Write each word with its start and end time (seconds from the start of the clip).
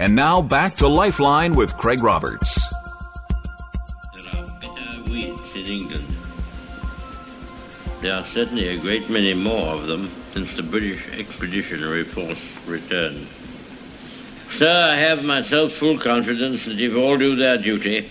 And 0.00 0.16
now 0.16 0.40
back 0.40 0.76
to 0.76 0.88
Lifeline 0.88 1.54
with 1.54 1.76
Craig 1.76 2.02
Roberts. 2.02 2.58
There 4.16 4.42
are 4.42 4.46
bitter 4.58 5.02
weeds 5.10 5.54
in 5.54 5.66
England. 5.66 6.16
There 8.00 8.14
are 8.14 8.24
certainly 8.28 8.68
a 8.68 8.78
great 8.78 9.10
many 9.10 9.34
more 9.34 9.74
of 9.74 9.88
them 9.88 10.10
since 10.32 10.54
the 10.54 10.62
British 10.62 11.06
Expeditionary 11.12 12.04
Force 12.04 12.40
returned. 12.66 13.26
Sir, 14.56 14.72
I 14.90 14.96
have 14.96 15.22
myself 15.22 15.74
full 15.74 15.98
confidence 15.98 16.64
that 16.64 16.80
if 16.80 16.96
all 16.96 17.18
do 17.18 17.36
their 17.36 17.58
duty, 17.58 18.08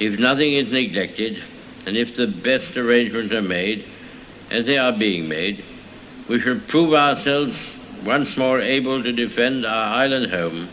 if 0.00 0.18
nothing 0.18 0.54
is 0.54 0.72
neglected, 0.72 1.40
and 1.86 1.96
if 1.96 2.16
the 2.16 2.26
best 2.26 2.76
arrangements 2.76 3.32
are 3.32 3.40
made, 3.40 3.84
as 4.50 4.66
they 4.66 4.78
are 4.78 4.90
being 4.90 5.28
made, 5.28 5.62
we 6.26 6.40
shall 6.40 6.58
prove 6.66 6.92
ourselves 6.92 7.56
once 8.04 8.36
more 8.36 8.60
able 8.60 9.00
to 9.00 9.12
defend 9.12 9.64
our 9.64 9.94
island 9.94 10.32
home 10.32 10.68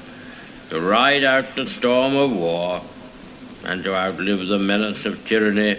to 0.72 0.80
ride 0.80 1.26
out 1.26 1.54
the 1.58 1.68
storm 1.68 2.16
of 2.16 2.32
war 2.32 2.82
and 3.66 3.84
to 3.84 3.94
outlive 3.94 4.48
the 4.48 4.58
menace 4.58 5.06
of 5.06 5.28
tyranny, 5.28 5.78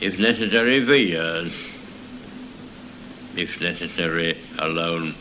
if 0.00 0.18
necessary 0.18 0.84
for 0.84 0.96
years, 0.96 1.52
if 3.36 3.60
necessary 3.60 4.36
alone. 4.58 5.14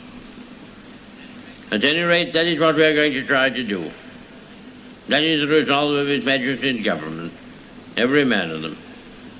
At 1.69 1.83
any 1.83 2.01
rate, 2.01 2.33
that 2.33 2.47
is 2.47 2.59
what 2.59 2.75
we 2.75 2.83
are 2.83 2.95
going 2.95 3.13
to 3.13 3.27
try 3.27 3.51
to 3.51 3.63
do. 3.63 3.91
That 5.07 5.21
is 5.21 5.41
the 5.41 5.47
resolve 5.47 5.95
of 5.95 6.07
His 6.07 6.25
Majesty's 6.25 6.83
government, 6.83 7.31
every 7.95 8.25
man 8.25 8.49
of 8.49 8.63
them. 8.63 8.77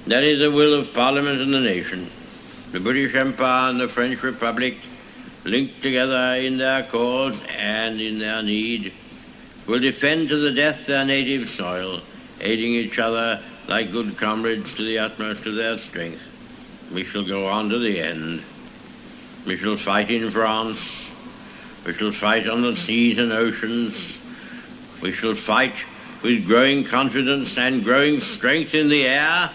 That 0.06 0.24
is 0.24 0.42
the 0.42 0.52
will 0.52 0.76
of 0.76 0.94
Parliament 0.94 1.42
and 1.42 1.52
the 1.52 1.60
nation. 1.60 2.08
The 2.72 2.80
British 2.80 3.16
Empire 3.16 3.72
and 3.72 3.80
the 3.80 3.88
French 3.88 4.22
Republic, 4.22 4.78
linked 5.44 5.82
together 5.82 6.36
in 6.36 6.58
their 6.58 6.84
cause 6.84 7.36
and 7.58 8.00
in 8.00 8.20
their 8.20 8.44
need, 8.44 8.94
will 9.66 9.80
defend 9.80 10.30
to 10.30 10.38
the 10.38 10.52
death 10.52 10.86
their 10.86 11.06
native 11.06 11.50
soil, 11.50 12.02
aiding 12.42 12.74
each 12.74 13.00
other 13.00 13.42
like 13.68 13.92
good 13.92 14.18
comrades 14.18 14.74
to 14.76 14.84
the 14.84 15.00
utmost 15.00 15.46
of 15.46 15.56
their 15.56 15.78
strength. 15.78 16.22
We 16.92 17.04
shall 17.04 17.26
go 17.26 17.48
on 17.48 17.70
to 17.70 17.80
the 17.80 18.00
end. 18.00 18.44
We 19.46 19.58
shall 19.58 19.78
fight 19.78 20.12
in 20.12 20.32
France. 20.32 20.80
We 21.86 21.94
shall 21.94 22.12
fight 22.12 22.48
on 22.48 22.62
the 22.62 22.76
seas 22.76 23.18
and 23.18 23.32
oceans. 23.32 23.96
We 25.02 25.12
shall 25.12 25.36
fight 25.36 25.76
with 26.22 26.46
growing 26.48 26.84
confidence 26.86 27.58
and 27.58 27.84
growing 27.84 28.22
strength 28.22 28.74
in 28.74 28.90
the 28.90 29.06
air. 29.06 29.52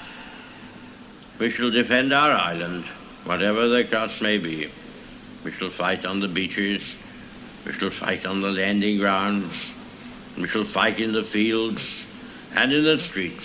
We 1.39 1.51
shall 1.51 1.71
defend 1.71 2.13
our 2.13 2.33
island, 2.33 2.85
whatever 3.25 3.69
the 3.69 3.85
cost 3.85 4.21
may 4.21 4.39
be. 4.39 4.71
We 5.45 5.53
shall 5.53 5.71
fight 5.71 6.05
on 6.05 6.21
the 6.21 6.29
beaches. 6.29 6.83
We 7.65 7.73
shall 7.73 7.91
fight 7.91 8.27
on 8.27 8.43
the 8.43 8.51
landing 8.51 8.99
grounds. 8.99 9.55
We 10.39 10.47
shall 10.47 10.65
fight 10.65 11.01
in 11.01 11.13
the 11.13 11.25
fields 11.25 11.83
and 12.55 12.73
in 12.73 12.85
the 12.85 12.99
streets. 12.99 13.45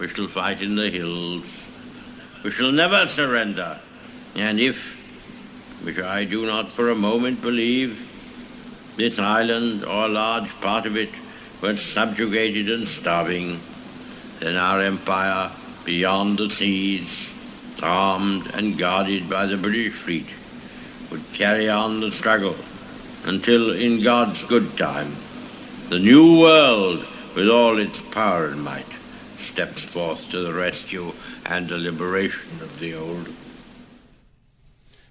We 0.00 0.08
shall 0.08 0.26
fight 0.26 0.62
in 0.62 0.74
the 0.74 0.90
hills. 0.90 1.44
We 2.42 2.50
shall 2.50 2.72
never 2.72 3.06
surrender. 3.06 3.78
And 4.34 4.58
if, 4.58 4.76
which 5.82 6.00
I 6.00 6.24
do 6.24 6.44
not 6.44 6.72
for 6.72 6.90
a 6.90 6.94
moment 6.96 7.40
believe, 7.40 8.10
this 8.96 9.18
island 9.18 9.84
or 9.84 10.06
a 10.06 10.08
large 10.08 10.50
part 10.60 10.86
of 10.86 10.96
it 10.96 11.10
were 11.60 11.76
subjugated 11.76 12.68
and 12.68 12.88
starving, 12.88 13.60
then 14.40 14.56
our 14.56 14.80
empire 14.80 15.52
beyond 15.84 16.38
the 16.38 16.50
seas, 16.50 17.08
armed 17.80 18.48
and 18.54 18.76
guarded 18.76 19.30
by 19.30 19.46
the 19.46 19.56
British 19.56 19.94
fleet, 19.94 20.26
would 21.10 21.32
carry 21.32 21.68
on 21.68 22.00
the 22.00 22.10
struggle 22.10 22.56
until, 23.24 23.72
in 23.72 24.02
God's 24.02 24.42
good 24.44 24.76
time, 24.76 25.16
the 25.88 25.98
new 25.98 26.40
world, 26.40 27.04
with 27.34 27.48
all 27.48 27.78
its 27.78 27.98
power 28.10 28.46
and 28.46 28.62
might, 28.62 28.86
steps 29.52 29.82
forth 29.82 30.28
to 30.30 30.40
the 30.40 30.52
rescue 30.52 31.12
and 31.46 31.68
the 31.68 31.76
liberation 31.76 32.60
of 32.62 32.78
the 32.80 32.94
old. 32.94 33.28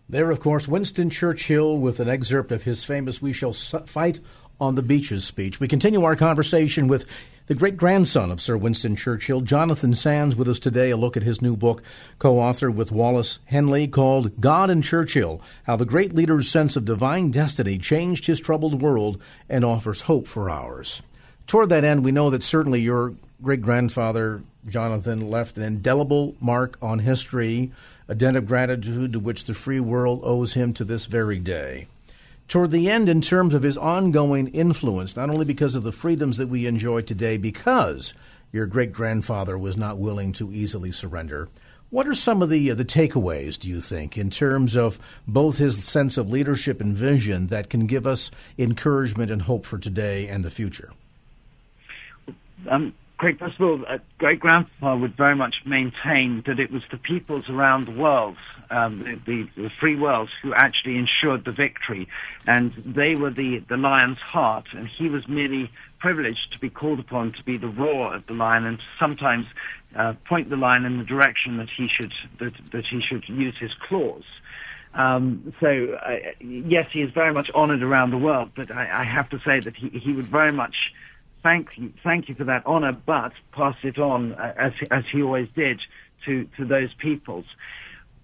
There, 0.09 0.31
of 0.31 0.39
course, 0.39 0.67
Winston 0.67 1.09
Churchill 1.09 1.77
with 1.77 1.99
an 1.99 2.09
excerpt 2.09 2.51
of 2.51 2.63
his 2.63 2.83
famous 2.83 3.21
We 3.21 3.33
Shall 3.33 3.53
Fight 3.53 4.19
on 4.59 4.75
the 4.75 4.83
Beaches 4.83 5.25
speech. 5.25 5.59
We 5.59 5.67
continue 5.67 6.03
our 6.03 6.15
conversation 6.15 6.87
with 6.87 7.05
the 7.47 7.55
great 7.55 7.75
grandson 7.75 8.31
of 8.31 8.41
Sir 8.41 8.55
Winston 8.55 8.95
Churchill, 8.95 9.41
Jonathan 9.41 9.95
Sandys, 9.95 10.37
with 10.37 10.47
us 10.47 10.59
today. 10.59 10.91
A 10.91 10.97
look 10.97 11.17
at 11.17 11.23
his 11.23 11.41
new 11.41 11.57
book, 11.57 11.83
co 12.17 12.35
authored 12.35 12.75
with 12.75 12.91
Wallace 12.91 13.39
Henley, 13.45 13.87
called 13.87 14.39
God 14.39 14.69
and 14.69 14.83
Churchill 14.83 15.41
How 15.65 15.75
the 15.75 15.85
Great 15.85 16.13
Leader's 16.13 16.49
Sense 16.49 16.77
of 16.77 16.85
Divine 16.85 17.31
Destiny 17.31 17.77
Changed 17.77 18.27
His 18.27 18.39
Troubled 18.39 18.81
World 18.81 19.21
and 19.49 19.65
Offers 19.65 20.01
Hope 20.01 20.25
for 20.25 20.49
Ours. 20.49 21.01
Toward 21.45 21.67
that 21.69 21.83
end, 21.83 22.05
we 22.05 22.13
know 22.13 22.29
that 22.29 22.43
certainly 22.43 22.79
your 22.79 23.13
great 23.41 23.61
grandfather, 23.61 24.41
Jonathan, 24.69 25.29
left 25.29 25.57
an 25.57 25.63
indelible 25.63 26.35
mark 26.39 26.77
on 26.81 26.99
history, 26.99 27.71
a 28.07 28.15
debt 28.15 28.37
of 28.37 28.47
gratitude 28.47 29.11
to 29.11 29.19
which 29.19 29.43
the 29.43 29.53
free 29.53 29.81
world 29.81 30.21
owes 30.23 30.53
him 30.53 30.73
to 30.73 30.85
this 30.85 31.07
very 31.07 31.39
day 31.39 31.87
toward 32.53 32.69
the 32.69 32.87
end 32.87 33.09
in 33.09 33.19
terms 33.19 33.55
of 33.55 33.63
his 33.63 33.75
ongoing 33.75 34.47
influence, 34.49 35.15
not 35.15 35.27
only 35.27 35.43
because 35.43 35.73
of 35.73 35.81
the 35.81 35.91
freedoms 35.91 36.37
that 36.37 36.47
we 36.47 36.67
enjoy 36.67 37.01
today, 37.01 37.35
because 37.35 38.13
your 38.51 38.67
great 38.67 38.93
grandfather 38.93 39.57
was 39.57 39.75
not 39.75 39.97
willing 39.97 40.31
to 40.31 40.53
easily 40.53 40.91
surrender. 40.91 41.49
What 41.89 42.07
are 42.07 42.13
some 42.13 42.43
of 42.43 42.51
the 42.51 42.69
uh, 42.69 42.75
the 42.75 42.85
takeaways, 42.85 43.59
do 43.59 43.67
you 43.67 43.81
think, 43.81 44.19
in 44.19 44.29
terms 44.29 44.75
of 44.75 44.99
both 45.27 45.57
his 45.57 45.83
sense 45.83 46.15
of 46.15 46.29
leadership 46.29 46.79
and 46.79 46.95
vision 46.95 47.47
that 47.47 47.71
can 47.71 47.87
give 47.87 48.05
us 48.05 48.29
encouragement 48.59 49.31
and 49.31 49.41
hope 49.41 49.65
for 49.65 49.79
today 49.79 50.27
and 50.27 50.45
the 50.45 50.51
future? 50.51 50.91
Um, 52.69 52.93
Craig, 53.23 53.39
first 53.39 53.57
of 53.57 53.61
all, 53.61 53.85
uh, 53.87 53.99
great 54.17 54.41
grandpa 54.41 54.97
would 54.97 55.13
very 55.13 55.33
much 55.33 55.65
maintain 55.65 56.41
that 56.41 56.59
it 56.59 56.69
was 56.69 56.83
the 56.91 56.97
peoples 56.97 57.49
around 57.49 57.85
the 57.85 57.91
world, 57.91 58.35
um, 58.69 59.21
the, 59.23 59.43
the, 59.55 59.69
free 59.69 59.95
world, 59.95 60.27
who 60.41 60.53
actually 60.53 60.97
ensured 60.97 61.45
the 61.45 61.53
victory. 61.53 62.09
And 62.45 62.73
they 62.73 63.15
were 63.15 63.29
the, 63.29 63.59
the 63.59 63.77
lion's 63.77 64.17
heart, 64.17 64.65
and 64.73 64.89
he 64.89 65.07
was 65.07 65.25
merely 65.29 65.71
privileged 65.99 66.51
to 66.51 66.59
be 66.59 66.69
called 66.69 66.99
upon 66.99 67.31
to 67.31 67.43
be 67.43 67.55
the 67.55 67.69
roar 67.69 68.13
of 68.13 68.25
the 68.25 68.33
lion 68.33 68.65
and 68.65 68.79
sometimes 68.99 69.47
uh, 69.95 70.15
point 70.25 70.49
the 70.49 70.57
lion 70.57 70.83
in 70.83 70.97
the 70.97 71.05
direction 71.05 71.55
that 71.59 71.69
he 71.69 71.87
should, 71.87 72.11
that, 72.39 72.53
that 72.71 72.85
he 72.85 72.99
should 72.99 73.29
use 73.29 73.55
his 73.55 73.73
claws. 73.73 74.25
Um, 74.95 75.53
so, 75.61 75.93
uh, 75.93 76.17
yes, 76.41 76.91
he 76.91 77.01
is 77.01 77.11
very 77.11 77.31
much 77.31 77.49
honored 77.55 77.83
around 77.83 78.11
the 78.11 78.17
world, 78.17 78.51
but 78.53 78.69
I, 78.69 78.99
I 78.99 79.03
have 79.05 79.29
to 79.29 79.39
say 79.39 79.61
that 79.61 79.77
he, 79.77 79.87
he 79.87 80.11
would 80.11 80.25
very 80.25 80.51
much 80.51 80.93
thank 81.43 81.77
you, 81.77 81.93
thank 82.01 82.29
you 82.29 82.35
for 82.35 82.45
that 82.45 82.65
honor, 82.65 82.93
but 82.93 83.33
pass 83.51 83.75
it 83.83 83.99
on 83.99 84.33
uh, 84.33 84.53
as 84.57 84.73
as 84.89 85.05
he 85.05 85.21
always 85.21 85.49
did 85.49 85.81
to 86.25 86.45
to 86.57 86.65
those 86.65 86.93
peoples. 86.93 87.45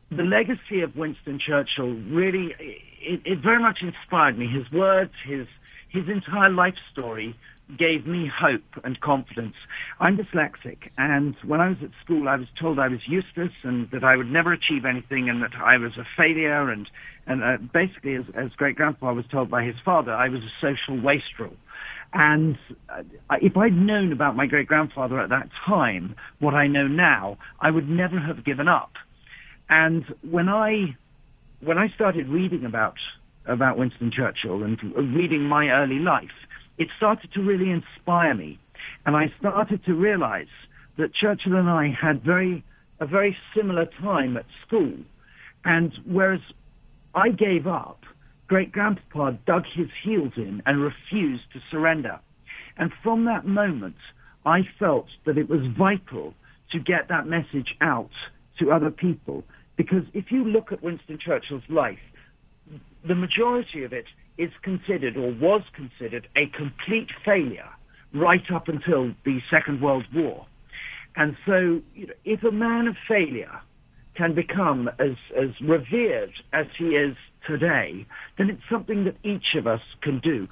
The 0.10 0.24
legacy 0.24 0.82
of 0.82 0.98
Winston 0.98 1.38
Churchill 1.38 1.92
really 2.10 2.56
it, 3.02 3.22
it 3.26 3.38
very 3.40 3.60
much 3.60 3.84
inspired 3.84 4.38
me. 4.38 4.48
His 4.48 4.72
words, 4.72 5.14
his 5.24 5.48
his 5.90 6.10
entire 6.10 6.50
life 6.50 6.78
story 6.92 7.36
gave 7.78 8.08
me 8.08 8.26
hope 8.26 8.64
and 8.84 9.00
confidence. 9.00 9.56
I'm 10.00 10.18
dyslexic, 10.18 10.90
and 10.98 11.36
when 11.44 11.62
I 11.62 11.70
was 11.70 11.84
at 11.84 11.92
school, 12.04 12.28
I 12.28 12.38
was 12.38 12.50
told 12.56 12.80
I 12.80 12.88
was 12.88 13.08
useless 13.08 13.54
and 13.62 13.88
that 13.92 14.04
I 14.04 14.16
would 14.16 14.32
never 14.32 14.52
achieve 14.54 14.86
anything, 14.86 15.30
and 15.30 15.44
that 15.44 15.56
I 15.56 15.78
was 15.78 15.98
a 15.98 16.04
failure. 16.04 16.70
And 16.70 16.90
and 17.28 17.44
uh, 17.44 17.58
basically, 17.72 18.16
as, 18.16 18.28
as 18.30 18.56
great 18.56 18.76
grandpa 18.76 19.14
was 19.14 19.28
told 19.28 19.50
by 19.52 19.64
his 19.64 19.80
father, 19.80 20.14
I 20.14 20.30
was 20.30 20.44
a 20.44 20.52
social 20.60 20.98
wastrel. 20.98 21.54
And 22.14 22.58
uh, 22.90 23.04
if 23.42 23.56
I'd 23.56 23.76
known 23.76 24.12
about 24.12 24.36
my 24.36 24.48
great 24.48 24.68
grandfather 24.68 25.20
at 25.20 25.30
that 25.30 25.50
time, 25.54 26.16
what 26.40 26.54
I 26.54 26.68
know 26.68 26.88
now, 26.88 27.38
I 27.60 27.70
would 27.70 27.88
never 27.88 28.20
have 28.20 28.44
given 28.44 28.68
up. 28.68 28.98
And 29.70 30.04
when 30.30 30.50
I 30.50 30.96
when 31.62 31.78
I 31.78 31.90
started 31.90 32.28
reading 32.28 32.66
about 32.66 32.98
about 33.46 33.78
Winston 33.78 34.12
Churchill 34.12 34.64
and 34.64 34.82
reading 35.16 35.44
my 35.44 35.70
early 35.70 36.00
life, 36.00 36.48
it 36.78 36.90
started 36.98 37.32
to 37.34 37.42
really 37.42 37.70
inspire 37.70 38.34
me, 38.34 38.58
and 39.06 39.16
I 39.16 39.28
started 39.40 39.84
to 39.86 39.94
realize 39.94 40.48
that 40.98 41.14
Churchill 41.14 41.56
and 41.56 41.70
I 41.70 41.90
had 41.90 42.22
very 42.22 42.64
a 43.00 43.06
very 43.06 43.38
similar 43.54 43.86
time 43.86 44.36
at 44.36 44.46
school, 44.66 44.94
and 45.64 45.94
whereas 46.06 46.42
I 47.14 47.30
gave 47.30 47.68
up 47.68 48.04
great 48.50 48.72
grandpapa 48.72 49.38
dug 49.46 49.66
his 49.68 49.90
heels 49.94 50.36
in 50.36 50.62
and 50.66 50.82
refused 50.82 51.54
to 51.54 51.62
surrender. 51.70 52.20
And 52.78 52.92
from 52.92 53.26
that 53.26 53.46
moment, 53.46 53.96
I 54.46 54.64
felt 54.64 55.08
that 55.26 55.38
it 55.38 55.48
was 55.48 55.66
vital 55.68 56.34
to 56.72 56.80
get 56.80 57.08
that 57.10 57.28
message 57.28 57.78
out 57.80 58.12
to 58.58 58.72
other 58.72 58.90
people. 58.90 59.44
Because 59.78 60.04
if 60.14 60.32
you 60.32 60.44
look 60.44 60.72
at 60.72 60.82
Winston 60.82 61.20
Churchill's 61.20 61.70
life, 61.70 62.12
the 63.06 63.16
majority 63.16 63.84
of 63.84 63.94
it 63.94 64.08
is 64.38 64.52
considered 64.58 65.16
or 65.16 65.32
was 65.32 65.62
considered 65.74 66.28
a 66.36 66.48
complete 66.48 67.12
failure 67.24 67.70
right 68.14 68.52
up 68.52 68.68
until 68.68 69.14
the 69.24 69.42
Second 69.50 69.80
World 69.80 70.06
War. 70.14 70.48
And 71.16 71.38
so, 71.46 71.82
you 71.94 72.08
know, 72.08 72.14
if 72.26 72.44
a 72.44 72.52
man 72.52 72.88
of 72.88 72.98
failure 72.98 73.62
can 74.16 74.34
become 74.34 74.90
as, 74.98 75.16
as 75.36 75.62
revered 75.62 76.34
as 76.52 76.68
he 76.76 76.96
is 76.96 77.16
today, 77.46 78.06
then 78.38 78.50
it's 78.50 78.68
something 78.70 79.06
that 79.06 79.16
each 79.24 79.56
of 79.56 79.68
us 79.68 79.82
can 80.02 80.20
do. 80.20 80.48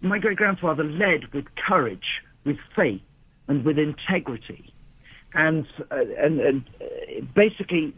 My 0.00 0.18
great 0.18 0.36
grandfather 0.36 0.84
led 0.84 1.32
with 1.32 1.54
courage, 1.56 2.22
with 2.44 2.58
faith, 2.60 3.04
and 3.48 3.64
with 3.64 3.78
integrity. 3.78 4.72
And, 5.34 5.66
uh, 5.90 6.04
and, 6.18 6.40
and 6.40 6.64
uh, 6.80 7.24
basically, 7.34 7.92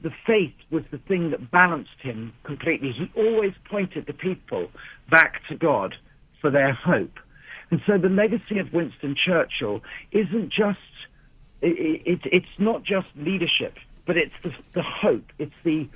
the 0.00 0.10
faith 0.10 0.56
was 0.70 0.84
the 0.86 0.98
thing 0.98 1.30
that 1.30 1.50
balanced 1.50 2.00
him 2.00 2.32
completely. 2.42 2.92
He 2.92 3.10
always 3.16 3.54
pointed 3.64 4.06
the 4.06 4.12
people 4.12 4.70
back 5.08 5.46
to 5.48 5.54
God 5.54 5.96
for 6.40 6.50
their 6.50 6.72
hope. 6.72 7.18
And 7.70 7.80
so 7.86 7.98
the 7.98 8.10
legacy 8.10 8.58
of 8.58 8.72
Winston 8.72 9.14
Churchill 9.14 9.82
isn't 10.12 10.50
just, 10.50 10.78
it, 11.62 12.02
it, 12.06 12.20
it's 12.24 12.58
not 12.58 12.82
just 12.82 13.08
leadership, 13.16 13.78
but 14.06 14.16
it's 14.16 14.38
the, 14.42 14.54
the 14.74 14.82
hope, 14.82 15.24
it's 15.38 15.54
the, 15.62 15.88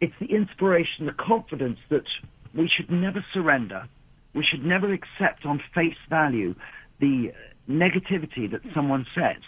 it's 0.00 0.16
the 0.18 0.26
inspiration, 0.26 1.06
the 1.06 1.12
confidence 1.12 1.78
that 1.88 2.06
we 2.54 2.68
should 2.68 2.90
never 2.90 3.24
surrender. 3.32 3.88
We 4.34 4.44
should 4.44 4.64
never 4.64 4.92
accept 4.92 5.46
on 5.46 5.58
face 5.58 5.96
value 6.08 6.54
the 6.98 7.32
negativity 7.68 8.50
that 8.50 8.62
someone 8.72 9.06
says. 9.14 9.42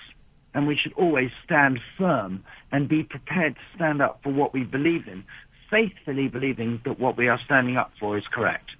And 0.54 0.66
we 0.66 0.76
should 0.76 0.94
always 0.94 1.30
stand 1.44 1.80
firm 1.96 2.42
and 2.72 2.88
be 2.88 3.02
prepared 3.02 3.56
to 3.56 3.76
stand 3.76 4.00
up 4.00 4.22
for 4.22 4.30
what 4.30 4.52
we 4.52 4.64
believe 4.64 5.06
in, 5.06 5.24
faithfully 5.68 6.28
believing 6.28 6.80
that 6.84 6.98
what 6.98 7.16
we 7.16 7.28
are 7.28 7.38
standing 7.38 7.76
up 7.76 7.92
for 7.98 8.16
is 8.16 8.26
correct. 8.26 8.70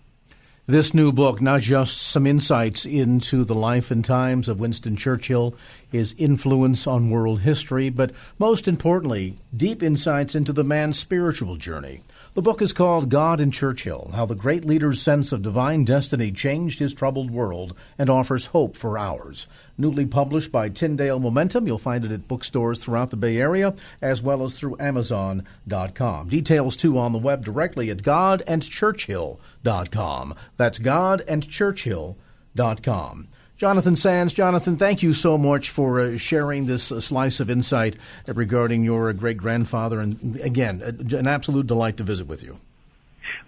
This 0.68 0.92
new 0.92 1.12
book, 1.12 1.40
not 1.40 1.62
just 1.62 1.96
some 1.96 2.26
insights 2.26 2.84
into 2.84 3.42
the 3.42 3.54
life 3.54 3.90
and 3.90 4.04
times 4.04 4.50
of 4.50 4.60
Winston 4.60 4.96
Churchill, 4.96 5.54
his 5.90 6.14
influence 6.18 6.86
on 6.86 7.08
world 7.08 7.40
history, 7.40 7.88
but 7.88 8.10
most 8.38 8.68
importantly, 8.68 9.36
deep 9.56 9.82
insights 9.82 10.34
into 10.34 10.52
the 10.52 10.62
man's 10.62 10.98
spiritual 10.98 11.56
journey. 11.56 12.02
The 12.34 12.42
book 12.42 12.60
is 12.60 12.74
called 12.74 13.08
God 13.08 13.40
and 13.40 13.50
Churchill 13.50 14.10
How 14.14 14.26
the 14.26 14.34
Great 14.34 14.62
Leader's 14.62 15.00
Sense 15.00 15.32
of 15.32 15.42
Divine 15.42 15.86
Destiny 15.86 16.30
Changed 16.30 16.80
His 16.80 16.92
Troubled 16.92 17.30
World 17.30 17.74
and 17.98 18.10
Offers 18.10 18.44
Hope 18.46 18.76
for 18.76 18.98
Ours. 18.98 19.46
Newly 19.78 20.04
published 20.04 20.52
by 20.52 20.68
Tyndale 20.68 21.18
Momentum, 21.18 21.66
you'll 21.66 21.78
find 21.78 22.04
it 22.04 22.12
at 22.12 22.28
bookstores 22.28 22.78
throughout 22.78 23.08
the 23.08 23.16
Bay 23.16 23.38
Area 23.38 23.74
as 24.02 24.20
well 24.20 24.44
as 24.44 24.52
through 24.54 24.76
Amazon.com. 24.78 26.28
Details 26.28 26.76
too 26.76 26.98
on 26.98 27.12
the 27.12 27.18
web 27.18 27.42
directly 27.42 27.88
at 27.88 28.02
godandchurchill.com. 29.64 30.34
That's 30.56 30.78
godandchurchill.com. 30.78 33.26
Jonathan 33.56 33.94
Sandys. 33.94 34.34
Jonathan, 34.34 34.76
thank 34.76 35.02
you 35.02 35.12
so 35.12 35.36
much 35.36 35.70
for 35.70 36.00
uh, 36.00 36.16
sharing 36.16 36.66
this 36.66 36.92
uh, 36.92 37.00
slice 37.00 37.40
of 37.40 37.50
insight 37.50 37.96
uh, 38.28 38.34
regarding 38.34 38.84
your 38.84 39.08
uh, 39.08 39.12
great 39.12 39.36
grandfather. 39.36 39.98
And 40.00 40.38
again, 40.40 40.80
an 40.80 41.26
absolute 41.26 41.66
delight 41.66 41.96
to 41.96 42.04
visit 42.04 42.28
with 42.28 42.44
you. 42.44 42.58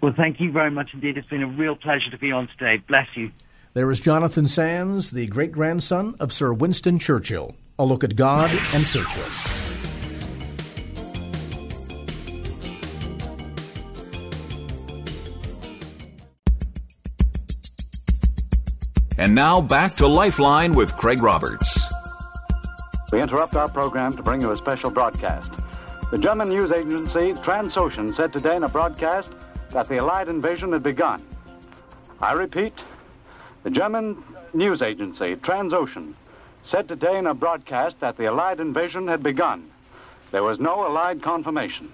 Well, 0.01 0.11
thank 0.11 0.41
you 0.41 0.51
very 0.51 0.69
much 0.69 0.93
indeed. 0.93 1.17
It's 1.17 1.29
been 1.29 1.43
a 1.43 1.47
real 1.47 1.77
pleasure 1.77 2.11
to 2.11 2.17
be 2.17 2.33
on 2.33 2.47
today. 2.47 2.75
Bless 2.77 3.07
you. 3.15 3.31
There 3.73 3.89
is 3.89 4.01
Jonathan 4.01 4.43
Sandys, 4.45 5.13
the 5.13 5.27
great 5.27 5.53
grandson 5.53 6.15
of 6.19 6.33
Sir 6.33 6.51
Winston 6.51 6.99
Churchill. 6.99 7.55
A 7.79 7.85
look 7.85 8.03
at 8.03 8.17
God 8.17 8.51
and 8.73 8.85
Churchill. 8.85 9.70
And 19.21 19.35
now 19.35 19.61
back 19.61 19.93
to 19.97 20.07
Lifeline 20.07 20.73
with 20.73 20.97
Craig 20.97 21.21
Roberts. 21.21 21.93
We 23.11 23.21
interrupt 23.21 23.55
our 23.55 23.69
program 23.69 24.17
to 24.17 24.23
bring 24.23 24.41
you 24.41 24.49
a 24.49 24.57
special 24.57 24.89
broadcast. 24.89 25.51
The 26.09 26.17
German 26.17 26.49
news 26.49 26.71
agency 26.71 27.33
Transocean 27.33 28.15
said 28.15 28.33
today 28.33 28.55
in 28.55 28.63
a 28.63 28.67
broadcast 28.67 29.31
that 29.73 29.87
the 29.87 29.99
Allied 29.99 30.27
invasion 30.27 30.73
had 30.73 30.81
begun. 30.81 31.23
I 32.19 32.33
repeat, 32.33 32.73
the 33.61 33.69
German 33.69 34.23
news 34.55 34.81
agency 34.81 35.35
Transocean 35.35 36.15
said 36.63 36.87
today 36.87 37.19
in 37.19 37.27
a 37.27 37.35
broadcast 37.35 37.99
that 37.99 38.17
the 38.17 38.25
Allied 38.25 38.59
invasion 38.59 39.07
had 39.07 39.21
begun. 39.21 39.69
There 40.31 40.41
was 40.41 40.59
no 40.59 40.83
Allied 40.83 41.21
confirmation. 41.21 41.91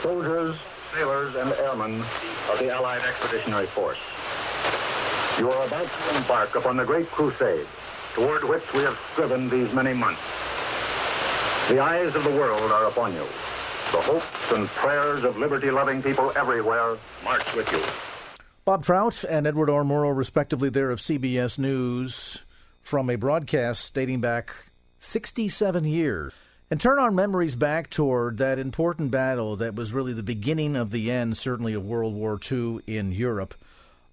Soldiers, 0.00 0.56
sailors, 0.94 1.34
and 1.34 1.52
airmen 1.52 2.02
of 2.50 2.58
the 2.58 2.70
Allied 2.70 3.02
Expeditionary 3.02 3.66
Force. 3.74 3.98
You 5.38 5.50
are 5.50 5.66
about 5.66 5.86
to 5.86 6.16
embark 6.16 6.54
upon 6.54 6.78
the 6.78 6.84
great 6.84 7.10
crusade 7.10 7.66
toward 8.14 8.42
which 8.44 8.62
we 8.72 8.80
have 8.80 8.96
striven 9.12 9.50
these 9.50 9.70
many 9.74 9.92
months. 9.92 10.22
The 11.68 11.78
eyes 11.78 12.14
of 12.14 12.24
the 12.24 12.30
world 12.30 12.72
are 12.72 12.86
upon 12.86 13.12
you. 13.12 13.26
The 13.92 14.00
hopes 14.00 14.24
and 14.50 14.66
prayers 14.68 15.24
of 15.24 15.36
liberty-loving 15.36 16.02
people 16.02 16.32
everywhere 16.36 16.96
march 17.22 17.44
with 17.54 17.70
you. 17.70 17.84
Bob 18.64 18.82
Trout 18.82 19.24
and 19.28 19.46
Edward 19.46 19.68
R. 19.68 19.84
Murrow, 19.84 20.16
respectively, 20.16 20.70
there 20.70 20.90
of 20.90 21.00
CBS 21.00 21.58
News, 21.58 22.38
from 22.80 23.10
a 23.10 23.16
broadcast 23.16 23.92
dating 23.92 24.22
back 24.22 24.54
67 24.98 25.84
years. 25.84 26.32
And 26.70 26.80
turn 26.80 26.98
our 26.98 27.10
memories 27.10 27.56
back 27.56 27.90
toward 27.90 28.38
that 28.38 28.58
important 28.58 29.10
battle 29.10 29.54
that 29.56 29.74
was 29.74 29.92
really 29.92 30.14
the 30.14 30.22
beginning 30.22 30.76
of 30.76 30.90
the 30.90 31.10
end, 31.10 31.36
certainly, 31.36 31.74
of 31.74 31.84
World 31.84 32.14
War 32.14 32.40
II 32.50 32.80
in 32.86 33.12
Europe. 33.12 33.54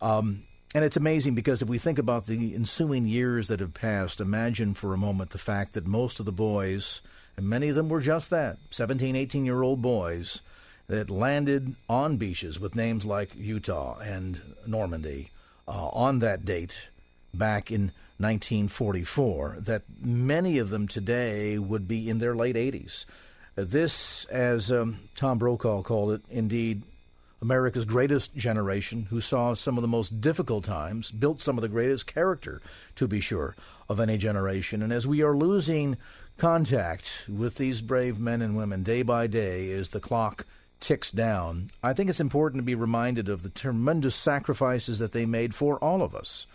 Um, 0.01 0.43
and 0.73 0.83
it's 0.83 0.97
amazing 0.97 1.35
because 1.35 1.61
if 1.61 1.67
we 1.67 1.77
think 1.77 1.99
about 1.99 2.25
the 2.25 2.55
ensuing 2.55 3.05
years 3.05 3.47
that 3.47 3.59
have 3.59 3.73
passed, 3.73 4.19
imagine 4.19 4.73
for 4.73 4.93
a 4.93 4.97
moment 4.97 5.29
the 5.29 5.37
fact 5.37 5.73
that 5.73 5.85
most 5.85 6.19
of 6.19 6.25
the 6.25 6.31
boys, 6.31 7.01
and 7.37 7.47
many 7.47 7.69
of 7.69 7.75
them 7.75 7.89
were 7.89 8.01
just 8.01 8.29
that 8.31 8.57
17, 8.71 9.15
18 9.15 9.45
year 9.45 9.61
old 9.61 9.81
boys, 9.81 10.41
that 10.87 11.09
landed 11.09 11.75
on 11.87 12.17
beaches 12.17 12.59
with 12.59 12.75
names 12.75 13.05
like 13.05 13.35
Utah 13.35 13.99
and 13.99 14.41
Normandy 14.67 15.31
uh, 15.67 15.87
on 15.89 16.19
that 16.19 16.43
date 16.43 16.89
back 17.33 17.71
in 17.71 17.91
1944, 18.17 19.57
that 19.59 19.83
many 20.01 20.57
of 20.57 20.69
them 20.69 20.87
today 20.87 21.57
would 21.57 21.87
be 21.87 22.09
in 22.09 22.19
their 22.19 22.35
late 22.35 22.55
80s. 22.55 23.05
This, 23.55 24.25
as 24.25 24.71
um, 24.71 24.99
Tom 25.15 25.37
Brokaw 25.37 25.83
called 25.83 26.13
it, 26.13 26.21
indeed 26.29 26.83
America's 27.43 27.83
greatest 27.83 28.33
generation, 28.37 29.07
who 29.09 29.19
saw 29.19 29.53
some 29.53 29.77
of 29.77 29.81
the 29.81 29.87
most 29.87 30.21
difficult 30.21 30.63
times, 30.63 31.11
built 31.11 31.41
some 31.41 31.57
of 31.57 31.61
the 31.61 31.67
greatest 31.67 32.07
character, 32.07 32.61
to 32.95 33.05
be 33.05 33.19
sure, 33.19 33.53
of 33.89 33.99
any 33.99 34.17
generation. 34.17 34.81
And 34.81 34.93
as 34.93 35.05
we 35.05 35.21
are 35.21 35.35
losing 35.35 35.97
contact 36.37 37.25
with 37.27 37.55
these 37.55 37.81
brave 37.81 38.17
men 38.17 38.41
and 38.41 38.55
women 38.55 38.81
day 38.81 39.03
by 39.03 39.27
day 39.27 39.73
as 39.73 39.89
the 39.89 39.99
clock 39.99 40.45
ticks 40.79 41.11
down, 41.11 41.69
I 41.83 41.91
think 41.91 42.09
it's 42.09 42.21
important 42.21 42.59
to 42.59 42.65
be 42.65 42.75
reminded 42.75 43.27
of 43.27 43.43
the 43.43 43.49
tremendous 43.49 44.15
sacrifices 44.15 44.99
that 44.99 45.11
they 45.11 45.25
made 45.25 45.53
for 45.53 45.77
all 45.79 46.01
of 46.01 46.15
us. 46.15 46.47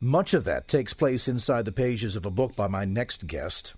Much 0.00 0.34
of 0.34 0.44
that 0.44 0.68
takes 0.68 0.94
place 0.94 1.26
inside 1.26 1.64
the 1.64 1.72
pages 1.72 2.14
of 2.14 2.24
a 2.24 2.30
book 2.30 2.54
by 2.54 2.68
my 2.68 2.84
next 2.84 3.26
guest. 3.26 3.74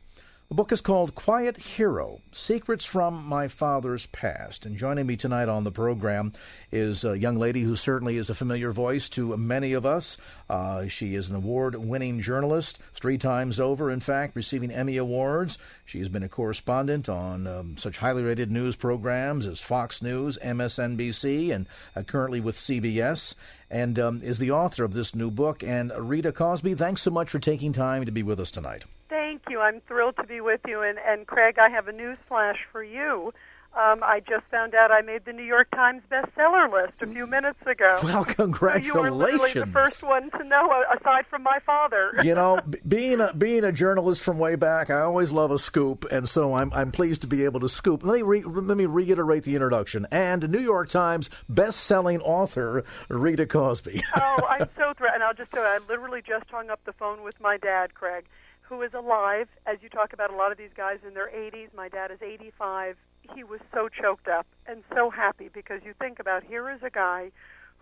The 0.55 0.63
book 0.63 0.71
is 0.71 0.81
called 0.81 1.17
Quiet 1.17 1.57
Hero 1.57 2.21
Secrets 2.31 2.85
from 2.85 3.25
My 3.25 3.49
Father's 3.49 4.07
Past. 4.07 4.65
And 4.65 4.77
joining 4.77 5.05
me 5.05 5.17
tonight 5.17 5.49
on 5.49 5.65
the 5.65 5.73
program 5.73 6.33
is 6.71 7.05
a 7.05 7.19
young 7.19 7.35
lady 7.35 7.63
who 7.63 7.75
certainly 7.75 8.17
is 8.19 8.31
a 8.31 8.37
familiar 8.37 8.71
voice 8.71 9.09
to 9.09 9.37
many 9.37 9.73
of 9.73 9.85
us. 9.85 10.17
Uh, 10.49 10.87
she 10.87 11.17
is 11.17 11.29
an 11.29 11.35
award 11.35 11.75
winning 11.75 12.21
journalist, 12.21 12.79
three 12.93 13.19
times 13.19 13.59
over, 13.59 13.91
in 13.91 13.99
fact, 13.99 14.37
receiving 14.37 14.71
Emmy 14.71 14.97
Awards. 14.97 15.59
She 15.85 15.99
has 15.99 16.09
been 16.09 16.23
a 16.23 16.29
correspondent 16.29 17.09
on 17.09 17.49
um, 17.49 17.77
such 17.77 17.99
highly 17.99 18.23
rated 18.23 18.53
news 18.53 18.77
programs 18.77 19.47
as 19.47 19.61
Fox 19.61 20.01
News, 20.03 20.39
MSNBC, 20.41 21.53
and 21.53 21.67
uh, 21.97 22.05
currently 22.05 22.41
with 22.41 22.57
CBS, 22.57 23.35
and 23.75 23.99
um, 23.99 24.23
is 24.23 24.39
the 24.39 24.53
author 24.53 24.85
of 24.85 24.95
this 24.95 25.17
new 25.17 25.33
book. 25.33 25.65
And 25.65 25.93
Rita 25.99 26.31
Cosby, 26.31 26.75
thanks 26.75 27.03
so 27.03 27.11
much 27.11 27.29
for 27.29 27.41
taking 27.41 27.73
time 27.73 28.05
to 28.05 28.13
be 28.13 28.23
with 28.23 28.39
us 28.39 28.53
tonight. 28.53 28.85
Thank 29.09 29.43
you. 29.51 29.59
I'm 29.59 29.81
thrilled 29.89 30.17
to 30.19 30.25
be 30.25 30.41
with 30.41 30.61
you. 30.65 30.81
And, 30.81 30.97
and 31.05 31.27
Craig, 31.27 31.57
I 31.59 31.69
have 31.71 31.89
a 31.89 31.93
news 31.93 32.19
flash 32.29 32.59
for 32.71 32.85
you. 32.85 33.33
Um, 33.77 34.05
I 34.05 34.21
just 34.21 34.45
found 34.53 34.73
out 34.75 34.93
I 34.93 35.01
made 35.01 35.25
the 35.25 35.33
New 35.33 35.43
York 35.43 35.69
Times 35.73 36.03
bestseller 36.09 36.73
list 36.73 37.03
a 37.03 37.09
few 37.09 37.27
minutes 37.27 37.61
ago. 37.67 37.99
Well, 38.05 38.25
congratulations! 38.25 38.95
you 38.95 39.01
were 39.01 39.11
literally 39.11 39.53
the 39.53 39.67
first 39.67 40.05
one 40.05 40.31
to 40.33 40.45
know, 40.45 40.71
uh, 40.71 40.97
aside 40.97 41.27
from 41.27 41.43
my 41.43 41.59
father. 41.67 42.13
you 42.23 42.35
know, 42.35 42.61
b- 42.69 42.79
being 42.87 43.21
a 43.21 43.33
being 43.33 43.65
a 43.65 43.73
journalist 43.73 44.23
from 44.23 44.39
way 44.39 44.55
back, 44.55 44.91
I 44.91 45.01
always 45.01 45.33
love 45.33 45.51
a 45.51 45.59
scoop, 45.59 46.05
and 46.13 46.29
so 46.29 46.55
I'm 46.55 46.73
I'm 46.73 46.93
pleased 46.93 47.23
to 47.23 47.27
be 47.27 47.45
able 47.45 47.59
to 47.61 47.69
scoop. 47.69 48.05
Let 48.05 48.17
me 48.17 48.23
re- 48.23 48.45
let 48.45 48.77
me 48.77 48.87
reiterate 48.87 49.43
the 49.43 49.55
introduction. 49.55 50.07
And 50.13 50.49
New 50.49 50.61
York 50.61 50.91
Times 50.91 51.31
best-selling 51.49 52.21
author 52.21 52.85
Rita 53.09 53.47
Cosby. 53.47 54.05
oh, 54.17 54.47
I'm 54.49 54.69
so 54.77 54.93
thrilled, 54.97 55.15
and 55.15 55.23
I'll 55.25 55.35
just 55.35 55.51
tell 55.51 55.63
you, 55.65 55.69
I 55.69 55.79
literally 55.89 56.23
just 56.25 56.49
hung 56.51 56.71
up 56.71 56.81
the 56.85 56.93
phone 56.93 57.25
with 57.25 57.41
my 57.41 57.57
dad, 57.57 57.95
Craig, 57.95 58.27
who 58.63 58.83
is 58.83 58.95
alive. 58.95 59.49
As 59.67 59.79
you 59.83 59.89
talk 59.89 60.13
about, 60.13 60.33
a 60.33 60.37
lot 60.37 60.53
of 60.53 60.59
these 60.59 60.73
guys 60.77 60.99
in 61.07 61.15
their 61.15 61.29
80s. 61.29 61.75
My 61.75 61.89
dad 61.89 62.13
is 62.13 62.23
85 62.23 62.97
he 63.35 63.45
was 63.45 63.61
so 63.73 63.89
choked 63.89 64.29
up 64.29 64.47
and 64.67 64.83
so 64.95 65.11
happy 65.11 65.49
because 65.53 65.81
you 65.85 65.95
think 65.99 66.19
about 66.19 66.45
here 66.45 66.71
is 66.71 66.81
a 66.83 66.91
guy 66.91 67.31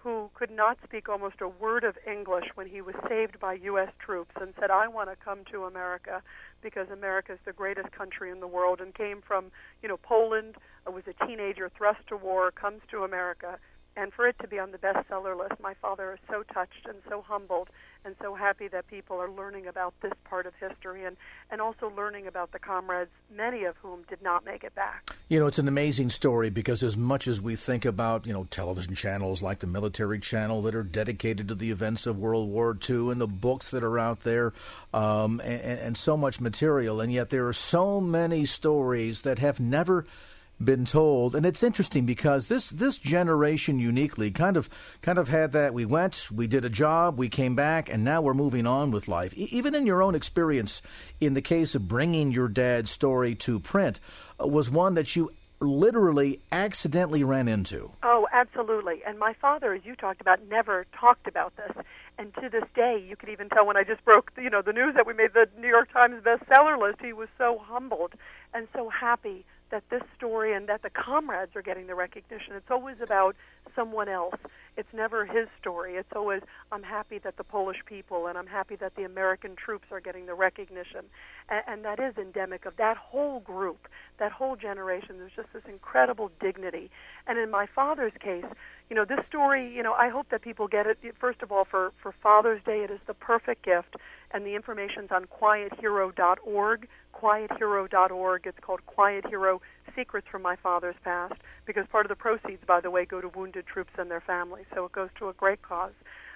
who 0.03 0.31
could 0.35 0.51
not 0.51 0.79
speak 0.83 1.09
almost 1.09 1.41
a 1.41 1.49
word 1.49 1.85
of 1.85 1.97
English 2.07 2.47
when 2.57 2.67
he 2.67 2.81
was 2.81 2.95
saved 3.09 3.39
by 3.39 3.55
U.S. 3.55 3.91
troops 4.05 4.33
and 4.41 4.53
said, 4.59 4.71
I 4.71 4.89
want 4.89 5.11
to 5.11 5.17
come 5.17 5.45
to 5.53 5.65
America 5.65 6.23
because 6.61 6.89
America 6.91 7.33
is 7.33 7.39
the 7.45 7.53
greatest 7.53 7.93
country 7.93 8.31
in 8.31 8.41
the 8.41 8.49
world 8.49 8.81
and 8.81 8.93
came 8.93 9.23
from, 9.23 9.53
you 9.81 9.89
know, 9.89 9.97
Poland, 9.97 10.57
uh, 10.87 10.91
was 10.91 11.05
a 11.07 11.27
teenager 11.27 11.71
thrust 11.77 12.01
to 12.09 12.17
war, 12.17 12.51
comes 12.51 12.81
to 12.91 13.05
America. 13.05 13.59
And 13.97 14.13
for 14.13 14.27
it 14.27 14.37
to 14.41 14.49
be 14.49 14.59
on 14.59 14.73
the 14.73 14.79
bestseller 14.79 15.39
list, 15.39 15.61
my 15.61 15.75
father 15.75 16.13
is 16.15 16.19
so 16.29 16.43
touched 16.53 16.87
and 16.89 16.99
so 17.09 17.23
humbled 17.23 17.69
and 18.05 18.15
so 18.21 18.35
happy 18.35 18.69
that 18.69 18.87
people 18.89 19.17
are 19.17 19.31
learning 19.31 19.67
about 19.67 19.95
this 20.01 20.13
part 20.25 20.47
of 20.47 20.53
history 20.61 21.05
and, 21.05 21.17
and 21.51 21.61
also 21.61 21.93
learning 21.97 22.27
about 22.27 22.53
the 22.53 22.59
comrades, 22.59 23.11
many 23.35 23.65
of 23.65 23.77
whom 23.79 24.03
did 24.09 24.21
not 24.23 24.45
make 24.45 24.65
it 24.65 24.75
back. 24.75 25.15
You 25.29 25.39
know, 25.39 25.47
it's 25.47 25.59
an 25.59 25.69
amazing 25.69 26.11
story 26.11 26.51
because 26.51 26.83
as 26.83 26.97
much 26.97 27.27
as 27.27 27.41
we 27.41 27.57
think 27.57 27.85
about, 27.85 28.27
you 28.27 28.33
know, 28.33 28.47
television 28.51 28.95
channels 28.95 29.43
like 29.43 29.61
the 29.61 29.67
Military 29.67 30.19
Channel 30.19 30.63
that 30.63 30.75
are 30.75 30.83
dedicated 30.83 31.49
to 31.49 31.55
the 31.55 31.71
events 31.71 32.07
of 32.07 32.19
World 32.19 32.51
War 32.51 32.77
II 32.89 33.11
and 33.11 33.21
the 33.21 33.27
books 33.27 33.71
that 33.71 33.85
are 33.85 33.99
out 33.99 34.21
there 34.23 34.53
um, 34.93 35.41
and, 35.41 35.81
and 35.81 35.97
so 35.97 36.17
much 36.17 36.41
material, 36.41 37.01
and 37.01 37.13
yet 37.13 37.31
there 37.31 37.47
are 37.49 37.53
so 37.53 38.01
many 38.01 38.45
stories 38.45 39.23
that 39.23 39.39
have 39.39 39.61
never– 39.61 40.07
been 40.65 40.85
told, 40.85 41.35
and 41.35 41.45
it's 41.45 41.63
interesting 41.63 42.07
because 42.07 42.49
this 42.49 42.71
this 42.71 42.99
generation 42.99 43.79
uniquely 43.79 44.31
kind 44.31 44.57
of 44.57 44.69
kind 45.01 45.19
of 45.19 45.29
had 45.29 45.53
that. 45.53 45.75
We 45.75 45.85
went, 45.85 46.29
we 46.31 46.47
did 46.47 46.65
a 46.65 46.71
job, 46.71 47.19
we 47.19 47.29
came 47.29 47.55
back, 47.55 47.89
and 47.89 48.05
now 48.05 48.21
we're 48.21 48.35
moving 48.35 48.67
on 48.67 48.91
with 48.91 49.09
life. 49.09 49.33
E- 49.37 49.49
even 49.51 49.75
in 49.75 49.87
your 49.87 50.03
own 50.03 50.15
experience, 50.15 50.83
in 51.21 51.35
the 51.35 51.43
case 51.43 51.75
of 51.75 51.89
bringing 51.89 52.33
your 52.33 52.49
dad's 52.49 52.91
story 52.91 53.35
to 53.37 53.61
print, 53.61 54.01
uh, 54.41 54.47
was 54.47 54.71
one 54.71 54.95
that 54.95 55.15
you 55.17 55.31
literally 55.63 56.41
accidentally 56.51 57.25
ran 57.25 57.49
into. 57.49 57.93
Oh, 58.03 58.27
absolutely. 58.33 59.03
And 59.07 59.19
my 59.19 59.33
father, 59.35 59.73
as 59.73 59.85
you 59.85 59.95
talked 59.95 60.21
about, 60.21 60.41
never 60.49 60.87
talked 60.99 61.27
about 61.27 61.55
this. 61.57 61.85
And 62.19 62.35
to 62.35 62.49
this 62.49 62.65
day, 62.75 63.03
you 63.07 63.17
could 63.17 63.29
even 63.29 63.49
tell 63.49 63.67
when 63.67 63.77
I 63.77 63.85
just 63.85 64.05
broke, 64.05 64.33
you 64.37 64.51
know, 64.51 64.63
the 64.63 64.73
news 64.73 64.95
that 64.95 65.07
we 65.07 65.15
made 65.15 65.33
the 65.35 65.49
New 65.59 65.69
York 65.69 65.93
Times 65.93 66.23
bestseller 66.23 66.81
list, 66.81 66.99
he 67.01 67.13
was 67.13 67.29
so 67.39 67.61
humbled 67.65 68.15
and 68.53 68.69
so 68.75 68.89
happy 68.89 69.45
that 69.73 69.83
this 69.91 70.03
story 70.17 70.55
and 70.55 70.69
that 70.69 70.83
the 70.83 70.91
comrades 70.91 71.57
are 71.57 71.63
getting 71.63 71.89
the 71.89 71.95
recognition. 71.95 72.55
It's 72.55 72.71
always 72.71 72.97
about 73.03 73.35
someone 73.75 74.09
else. 74.09 74.37
It's 74.77 74.89
never 74.93 75.25
his 75.27 75.49
story. 75.59 75.95
It's 75.95 76.13
always, 76.15 76.43
I'm 76.71 76.83
happy 76.83 77.19
that 77.25 77.37
the 77.39 77.45
Polish 77.45 77.79
people 77.87 78.27
and 78.27 78.39
I'm 78.39 78.47
happy 78.47 78.77
that 78.77 78.95
the 78.97 79.05
American 79.05 79.57
troops 79.57 79.87
are 79.91 80.01
getting 80.01 80.27
the 80.27 80.35
recognition. 80.35 81.07
And, 81.49 81.63
and 81.67 81.85
that 81.85 81.99
is 81.99 82.17
endemic 82.19 82.67
of 82.67 82.77
that 82.77 82.97
whole 82.99 83.41
group, 83.41 83.89
that 84.19 84.31
whole 84.31 84.57
generation. 84.57 85.17
There's 85.19 85.33
just 85.35 85.49
this 85.55 85.65
incredible 85.67 86.31
dignity. 86.39 86.91
And 87.27 87.39
in 87.39 87.51
my 87.51 87.67
father's 87.67 88.13
case, 88.23 88.45
you 88.91 88.97
know, 88.97 89.05
this 89.05 89.21
story, 89.29 89.73
you 89.75 89.83
know, 89.83 89.95
I 89.95 90.09
hope 90.09 90.29
that 90.31 90.43
people 90.43 90.69
get 90.69 90.87
it. 90.87 90.99
First 91.19 91.43
of 91.43 91.51
all, 91.51 91.65
for, 91.65 91.93
for 92.03 92.15
Father's 92.23 92.63
Day, 92.65 92.85
it 92.85 92.91
is 92.91 93.01
the 93.07 93.15
perfect 93.15 93.65
gift. 93.65 93.97
And 94.33 94.47
the 94.47 94.55
information's 94.55 95.11
on 95.11 95.27
quiethero.org 95.27 96.89
quiethero.org. 97.23 98.47
It's 98.47 98.59
called 98.61 98.85
Quiet 98.87 99.27
Hero 99.27 99.61
Secrets 99.95 100.27
from 100.31 100.43
My 100.43 100.57
Father's 100.57 100.97
Past 101.05 101.35
because 101.67 101.85
part 101.91 102.07
of 102.07 102.09
the 102.09 102.17
proceeds, 102.17 102.63
by 102.67 102.81
the 102.81 102.91
way, 102.91 103.05
go 103.05 103.21
to 103.21 103.29
wounded 103.29 103.67
troops 103.67 103.93
and 103.99 104.11
their 104.11 104.21
families. 104.21 104.67
So 104.75 104.85
it 104.85 104.93
goes 104.93 105.11
to 105.19 105.29
a 105.29 105.33
great 105.33 105.63
cause. 105.63 105.93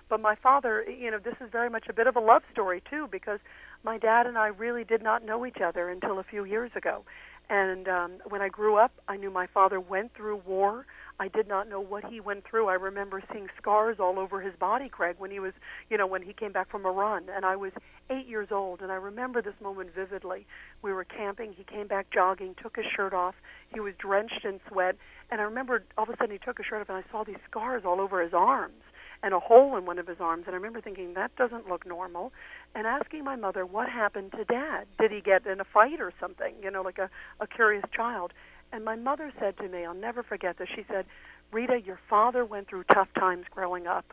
But 0.08 0.20
my 0.20 0.36
father, 0.36 0.84
you 0.84 1.10
know, 1.10 1.18
this 1.18 1.34
is 1.40 1.50
very 1.50 1.68
much 1.68 1.86
a 1.88 1.92
bit 1.92 2.06
of 2.06 2.14
a 2.14 2.20
love 2.20 2.42
story 2.52 2.82
too 2.88 3.08
because 3.10 3.40
my 3.82 3.98
dad 3.98 4.26
and 4.26 4.38
I 4.38 4.48
really 4.48 4.84
did 4.84 5.02
not 5.02 5.24
know 5.24 5.44
each 5.44 5.60
other 5.64 5.88
until 5.88 6.18
a 6.20 6.22
few 6.22 6.44
years 6.44 6.70
ago. 6.76 7.04
And 7.48 7.88
um, 7.88 8.12
when 8.28 8.40
I 8.40 8.48
grew 8.48 8.76
up, 8.76 8.92
I 9.08 9.16
knew 9.16 9.30
my 9.30 9.46
father 9.46 9.80
went 9.80 10.14
through 10.14 10.42
war. 10.46 10.86
I 11.18 11.28
did 11.28 11.48
not 11.48 11.68
know 11.68 11.80
what 11.80 12.04
he 12.04 12.20
went 12.20 12.44
through. 12.44 12.68
I 12.68 12.74
remember 12.74 13.22
seeing 13.32 13.48
scars 13.60 13.96
all 13.98 14.18
over 14.18 14.40
his 14.40 14.54
body, 14.56 14.88
Craig, 14.88 15.16
when 15.18 15.30
he 15.30 15.40
was, 15.40 15.54
you 15.88 15.96
know, 15.96 16.06
when 16.06 16.22
he 16.22 16.32
came 16.32 16.52
back 16.52 16.70
from 16.70 16.84
a 16.84 16.90
run. 16.90 17.24
And 17.34 17.44
I 17.44 17.56
was 17.56 17.72
eight 18.10 18.26
years 18.26 18.48
old, 18.50 18.82
and 18.82 18.92
I 18.92 18.96
remember 18.96 19.40
this 19.40 19.54
moment 19.62 19.94
vividly. 19.94 20.46
We 20.82 20.92
were 20.92 21.04
camping. 21.04 21.54
He 21.54 21.64
came 21.64 21.86
back 21.86 22.08
jogging, 22.12 22.54
took 22.62 22.76
his 22.76 22.86
shirt 22.94 23.14
off. 23.14 23.34
He 23.72 23.80
was 23.80 23.94
drenched 23.98 24.44
in 24.44 24.60
sweat. 24.68 24.96
And 25.30 25.40
I 25.40 25.44
remember 25.44 25.84
all 25.96 26.04
of 26.04 26.10
a 26.10 26.16
sudden 26.18 26.32
he 26.32 26.38
took 26.38 26.58
his 26.58 26.66
shirt 26.66 26.82
off, 26.82 26.88
and 26.90 26.98
I 26.98 27.10
saw 27.10 27.24
these 27.24 27.40
scars 27.48 27.82
all 27.86 28.00
over 28.00 28.22
his 28.22 28.34
arms 28.34 28.82
and 29.22 29.32
a 29.32 29.40
hole 29.40 29.76
in 29.76 29.86
one 29.86 29.98
of 29.98 30.06
his 30.06 30.18
arms. 30.20 30.44
And 30.46 30.54
I 30.54 30.56
remember 30.56 30.80
thinking, 30.80 31.14
that 31.14 31.34
doesn't 31.36 31.68
look 31.68 31.86
normal. 31.86 32.32
And 32.74 32.86
asking 32.86 33.24
my 33.24 33.36
mother, 33.36 33.64
what 33.64 33.88
happened 33.88 34.32
to 34.32 34.44
dad? 34.44 34.86
Did 35.00 35.10
he 35.10 35.20
get 35.20 35.46
in 35.46 35.60
a 35.60 35.64
fight 35.64 36.00
or 36.00 36.12
something? 36.20 36.54
You 36.62 36.70
know, 36.70 36.82
like 36.82 36.98
a, 36.98 37.08
a 37.40 37.46
curious 37.46 37.84
child. 37.92 38.32
And 38.72 38.84
my 38.84 38.96
mother 38.96 39.32
said 39.38 39.56
to 39.58 39.68
me, 39.68 39.84
I'll 39.84 39.94
never 39.94 40.22
forget 40.22 40.58
this. 40.58 40.68
She 40.74 40.84
said, 40.88 41.06
Rita, 41.52 41.80
your 41.84 41.98
father 42.08 42.44
went 42.44 42.68
through 42.68 42.84
tough 42.92 43.08
times 43.18 43.46
growing 43.50 43.86
up. 43.86 44.12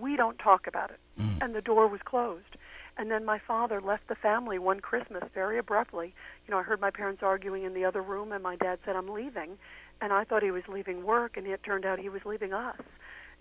We 0.00 0.16
don't 0.16 0.38
talk 0.38 0.66
about 0.66 0.90
it. 0.90 1.00
Mm. 1.20 1.42
And 1.42 1.54
the 1.54 1.60
door 1.60 1.88
was 1.88 2.00
closed. 2.04 2.56
And 2.96 3.10
then 3.10 3.24
my 3.24 3.38
father 3.38 3.80
left 3.80 4.08
the 4.08 4.14
family 4.14 4.58
one 4.58 4.80
Christmas 4.80 5.24
very 5.34 5.58
abruptly. 5.58 6.14
You 6.46 6.52
know, 6.52 6.58
I 6.58 6.62
heard 6.62 6.80
my 6.80 6.90
parents 6.90 7.22
arguing 7.22 7.64
in 7.64 7.74
the 7.74 7.84
other 7.84 8.02
room, 8.02 8.30
and 8.32 8.42
my 8.42 8.56
dad 8.56 8.78
said, 8.84 8.94
I'm 8.94 9.08
leaving. 9.08 9.58
And 10.00 10.12
I 10.12 10.24
thought 10.24 10.42
he 10.42 10.50
was 10.50 10.62
leaving 10.68 11.04
work, 11.04 11.36
and 11.36 11.46
it 11.46 11.62
turned 11.64 11.84
out 11.84 11.98
he 11.98 12.08
was 12.08 12.22
leaving 12.24 12.52
us. 12.52 12.80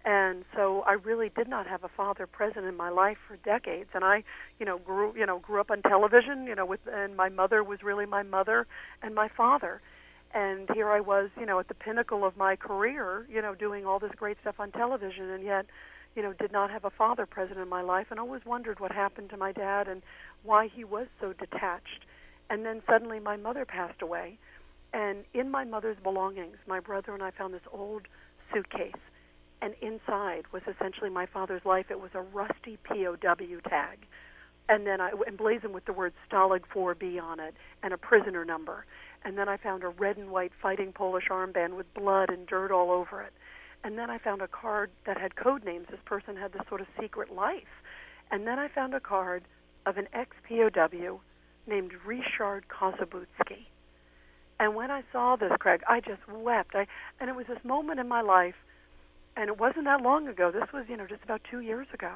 And 0.06 0.44
so 0.56 0.84
I 0.86 0.94
really 0.94 1.30
did 1.30 1.48
not 1.48 1.66
have 1.68 1.84
a 1.84 1.88
father 1.88 2.28
present 2.28 2.66
in 2.66 2.76
my 2.76 2.90
life 2.90 3.18
for 3.28 3.38
decades. 3.38 3.90
And 3.94 4.04
I, 4.04 4.24
you 4.60 4.66
know, 4.66 4.80
grew, 4.80 5.14
you 5.16 5.26
know, 5.26 5.40
grew 5.40 5.62
up 5.62 5.72
on 5.72 5.82
television, 5.82 6.46
you 6.46 6.56
know, 6.56 6.66
with, 6.66 6.82
and 6.92 7.16
my 7.16 7.30
mother 7.30 7.64
was 7.64 7.84
really 7.84 8.06
my 8.06 8.24
mother 8.24 8.68
and 9.02 9.16
my 9.16 9.30
father 9.30 9.82
and 10.34 10.70
here 10.74 10.90
I 10.90 11.00
was, 11.00 11.30
you 11.40 11.46
know, 11.46 11.60
at 11.60 11.68
the 11.68 11.74
pinnacle 11.74 12.26
of 12.26 12.36
my 12.38 12.56
career, 12.56 13.28
you 13.30 13.42
know, 13.42 13.54
doing 13.54 13.86
all 13.86 14.00
this 14.00 14.12
great 14.16 14.38
stuff 14.42 14.56
on 14.60 14.72
television, 14.72 15.30
and 15.30 15.44
yet, 15.44 15.66
you 16.16 16.24
know, 16.24 16.34
did 16.34 16.52
not 16.52 16.72
have 16.72 16.86
a 16.86 16.90
father 16.90 17.26
present 17.26 17.60
in 17.60 17.70
my 17.70 17.82
life, 17.82 18.08
and 18.10 18.20
always 18.20 18.44
wondered 18.46 18.80
what 18.80 18.92
happened 18.92 19.30
to 19.30 19.38
my 19.38 19.52
dad 19.52 19.88
and 19.88 20.02
why 20.44 20.68
he 20.68 20.84
was 20.84 21.08
so 21.22 21.34
detached. 21.34 22.06
And 22.50 22.66
then 22.66 22.82
suddenly 22.88 23.20
my 23.20 23.38
mother 23.38 23.66
passed 23.66 24.02
away, 24.02 24.38
and 24.92 25.24
in 25.34 25.50
my 25.50 25.64
mother's 25.64 25.98
belongings, 26.02 26.58
my 26.68 26.80
brother 26.80 27.14
and 27.14 27.24
I 27.24 27.32
found 27.32 27.54
this 27.54 27.62
old 27.72 28.04
suitcase, 28.54 28.92
and 29.62 29.76
inside 29.82 30.44
was 30.52 30.64
essentially 30.68 31.10
my 31.10 31.26
father's 31.26 31.66
life. 31.66 31.88
It 31.90 32.00
was 32.00 32.12
a 32.14 32.22
rusty 32.22 32.78
POW 32.84 33.16
tag, 33.70 34.06
and 34.70 34.88
then 34.88 35.00
I 35.02 35.12
emblazoned 35.28 35.74
with 35.74 35.86
the 35.86 35.94
word 35.94 36.14
Stalag 36.30 36.62
4B 36.74 37.22
on 37.22 37.40
it 37.40 37.54
and 37.82 37.94
a 37.94 37.98
prisoner 37.98 38.46
number 38.46 38.86
and 39.26 39.38
then 39.38 39.48
I 39.48 39.58
found 39.58 39.84
a 39.84 39.90
red 39.90 40.18
and 40.18 40.32
white 40.32 40.52
fighting 40.62 40.92
Polish 40.92 41.26
armband 41.30 41.76
with 41.76 41.94
blood 41.94 42.30
and 42.30 42.46
dirt 42.46 42.72
all 42.72 42.92
over 42.92 43.22
it. 43.22 43.34
And 43.84 43.98
then 43.98 44.10
I 44.10 44.18
found 44.18 44.42
a 44.42 44.48
card 44.48 44.92
that 45.06 45.20
had 45.20 45.36
code 45.36 45.64
names. 45.64 45.88
This 45.90 46.00
person 46.06 46.36
had 46.36 46.54
this 46.54 46.62
sort 46.70 46.82
of 46.82 46.88
secret 47.00 47.34
life. 47.34 47.82
And 48.32 48.48
then 48.48 48.60
I 48.60 48.68
found 48.68 48.94
a 48.94 49.00
card 49.00 49.44
of 49.86 49.98
an 49.98 50.08
ex-POW 50.14 51.20
named 51.68 51.92
Richard 52.06 52.66
Kossobudzki. 52.70 53.66
And 54.60 54.76
when 54.76 54.92
I 54.92 55.04
saw 55.12 55.36
this, 55.36 55.52
Craig, 55.60 55.82
I 55.88 56.00
just 56.00 56.22
wept. 56.30 56.76
I, 56.76 56.88
and 57.20 57.30
it 57.30 57.36
was 57.36 57.48
this 57.48 57.64
moment 57.64 58.00
in 58.00 58.08
my 58.08 58.22
life, 58.22 58.56
and 59.36 59.50
it 59.50 59.60
wasn't 59.60 59.86
that 59.86 60.02
long 60.02 60.28
ago. 60.28 60.52
This 60.52 60.72
was, 60.74 60.86
you 60.88 60.96
know, 60.96 61.08
just 61.08 61.24
about 61.24 61.42
two 61.50 61.60
years 61.60 61.88
ago. 61.94 62.12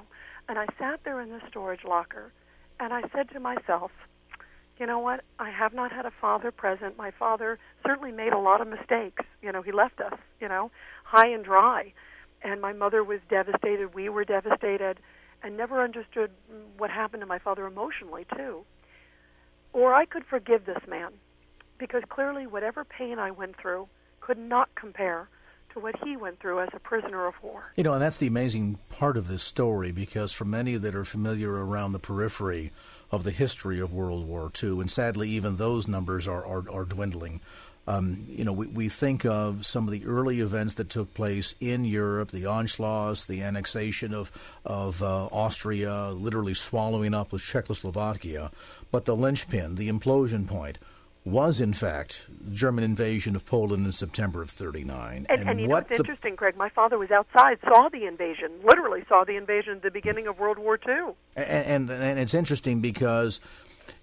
And 0.48 0.58
I 0.58 0.68
sat 0.80 1.02
there 1.04 1.20
in 1.20 1.30
the 1.30 1.42
storage 1.50 1.84
locker, 1.84 2.32
and 2.80 2.94
I 2.94 3.02
said 3.14 3.30
to 3.30 3.40
myself, 3.40 3.92
you 4.80 4.86
know 4.86 5.00
what? 5.00 5.24
I 5.40 5.50
have 5.50 5.74
not 5.74 5.92
had 5.92 6.06
a 6.06 6.12
father 6.22 6.52
present. 6.52 6.98
My 6.98 7.12
father 7.12 7.60
certainly 7.86 8.12
made 8.12 8.34
a 8.34 8.40
lot 8.40 8.62
of 8.62 8.68
mistakes. 8.68 9.24
You 9.42 9.52
know, 9.52 9.62
he 9.62 9.72
left 9.72 10.00
us, 10.00 10.14
you 10.40 10.48
know, 10.48 10.72
high 11.04 11.28
and 11.28 11.44
dry. 11.44 11.94
And 12.44 12.62
my 12.62 12.74
mother 12.74 13.04
was 13.04 13.20
devastated. 13.30 13.94
We 13.94 14.10
were 14.10 14.24
devastated 14.24 15.00
and 15.44 15.58
never 15.58 15.84
understood 15.84 16.32
what 16.78 16.90
happened 16.90 17.22
to 17.22 17.28
my 17.28 17.40
father 17.40 17.66
emotionally, 17.66 18.26
too. 18.36 18.64
Or 19.74 19.94
I 19.94 20.06
could 20.06 20.26
forgive 20.26 20.66
this 20.66 20.82
man 20.88 21.14
because 21.78 22.04
clearly 22.10 22.48
whatever 22.48 22.84
pain 22.84 23.20
I 23.20 23.32
went 23.32 23.58
through 23.60 23.88
could 24.20 24.38
not 24.38 24.70
compare 24.76 25.30
to 25.74 25.80
what 25.80 25.96
he 26.04 26.18
went 26.18 26.40
through 26.40 26.60
as 26.60 26.70
a 26.74 26.80
prisoner 26.80 27.28
of 27.28 27.36
war. 27.42 27.72
You 27.76 27.84
know, 27.84 27.94
and 27.94 28.02
that's 28.02 28.18
the 28.18 28.28
amazing 28.28 28.80
part 28.90 29.18
of 29.18 29.28
this 29.28 29.44
story 29.44 29.92
because 29.92 30.32
for 30.32 30.46
many 30.46 30.76
that 30.76 30.96
are 30.96 31.06
familiar 31.06 31.52
around 31.52 31.92
the 31.92 32.00
periphery, 32.00 32.72
of 33.12 33.24
the 33.24 33.32
history 33.32 33.80
of 33.80 33.94
World 33.94 34.28
War 34.28 34.52
II, 34.62 34.82
and 34.82 34.92
sadly, 34.92 35.30
even 35.30 35.58
those 35.58 35.88
numbers 35.88 36.28
are 36.28 36.46
are, 36.46 36.70
are 36.72 36.86
dwindling. 36.86 37.42
Um, 37.90 38.26
you 38.28 38.44
know, 38.44 38.52
we, 38.52 38.68
we 38.68 38.90
think 38.90 39.26
of 39.26 39.66
some 39.66 39.88
of 39.88 39.94
the 39.94 40.06
early 40.06 40.42
events 40.42 40.74
that 40.74 40.90
took 40.90 41.14
place 41.14 41.56
in 41.62 41.86
Europe, 41.86 42.32
the 42.32 42.44
Anschluss, 42.44 43.26
the 43.26 43.42
annexation 43.42 44.14
of 44.14 44.30
of 44.66 45.02
uh, 45.02 45.28
Austria, 45.28 46.10
literally 46.10 46.54
swallowing 46.54 47.14
up 47.14 47.32
with 47.32 47.42
Czechoslovakia. 47.42 48.52
But 48.92 49.06
the 49.06 49.16
linchpin, 49.16 49.76
the 49.76 49.90
implosion 49.90 50.48
point, 50.48 50.78
was 51.28 51.60
in 51.60 51.74
fact 51.74 52.26
the 52.30 52.52
German 52.52 52.84
invasion 52.84 53.36
of 53.36 53.46
Poland 53.46 53.86
in 53.86 53.92
September 53.92 54.42
of 54.42 54.50
'39. 54.50 55.26
And, 55.30 55.42
and, 55.42 55.50
and 55.50 55.60
you 55.60 55.68
know, 55.68 55.78
it's 55.78 55.92
interesting, 55.92 56.36
Greg. 56.36 56.56
My 56.56 56.70
father 56.70 56.98
was 56.98 57.12
outside, 57.12 57.60
saw 57.64 57.90
the 57.90 58.06
invasion, 58.06 58.52
literally 58.64 59.04
saw 59.08 59.24
the 59.24 59.36
invasion 59.36 59.74
at 59.78 59.82
the 59.84 59.92
beginning 59.92 60.28
of 60.28 60.40
World 60.40 60.58
War 60.58 60.80
II. 60.88 61.14
And, 61.36 61.90
and, 61.90 61.92
and 61.92 62.20
it's 62.20 62.34
interesting 62.34 62.82
because 62.82 63.40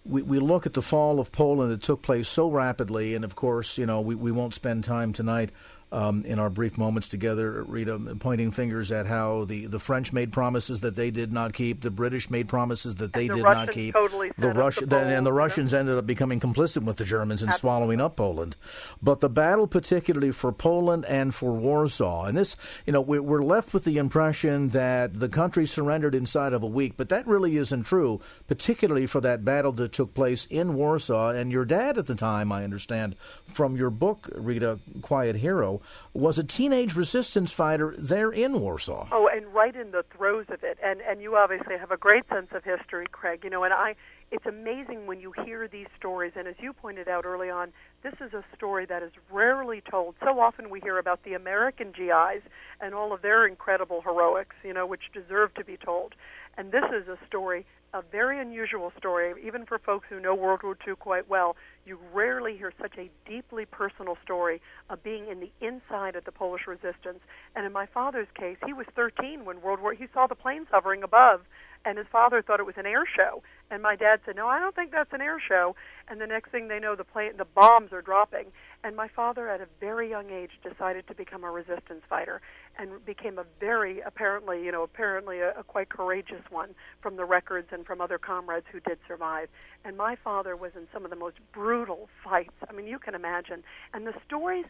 we, 0.04 0.22
we 0.22 0.38
look 0.38 0.66
at 0.66 0.74
the 0.74 0.82
fall 0.82 1.18
of 1.18 1.32
Poland 1.32 1.72
that 1.72 1.82
took 1.82 2.02
place 2.02 2.28
so 2.28 2.50
rapidly, 2.50 3.14
and 3.14 3.24
of 3.24 3.34
course, 3.34 3.78
you 3.78 3.86
know, 3.86 4.00
we, 4.00 4.14
we 4.14 4.30
won't 4.30 4.54
spend 4.54 4.84
time 4.84 5.12
tonight 5.12 5.50
um, 5.94 6.24
in 6.24 6.40
our 6.40 6.50
brief 6.50 6.76
moments 6.76 7.06
together, 7.06 7.62
Rita, 7.62 8.16
pointing 8.18 8.50
fingers 8.50 8.90
at 8.90 9.06
how 9.06 9.44
the, 9.44 9.66
the 9.66 9.78
French 9.78 10.12
made 10.12 10.32
promises 10.32 10.80
that 10.80 10.96
they 10.96 11.12
did 11.12 11.32
not 11.32 11.52
keep, 11.52 11.82
the 11.82 11.90
British 11.90 12.28
made 12.30 12.48
promises 12.48 12.96
that 12.96 13.12
they 13.12 13.28
the 13.28 13.36
did 13.36 13.44
Russians 13.44 13.66
not 13.66 13.74
keep. 13.74 13.94
Totally 13.94 14.32
the 14.36 14.50
Russians 14.50 14.92
and 14.92 15.24
the 15.24 15.32
Russians 15.32 15.72
ended 15.72 15.96
up 15.96 16.04
becoming 16.04 16.40
complicit 16.40 16.82
with 16.82 16.96
the 16.96 17.04
Germans 17.04 17.42
in 17.42 17.48
Absolutely. 17.48 17.60
swallowing 17.60 18.00
up 18.00 18.16
Poland. 18.16 18.56
But 19.00 19.20
the 19.20 19.28
battle, 19.28 19.68
particularly 19.68 20.32
for 20.32 20.50
Poland 20.50 21.04
and 21.06 21.32
for 21.32 21.52
Warsaw, 21.52 22.24
and 22.24 22.36
this, 22.36 22.56
you 22.86 22.92
know, 22.92 23.00
we're 23.00 23.44
left 23.44 23.72
with 23.72 23.84
the 23.84 23.98
impression 23.98 24.70
that 24.70 25.20
the 25.20 25.28
country 25.28 25.64
surrendered 25.64 26.14
inside 26.14 26.52
of 26.52 26.64
a 26.64 26.66
week, 26.66 26.94
but 26.96 27.08
that 27.10 27.24
really 27.26 27.56
isn't 27.56 27.84
true, 27.84 28.20
particularly 28.48 29.06
for 29.06 29.20
that 29.20 29.44
battle 29.44 29.70
that 29.72 29.92
took 29.92 30.12
place 30.12 30.46
in 30.50 30.74
Warsaw. 30.74 31.30
And 31.30 31.52
your 31.52 31.64
dad 31.64 31.98
at 31.98 32.06
the 32.06 32.16
time, 32.16 32.50
I 32.50 32.64
understand, 32.64 33.14
from 33.44 33.76
your 33.76 33.90
book, 33.90 34.28
Rita, 34.34 34.80
Quiet 35.00 35.36
Hero, 35.36 35.80
was 36.12 36.38
a 36.38 36.44
teenage 36.44 36.94
resistance 36.94 37.52
fighter 37.52 37.94
there 37.98 38.30
in 38.30 38.60
Warsaw. 38.60 39.08
Oh, 39.12 39.28
and 39.32 39.46
right 39.52 39.74
in 39.74 39.90
the 39.90 40.04
throes 40.16 40.46
of 40.48 40.62
it. 40.62 40.78
And 40.82 41.00
and 41.00 41.20
you 41.20 41.36
obviously 41.36 41.76
have 41.78 41.90
a 41.90 41.96
great 41.96 42.28
sense 42.28 42.48
of 42.52 42.64
history, 42.64 43.06
Craig. 43.10 43.40
You 43.44 43.50
know, 43.50 43.64
and 43.64 43.72
I 43.72 43.96
it's 44.34 44.46
amazing 44.46 45.06
when 45.06 45.20
you 45.20 45.32
hear 45.44 45.68
these 45.68 45.86
stories 45.96 46.32
and 46.34 46.48
as 46.48 46.56
you 46.58 46.72
pointed 46.72 47.06
out 47.06 47.24
early 47.24 47.50
on, 47.50 47.72
this 48.02 48.14
is 48.14 48.34
a 48.34 48.44
story 48.56 48.84
that 48.84 49.00
is 49.00 49.12
rarely 49.30 49.80
told. 49.88 50.16
So 50.24 50.40
often 50.40 50.70
we 50.70 50.80
hear 50.80 50.98
about 50.98 51.22
the 51.22 51.34
American 51.34 51.92
GIs 51.92 52.42
and 52.80 52.94
all 52.94 53.12
of 53.12 53.22
their 53.22 53.46
incredible 53.46 54.02
heroics, 54.02 54.56
you 54.64 54.74
know, 54.74 54.86
which 54.86 55.02
deserve 55.12 55.54
to 55.54 55.64
be 55.64 55.76
told. 55.76 56.16
And 56.58 56.72
this 56.72 56.82
is 56.92 57.06
a 57.06 57.16
story, 57.28 57.64
a 57.92 58.02
very 58.02 58.40
unusual 58.40 58.92
story, 58.98 59.34
even 59.46 59.66
for 59.66 59.78
folks 59.78 60.06
who 60.10 60.18
know 60.18 60.34
World 60.34 60.64
War 60.64 60.76
II 60.86 60.96
quite 60.96 61.30
well. 61.30 61.54
You 61.86 61.98
rarely 62.12 62.56
hear 62.56 62.72
such 62.80 62.98
a 62.98 63.10
deeply 63.30 63.66
personal 63.66 64.18
story 64.24 64.60
of 64.90 65.04
being 65.04 65.28
in 65.28 65.38
the 65.38 65.52
inside 65.60 66.16
of 66.16 66.24
the 66.24 66.32
Polish 66.32 66.62
resistance. 66.66 67.20
And 67.54 67.64
in 67.64 67.72
my 67.72 67.86
father's 67.86 68.28
case, 68.34 68.56
he 68.66 68.72
was 68.72 68.86
13 68.96 69.44
when 69.44 69.62
World 69.62 69.80
War. 69.80 69.94
He 69.94 70.06
saw 70.12 70.26
the 70.26 70.34
planes 70.34 70.66
hovering 70.72 71.04
above, 71.04 71.42
and 71.84 71.98
his 71.98 72.06
father 72.10 72.42
thought 72.42 72.60
it 72.60 72.66
was 72.66 72.76
an 72.76 72.86
air 72.86 73.04
show. 73.06 73.42
And 73.70 73.82
my 73.82 73.96
dad 73.96 74.20
said, 74.24 74.36
"No, 74.36 74.48
I 74.48 74.58
don't 74.58 74.74
think 74.74 74.90
that's 74.90 75.12
an 75.12 75.20
air 75.20 75.40
show." 75.40 75.74
And 76.08 76.20
the 76.20 76.26
next 76.26 76.50
thing 76.50 76.68
they 76.68 76.78
know, 76.78 76.94
the 76.94 77.04
plane, 77.04 77.36
the 77.36 77.44
bombs 77.44 77.92
are 77.92 78.02
dropping. 78.02 78.52
And 78.82 78.94
my 78.94 79.08
father, 79.08 79.48
at 79.48 79.60
a 79.60 79.66
very 79.80 80.08
young 80.08 80.30
age, 80.30 80.50
decided 80.62 81.06
to 81.06 81.14
become 81.14 81.44
a 81.44 81.50
resistance 81.50 82.02
fighter, 82.08 82.40
and 82.78 83.04
became 83.04 83.38
a 83.38 83.44
very 83.58 84.00
apparently, 84.00 84.64
you 84.64 84.72
know, 84.72 84.82
apparently 84.82 85.40
a, 85.40 85.50
a 85.58 85.64
quite 85.64 85.88
courageous 85.88 86.42
one 86.50 86.74
from 87.00 87.16
the 87.16 87.24
records 87.24 87.68
and 87.72 87.86
from 87.86 88.00
other 88.00 88.18
comrades 88.18 88.66
who 88.70 88.80
did 88.80 88.98
survive. 89.08 89.48
And 89.84 89.96
my 89.96 90.16
father 90.16 90.56
was 90.56 90.72
in 90.76 90.86
some 90.92 91.04
of 91.04 91.10
the 91.10 91.16
most 91.16 91.36
brutal 91.52 92.08
fights. 92.22 92.54
I 92.68 92.72
mean, 92.72 92.86
you 92.86 92.98
can 92.98 93.14
imagine. 93.14 93.64
And 93.92 94.06
the 94.06 94.14
stories 94.26 94.66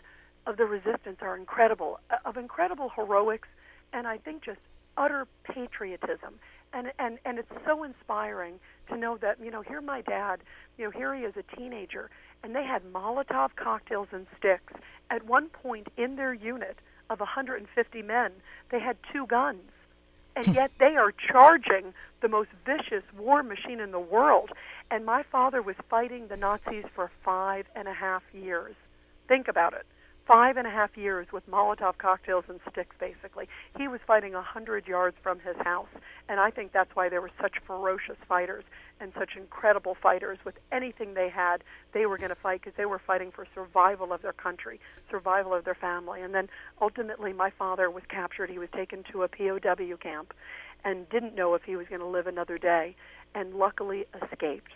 of 0.46 0.56
the 0.56 0.66
resistance 0.66 1.18
are 1.20 1.36
incredible, 1.36 2.00
uh, 2.10 2.16
of 2.24 2.36
incredible 2.36 2.90
heroics, 2.94 3.48
and 3.92 4.06
I 4.06 4.18
think 4.18 4.44
just 4.44 4.60
utter 4.96 5.26
patriotism 5.42 6.38
and 6.74 6.92
and 6.98 7.18
and 7.24 7.38
it's 7.38 7.52
so 7.64 7.84
inspiring 7.84 8.58
to 8.88 8.96
know 8.96 9.16
that 9.16 9.38
you 9.42 9.50
know 9.50 9.62
here 9.62 9.80
my 9.80 10.00
dad 10.02 10.40
you 10.76 10.84
know 10.84 10.90
here 10.90 11.14
he 11.14 11.22
is 11.22 11.34
a 11.36 11.56
teenager 11.56 12.10
and 12.42 12.54
they 12.54 12.64
had 12.64 12.82
molotov 12.92 13.50
cocktails 13.56 14.08
and 14.12 14.26
sticks 14.38 14.72
at 15.10 15.24
one 15.24 15.48
point 15.48 15.88
in 15.96 16.16
their 16.16 16.34
unit 16.34 16.78
of 17.10 17.20
150 17.20 18.02
men. 18.02 18.32
They 18.70 18.80
had 18.80 18.96
two 19.12 19.26
guns. 19.26 19.70
And 20.36 20.46
hmm. 20.46 20.52
yet 20.52 20.70
they 20.78 20.96
are 20.96 21.12
charging 21.12 21.94
the 22.20 22.28
most 22.28 22.50
vicious 22.66 23.04
war 23.16 23.42
machine 23.42 23.80
in 23.80 23.92
the 23.92 24.00
world. 24.00 24.50
And 24.90 25.04
my 25.04 25.22
father 25.22 25.62
was 25.62 25.76
fighting 25.88 26.28
the 26.28 26.36
nazis 26.36 26.84
for 26.94 27.10
five 27.24 27.66
and 27.74 27.88
a 27.88 27.92
half 27.92 28.22
years. 28.32 28.74
Think 29.28 29.48
about 29.48 29.72
it 29.72 29.86
five 30.26 30.56
and 30.56 30.66
a 30.66 30.70
half 30.70 30.96
years 30.96 31.26
with 31.32 31.48
Molotov 31.50 31.98
cocktails 31.98 32.44
and 32.48 32.58
sticks, 32.70 32.96
basically. 32.98 33.48
He 33.76 33.88
was 33.88 34.00
fighting 34.06 34.34
a 34.34 34.42
hundred 34.42 34.86
yards 34.86 35.16
from 35.22 35.38
his 35.40 35.56
house, 35.58 35.88
and 36.28 36.40
I 36.40 36.50
think 36.50 36.72
that's 36.72 36.94
why 36.94 37.08
they 37.08 37.18
were 37.18 37.30
such 37.40 37.54
ferocious 37.66 38.16
fighters 38.26 38.64
and 39.00 39.12
such 39.18 39.36
incredible 39.36 39.94
fighters. 39.94 40.38
With 40.44 40.54
anything 40.72 41.14
they 41.14 41.28
had, 41.28 41.62
they 41.92 42.06
were 42.06 42.16
going 42.16 42.30
to 42.30 42.36
fight 42.36 42.62
because 42.62 42.76
they 42.76 42.86
were 42.86 42.98
fighting 42.98 43.30
for 43.32 43.46
survival 43.54 44.12
of 44.12 44.22
their 44.22 44.32
country, 44.32 44.80
survival 45.10 45.52
of 45.52 45.64
their 45.64 45.74
family. 45.74 46.22
And 46.22 46.34
then 46.34 46.48
ultimately, 46.80 47.32
my 47.32 47.50
father 47.50 47.90
was 47.90 48.04
captured. 48.08 48.50
He 48.50 48.58
was 48.58 48.70
taken 48.74 49.04
to 49.12 49.24
a 49.24 49.28
POW 49.28 49.96
camp, 50.00 50.32
and 50.84 51.08
didn't 51.10 51.34
know 51.34 51.54
if 51.54 51.62
he 51.64 51.76
was 51.76 51.86
going 51.88 52.00
to 52.00 52.06
live 52.06 52.26
another 52.26 52.56
day, 52.56 52.96
and 53.34 53.54
luckily 53.54 54.06
escaped. 54.22 54.72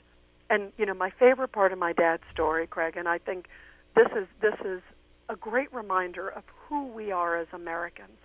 And 0.51 0.73
you 0.77 0.85
know, 0.85 0.95
my 0.95 1.11
favorite 1.11 1.53
part 1.53 1.73
of 1.73 1.79
my 1.79 1.93
dad's 1.93 2.23
story, 2.33 2.67
Craig, 2.67 2.97
and 2.97 3.09
I 3.09 3.19
think 3.19 3.47
this 3.95 4.09
is 4.17 4.27
this 4.41 4.55
is 4.65 4.81
a 5.29 5.37
great 5.37 5.73
reminder 5.73 6.29
of 6.29 6.43
who 6.69 6.87
we 6.87 7.13
are 7.13 7.37
as 7.37 7.49
Americans. 7.53 8.19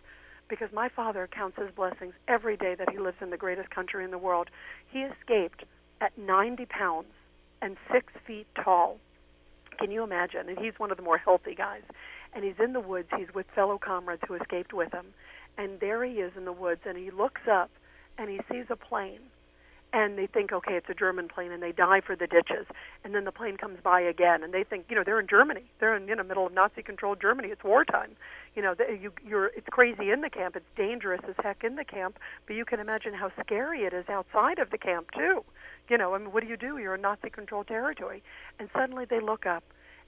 Because 0.49 0.69
my 0.73 0.89
father 0.89 1.27
counts 1.31 1.57
his 1.57 1.71
blessings 1.75 2.13
every 2.27 2.57
day 2.57 2.75
that 2.75 2.89
he 2.89 2.99
lives 2.99 3.17
in 3.21 3.29
the 3.29 3.37
greatest 3.37 3.69
country 3.69 4.03
in 4.03 4.11
the 4.11 4.17
world. 4.17 4.49
He 4.91 4.99
escaped 4.99 5.63
at 6.01 6.17
90 6.17 6.65
pounds 6.65 7.07
and 7.61 7.77
six 7.91 8.13
feet 8.27 8.47
tall. 8.63 8.99
Can 9.79 9.89
you 9.89 10.03
imagine? 10.03 10.49
And 10.49 10.57
he's 10.57 10.77
one 10.77 10.91
of 10.91 10.97
the 10.97 11.03
more 11.03 11.17
healthy 11.17 11.55
guys. 11.55 11.81
And 12.33 12.43
he's 12.43 12.59
in 12.63 12.73
the 12.73 12.79
woods. 12.79 13.07
He's 13.17 13.33
with 13.33 13.45
fellow 13.55 13.77
comrades 13.77 14.21
who 14.27 14.35
escaped 14.35 14.73
with 14.73 14.93
him. 14.93 15.07
And 15.57 15.79
there 15.79 16.03
he 16.03 16.15
is 16.15 16.33
in 16.35 16.45
the 16.45 16.51
woods, 16.51 16.81
and 16.85 16.97
he 16.97 17.11
looks 17.11 17.41
up 17.49 17.69
and 18.17 18.29
he 18.29 18.39
sees 18.51 18.65
a 18.69 18.75
plane 18.75 19.21
and 19.93 20.17
they 20.17 20.25
think, 20.25 20.51
okay, 20.51 20.73
it's 20.73 20.89
a 20.89 20.93
German 20.95 21.27
plane, 21.27 21.51
and 21.51 21.61
they 21.61 21.71
dive 21.71 22.03
for 22.03 22.15
the 22.15 22.25
ditches, 22.25 22.65
and 23.03 23.13
then 23.13 23.25
the 23.25 23.31
plane 23.31 23.57
comes 23.57 23.77
by 23.83 24.01
again, 24.01 24.43
and 24.43 24.51
they 24.51 24.63
think, 24.63 24.85
you 24.89 24.95
know, 24.95 25.03
they're 25.05 25.19
in 25.19 25.27
Germany, 25.27 25.63
they're 25.79 25.95
in 25.95 26.07
you 26.07 26.15
know 26.15 26.23
middle 26.23 26.47
of 26.47 26.53
Nazi-controlled 26.53 27.21
Germany, 27.21 27.49
it's 27.49 27.63
wartime, 27.63 28.15
you 28.55 28.61
know, 28.63 28.73
the, 28.73 28.97
you, 28.99 29.13
you're 29.23 29.47
it's 29.55 29.67
crazy 29.69 30.09
in 30.09 30.21
the 30.21 30.31
camp, 30.31 30.55
it's 30.55 30.65
dangerous 30.75 31.21
as 31.29 31.35
heck 31.43 31.63
in 31.63 31.75
the 31.75 31.85
camp, 31.85 32.17
but 32.47 32.55
you 32.55 32.65
can 32.65 32.79
imagine 32.79 33.13
how 33.13 33.31
scary 33.39 33.81
it 33.81 33.93
is 33.93 34.09
outside 34.09 34.57
of 34.57 34.71
the 34.71 34.79
camp 34.79 35.11
too, 35.11 35.43
you 35.87 35.97
know, 35.97 36.15
I 36.15 36.17
mean, 36.17 36.31
what 36.31 36.43
do 36.43 36.49
you 36.49 36.57
do? 36.57 36.79
You're 36.79 36.95
in 36.95 37.01
Nazi-controlled 37.01 37.67
territory, 37.67 38.23
and 38.59 38.69
suddenly 38.73 39.05
they 39.05 39.19
look 39.19 39.45
up, 39.45 39.63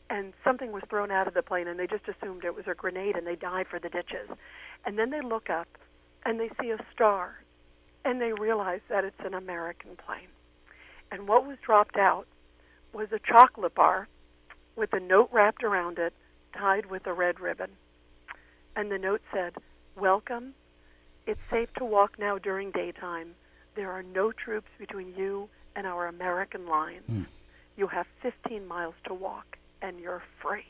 and 0.09 0.33
something 0.43 0.71
was 0.71 0.83
thrown 0.89 1.11
out 1.11 1.27
of 1.27 1.35
the 1.35 1.43
plane, 1.43 1.67
and 1.67 1.79
they 1.79 1.87
just 1.87 2.07
assumed 2.07 2.43
it 2.43 2.55
was 2.55 2.65
a 2.67 2.73
grenade, 2.73 3.15
and 3.15 3.27
they 3.27 3.35
dive 3.35 3.67
for 3.67 3.79
the 3.79 3.89
ditches, 3.89 4.29
and 4.83 4.97
then 4.97 5.11
they 5.11 5.21
look 5.21 5.51
up, 5.51 5.67
and 6.25 6.39
they 6.39 6.49
see 6.59 6.71
a 6.71 6.77
star 6.91 7.44
and 8.05 8.21
they 8.21 8.31
realized 8.31 8.83
that 8.89 9.03
it's 9.03 9.19
an 9.25 9.33
American 9.33 9.97
plane. 10.05 10.29
And 11.11 11.27
what 11.27 11.45
was 11.45 11.57
dropped 11.65 11.97
out 11.97 12.27
was 12.93 13.07
a 13.11 13.19
chocolate 13.19 13.73
bar 13.73 14.07
with 14.75 14.93
a 14.93 14.99
note 14.99 15.29
wrapped 15.33 15.63
around 15.63 15.97
it, 15.97 16.13
tied 16.57 16.85
with 16.85 17.07
a 17.07 17.13
red 17.13 17.39
ribbon. 17.39 17.71
And 18.75 18.91
the 18.91 18.99
note 18.99 19.21
said, 19.33 19.55
Welcome. 19.97 20.53
It's 21.25 21.39
safe 21.49 21.73
to 21.77 21.85
walk 21.85 22.19
now 22.19 22.37
during 22.37 22.71
daytime. 22.71 23.33
There 23.75 23.91
are 23.91 24.03
no 24.03 24.31
troops 24.31 24.69
between 24.77 25.13
you 25.17 25.49
and 25.75 25.87
our 25.87 26.07
American 26.07 26.67
line. 26.67 27.01
Mm. 27.11 27.25
You 27.75 27.87
have 27.87 28.05
15 28.21 28.67
miles 28.67 28.93
to 29.07 29.13
walk, 29.13 29.57
and 29.81 29.99
you're 29.99 30.21
free. 30.41 30.65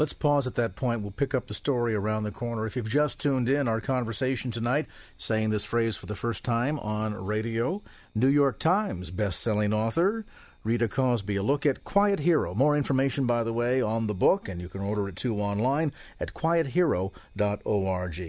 Let's 0.00 0.14
pause 0.14 0.46
at 0.46 0.54
that 0.54 0.76
point. 0.76 1.02
We'll 1.02 1.10
pick 1.10 1.34
up 1.34 1.46
the 1.46 1.52
story 1.52 1.94
around 1.94 2.22
the 2.22 2.30
corner. 2.30 2.64
If 2.64 2.74
you've 2.74 2.88
just 2.88 3.20
tuned 3.20 3.50
in, 3.50 3.68
our 3.68 3.82
conversation 3.82 4.50
tonight, 4.50 4.86
saying 5.18 5.50
this 5.50 5.66
phrase 5.66 5.98
for 5.98 6.06
the 6.06 6.14
first 6.14 6.42
time 6.42 6.78
on 6.78 7.12
radio, 7.12 7.82
New 8.14 8.28
York 8.28 8.58
Times 8.58 9.10
best-selling 9.10 9.74
author 9.74 10.24
Rita 10.64 10.88
Cosby. 10.88 11.36
A 11.36 11.42
look 11.42 11.66
at 11.66 11.84
Quiet 11.84 12.20
Hero. 12.20 12.54
More 12.54 12.78
information, 12.78 13.26
by 13.26 13.44
the 13.44 13.52
way, 13.52 13.82
on 13.82 14.06
the 14.06 14.14
book, 14.14 14.48
and 14.48 14.58
you 14.58 14.70
can 14.70 14.80
order 14.80 15.06
it 15.06 15.16
too 15.16 15.38
online 15.38 15.92
at 16.18 16.32
quiethero.org. 16.32 17.12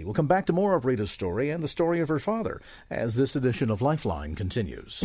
We'll 0.04 0.12
come 0.12 0.26
back 0.26 0.44
to 0.44 0.52
more 0.52 0.74
of 0.74 0.84
Rita's 0.84 1.10
story 1.10 1.48
and 1.48 1.62
the 1.62 1.68
story 1.68 2.00
of 2.00 2.08
her 2.08 2.18
father 2.18 2.60
as 2.90 3.14
this 3.14 3.34
edition 3.34 3.70
of 3.70 3.80
Lifeline 3.80 4.34
continues. 4.34 5.02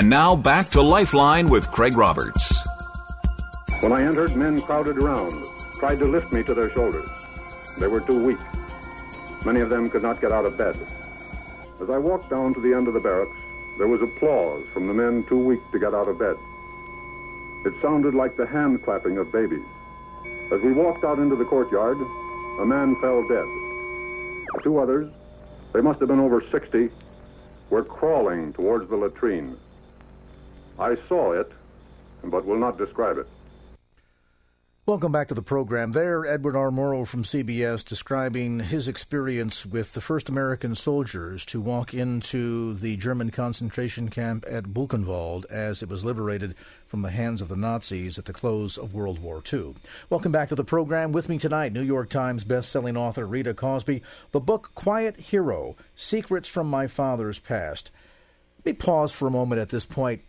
And 0.00 0.08
now 0.08 0.34
back 0.34 0.68
to 0.68 0.80
Lifeline 0.80 1.50
with 1.50 1.70
Craig 1.70 1.94
Roberts. 1.94 2.66
When 3.80 3.92
I 3.92 4.02
entered, 4.02 4.34
men 4.34 4.62
crowded 4.62 4.96
around, 4.96 5.44
tried 5.74 5.98
to 5.98 6.06
lift 6.06 6.32
me 6.32 6.42
to 6.44 6.54
their 6.54 6.72
shoulders. 6.72 7.06
They 7.78 7.86
were 7.86 8.00
too 8.00 8.18
weak. 8.18 8.38
Many 9.44 9.60
of 9.60 9.68
them 9.68 9.90
could 9.90 10.02
not 10.02 10.18
get 10.18 10.32
out 10.32 10.46
of 10.46 10.56
bed. 10.56 10.78
As 11.82 11.90
I 11.90 11.98
walked 11.98 12.30
down 12.30 12.54
to 12.54 12.60
the 12.62 12.72
end 12.72 12.88
of 12.88 12.94
the 12.94 13.00
barracks, 13.00 13.36
there 13.76 13.88
was 13.88 14.00
applause 14.00 14.64
from 14.72 14.86
the 14.86 14.94
men 14.94 15.26
too 15.28 15.36
weak 15.36 15.60
to 15.70 15.78
get 15.78 15.92
out 15.92 16.08
of 16.08 16.18
bed. 16.18 16.36
It 17.66 17.74
sounded 17.82 18.14
like 18.14 18.38
the 18.38 18.46
hand 18.46 18.82
clapping 18.82 19.18
of 19.18 19.30
babies. 19.30 19.66
As 20.50 20.62
we 20.62 20.72
walked 20.72 21.04
out 21.04 21.18
into 21.18 21.36
the 21.36 21.44
courtyard, 21.44 21.98
a 22.58 22.64
man 22.64 22.96
fell 23.02 23.20
dead. 23.28 23.44
Two 24.64 24.78
others, 24.78 25.12
they 25.74 25.82
must 25.82 26.00
have 26.00 26.08
been 26.08 26.20
over 26.20 26.42
60, 26.50 26.88
were 27.68 27.84
crawling 27.84 28.54
towards 28.54 28.88
the 28.88 28.96
latrine. 28.96 29.58
I 30.80 30.96
saw 31.08 31.32
it, 31.32 31.52
but 32.24 32.46
will 32.46 32.58
not 32.58 32.78
describe 32.78 33.18
it. 33.18 33.26
Welcome 34.86 35.12
back 35.12 35.28
to 35.28 35.34
the 35.34 35.42
program. 35.42 35.92
There, 35.92 36.26
Edward 36.26 36.56
R. 36.56 36.70
Murrow 36.70 37.06
from 37.06 37.22
CBS 37.22 37.84
describing 37.84 38.60
his 38.60 38.88
experience 38.88 39.66
with 39.66 39.92
the 39.92 40.00
first 40.00 40.30
American 40.30 40.74
soldiers 40.74 41.44
to 41.44 41.60
walk 41.60 41.92
into 41.92 42.74
the 42.74 42.96
German 42.96 43.30
concentration 43.30 44.08
camp 44.08 44.44
at 44.48 44.64
Buchenwald 44.64 45.44
as 45.50 45.82
it 45.82 45.88
was 45.90 46.04
liberated 46.04 46.56
from 46.86 47.02
the 47.02 47.10
hands 47.10 47.42
of 47.42 47.48
the 47.48 47.56
Nazis 47.56 48.18
at 48.18 48.24
the 48.24 48.32
close 48.32 48.78
of 48.78 48.94
World 48.94 49.20
War 49.20 49.42
II. 49.52 49.74
Welcome 50.08 50.32
back 50.32 50.48
to 50.48 50.54
the 50.54 50.64
program. 50.64 51.12
With 51.12 51.28
me 51.28 51.36
tonight, 51.36 51.74
New 51.74 51.82
York 51.82 52.08
Times 52.08 52.42
best-selling 52.42 52.96
author 52.96 53.26
Rita 53.26 53.52
Cosby. 53.52 54.02
The 54.32 54.40
book 54.40 54.72
Quiet 54.74 55.20
Hero: 55.20 55.76
Secrets 55.94 56.48
from 56.48 56.68
My 56.68 56.86
Father's 56.86 57.38
Past. 57.38 57.90
Let 58.64 58.66
me 58.66 58.72
pause 58.72 59.12
for 59.12 59.28
a 59.28 59.30
moment 59.30 59.60
at 59.60 59.68
this 59.68 59.86
point 59.86 60.22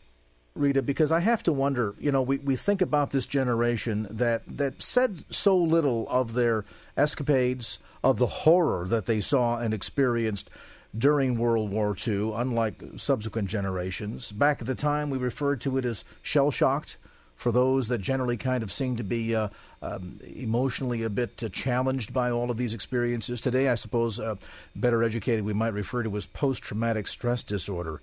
Rita, 0.54 0.82
because 0.82 1.12
I 1.12 1.22
have 1.22 1.44
to 1.44 1.54
wonder, 1.54 1.96
you 2.00 2.12
know, 2.12 2.22
we, 2.22 2.38
we 2.38 2.56
think 2.56 2.82
about 2.82 3.12
this 3.12 3.26
generation 3.26 4.08
that, 4.10 4.44
that 4.48 4.82
said 4.82 5.24
so 5.30 5.58
little 5.58 6.08
of 6.10 6.34
their 6.34 6.66
escapades, 6.98 7.80
of 8.04 8.18
the 8.18 8.28
horror 8.28 8.86
that 8.88 9.06
they 9.06 9.22
saw 9.22 9.58
and 9.58 9.74
experienced 9.74 10.50
during 10.98 11.38
World 11.38 11.72
War 11.72 11.96
II, 11.96 12.34
unlike 12.36 12.82
subsequent 12.98 13.50
generations. 13.50 14.32
Back 14.32 14.62
at 14.62 14.68
the 14.68 14.76
time, 14.76 15.10
we 15.10 15.18
referred 15.18 15.62
to 15.62 15.78
it 15.78 15.86
as 15.86 16.04
shell 16.22 16.52
shocked 16.52 16.98
for 17.42 17.52
those 17.52 17.88
that 17.88 18.00
generally 18.00 18.38
kind 18.38 18.62
of 18.62 18.72
seem 18.72 18.96
to 18.98 19.04
be 19.04 19.36
uh, 19.36 19.48
um, 19.82 20.20
emotionally 20.36 21.02
a 21.02 21.10
bit 21.10 21.42
uh, 21.42 21.50
challenged 21.50 22.14
by 22.14 22.30
all 22.30 22.52
of 22.52 22.58
these 22.58 22.74
experiences. 22.74 23.42
Today, 23.42 23.68
I 23.68 23.76
suppose, 23.76 24.20
uh, 24.20 24.36
better 24.76 25.04
educated, 25.04 25.44
we 25.44 25.54
might 25.54 25.74
refer 25.74 26.04
to 26.04 26.18
as 26.18 26.28
post 26.28 26.62
traumatic 26.62 27.08
stress 27.08 27.42
disorder. 27.42 28.00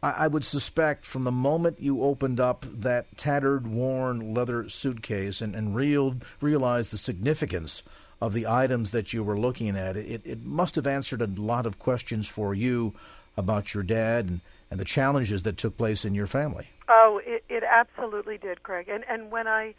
I 0.00 0.28
would 0.28 0.44
suspect 0.44 1.04
from 1.04 1.22
the 1.22 1.32
moment 1.32 1.80
you 1.80 2.04
opened 2.04 2.38
up 2.38 2.64
that 2.72 3.16
tattered, 3.16 3.66
worn 3.66 4.32
leather 4.32 4.68
suitcase 4.68 5.40
and, 5.40 5.56
and 5.56 5.74
real, 5.74 6.16
realized 6.40 6.92
the 6.92 6.98
significance 6.98 7.82
of 8.20 8.32
the 8.32 8.46
items 8.46 8.92
that 8.92 9.12
you 9.12 9.24
were 9.24 9.38
looking 9.38 9.76
at, 9.76 9.96
it, 9.96 10.22
it 10.24 10.44
must 10.44 10.76
have 10.76 10.86
answered 10.86 11.20
a 11.20 11.26
lot 11.26 11.66
of 11.66 11.78
questions 11.78 12.28
for 12.28 12.54
you 12.54 12.94
about 13.36 13.74
your 13.74 13.82
dad 13.82 14.26
and, 14.26 14.40
and 14.70 14.78
the 14.78 14.84
challenges 14.84 15.42
that 15.44 15.56
took 15.56 15.76
place 15.76 16.04
in 16.04 16.14
your 16.14 16.26
family. 16.26 16.68
Oh, 16.88 17.20
it, 17.24 17.44
it 17.48 17.62
absolutely 17.62 18.38
did, 18.38 18.62
Craig. 18.62 18.88
And 18.88 19.04
and 19.08 19.30
when 19.30 19.46
I 19.46 19.74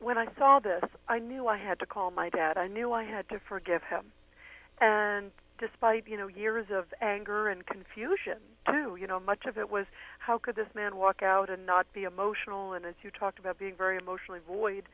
when 0.00 0.16
I 0.18 0.26
saw 0.38 0.58
this, 0.58 0.84
I 1.08 1.18
knew 1.18 1.46
I 1.48 1.58
had 1.58 1.78
to 1.80 1.86
call 1.86 2.10
my 2.10 2.28
dad. 2.30 2.56
I 2.56 2.68
knew 2.68 2.92
I 2.92 3.04
had 3.04 3.28
to 3.30 3.40
forgive 3.40 3.82
him. 3.84 4.04
And 4.80 5.30
despite 5.58 6.06
you 6.06 6.16
know 6.16 6.28
years 6.28 6.66
of 6.70 6.86
anger 7.00 7.48
and 7.48 7.66
confusion 7.66 8.38
too. 8.68 8.96
You 9.00 9.06
know 9.06 9.20
much 9.20 9.46
of 9.46 9.58
it 9.58 9.70
was 9.70 9.86
how 10.18 10.38
could 10.38 10.56
this 10.56 10.68
man 10.74 10.96
walk 10.96 11.22
out 11.22 11.50
and 11.50 11.66
not 11.66 11.86
be 11.92 12.04
emotional? 12.04 12.72
And 12.72 12.84
as 12.84 12.94
you 13.02 13.10
talked 13.10 13.38
about 13.38 13.58
being 13.58 13.74
very 13.76 13.96
emotionally 13.96 14.40
void. 14.46 14.84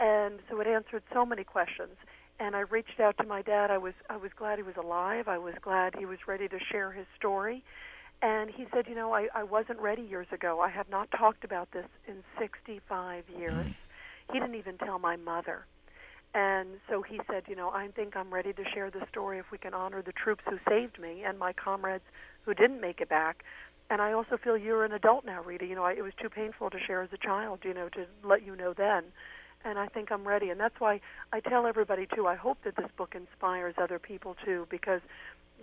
And 0.00 0.40
so 0.50 0.60
it 0.60 0.66
answered 0.66 1.02
so 1.12 1.24
many 1.24 1.44
questions. 1.44 1.96
And 2.40 2.56
I 2.56 2.60
reached 2.60 2.98
out 2.98 3.16
to 3.18 3.26
my 3.26 3.42
dad. 3.42 3.70
I 3.70 3.78
was 3.78 3.94
I 4.10 4.16
was 4.16 4.30
glad 4.36 4.58
he 4.58 4.62
was 4.62 4.76
alive. 4.76 5.28
I 5.28 5.38
was 5.38 5.54
glad 5.62 5.94
he 5.98 6.06
was 6.06 6.18
ready 6.26 6.48
to 6.48 6.58
share 6.70 6.92
his 6.92 7.06
story. 7.16 7.62
And 8.20 8.50
he 8.50 8.66
said 8.72 8.86
you 8.88 8.94
know 8.94 9.12
I 9.12 9.28
I 9.34 9.42
wasn't 9.44 9.80
ready 9.80 10.02
years 10.02 10.28
ago. 10.32 10.60
I 10.60 10.70
have 10.70 10.88
not 10.88 11.10
talked 11.10 11.44
about 11.44 11.70
this 11.72 11.86
in 12.06 12.24
65 12.38 13.24
years. 13.38 13.72
He 14.32 14.38
didn't 14.38 14.54
even 14.54 14.78
tell 14.78 14.98
my 14.98 15.16
mother 15.16 15.66
and 16.34 16.68
so 16.88 17.02
he 17.02 17.20
said, 17.30 17.44
you 17.46 17.56
know, 17.56 17.70
I 17.70 17.88
think 17.88 18.16
I'm 18.16 18.32
ready 18.32 18.52
to 18.54 18.64
share 18.74 18.90
the 18.90 19.06
story 19.10 19.38
if 19.38 19.46
we 19.52 19.58
can 19.58 19.74
honor 19.74 20.02
the 20.02 20.12
troops 20.12 20.42
who 20.48 20.58
saved 20.68 20.98
me 20.98 21.22
and 21.26 21.38
my 21.38 21.52
comrades 21.52 22.04
who 22.44 22.54
didn't 22.54 22.80
make 22.80 23.00
it 23.00 23.08
back. 23.08 23.44
And 23.90 24.00
I 24.00 24.12
also 24.12 24.38
feel 24.42 24.56
you're 24.56 24.84
an 24.84 24.92
adult 24.92 25.26
now, 25.26 25.42
Rita. 25.42 25.66
You 25.66 25.74
know, 25.74 25.84
I, 25.84 25.92
it 25.92 26.02
was 26.02 26.14
too 26.20 26.30
painful 26.30 26.70
to 26.70 26.78
share 26.86 27.02
as 27.02 27.10
a 27.12 27.18
child, 27.18 27.60
you 27.64 27.74
know, 27.74 27.90
to 27.90 28.06
let 28.26 28.46
you 28.46 28.56
know 28.56 28.72
then. 28.72 29.04
And 29.64 29.78
I 29.78 29.86
think 29.88 30.10
I'm 30.10 30.26
ready. 30.26 30.48
And 30.48 30.58
that's 30.58 30.74
why 30.78 31.00
I 31.32 31.40
tell 31.40 31.66
everybody, 31.66 32.08
too, 32.14 32.26
I 32.26 32.34
hope 32.34 32.58
that 32.64 32.76
this 32.76 32.90
book 32.96 33.14
inspires 33.14 33.74
other 33.76 33.98
people, 33.98 34.34
too, 34.44 34.66
because 34.70 35.02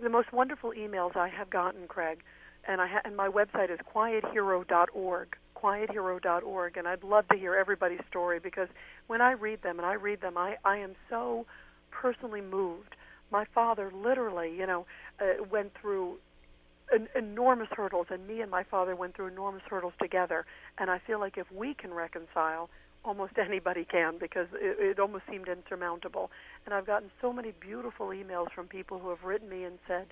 the 0.00 0.08
most 0.08 0.32
wonderful 0.32 0.72
emails 0.72 1.16
I 1.16 1.28
have 1.28 1.50
gotten, 1.50 1.88
Craig, 1.88 2.20
and 2.68 2.80
I 2.80 2.86
ha- 2.86 3.02
and 3.04 3.16
my 3.16 3.28
website 3.28 3.70
is 3.70 3.78
quiethero.org 3.92 5.36
quiethero.org, 5.62 6.76
and 6.76 6.88
I'd 6.88 7.04
love 7.04 7.28
to 7.28 7.36
hear 7.36 7.54
everybody's 7.54 8.00
story 8.08 8.38
because 8.38 8.68
when 9.06 9.20
I 9.20 9.32
read 9.32 9.62
them, 9.62 9.78
and 9.78 9.86
I 9.86 9.94
read 9.94 10.20
them, 10.20 10.36
I, 10.36 10.56
I 10.64 10.78
am 10.78 10.94
so 11.08 11.46
personally 11.90 12.40
moved. 12.40 12.96
My 13.30 13.44
father 13.54 13.92
literally, 13.94 14.52
you 14.56 14.66
know, 14.66 14.86
uh, 15.20 15.44
went 15.50 15.72
through 15.80 16.16
an, 16.92 17.08
enormous 17.14 17.68
hurdles, 17.76 18.06
and 18.10 18.26
me 18.26 18.40
and 18.40 18.50
my 18.50 18.64
father 18.64 18.96
went 18.96 19.16
through 19.16 19.28
enormous 19.28 19.62
hurdles 19.68 19.92
together. 20.00 20.44
And 20.78 20.90
I 20.90 20.98
feel 21.06 21.20
like 21.20 21.36
if 21.36 21.50
we 21.52 21.74
can 21.74 21.92
reconcile, 21.92 22.70
almost 23.04 23.32
anybody 23.44 23.84
can 23.84 24.18
because 24.18 24.48
it, 24.54 24.76
it 24.80 24.98
almost 24.98 25.24
seemed 25.30 25.48
insurmountable. 25.48 26.30
And 26.64 26.74
I've 26.74 26.86
gotten 26.86 27.10
so 27.20 27.32
many 27.32 27.52
beautiful 27.60 28.08
emails 28.08 28.52
from 28.54 28.66
people 28.66 28.98
who 28.98 29.10
have 29.10 29.22
written 29.24 29.48
me 29.48 29.64
and 29.64 29.78
said, 29.86 30.06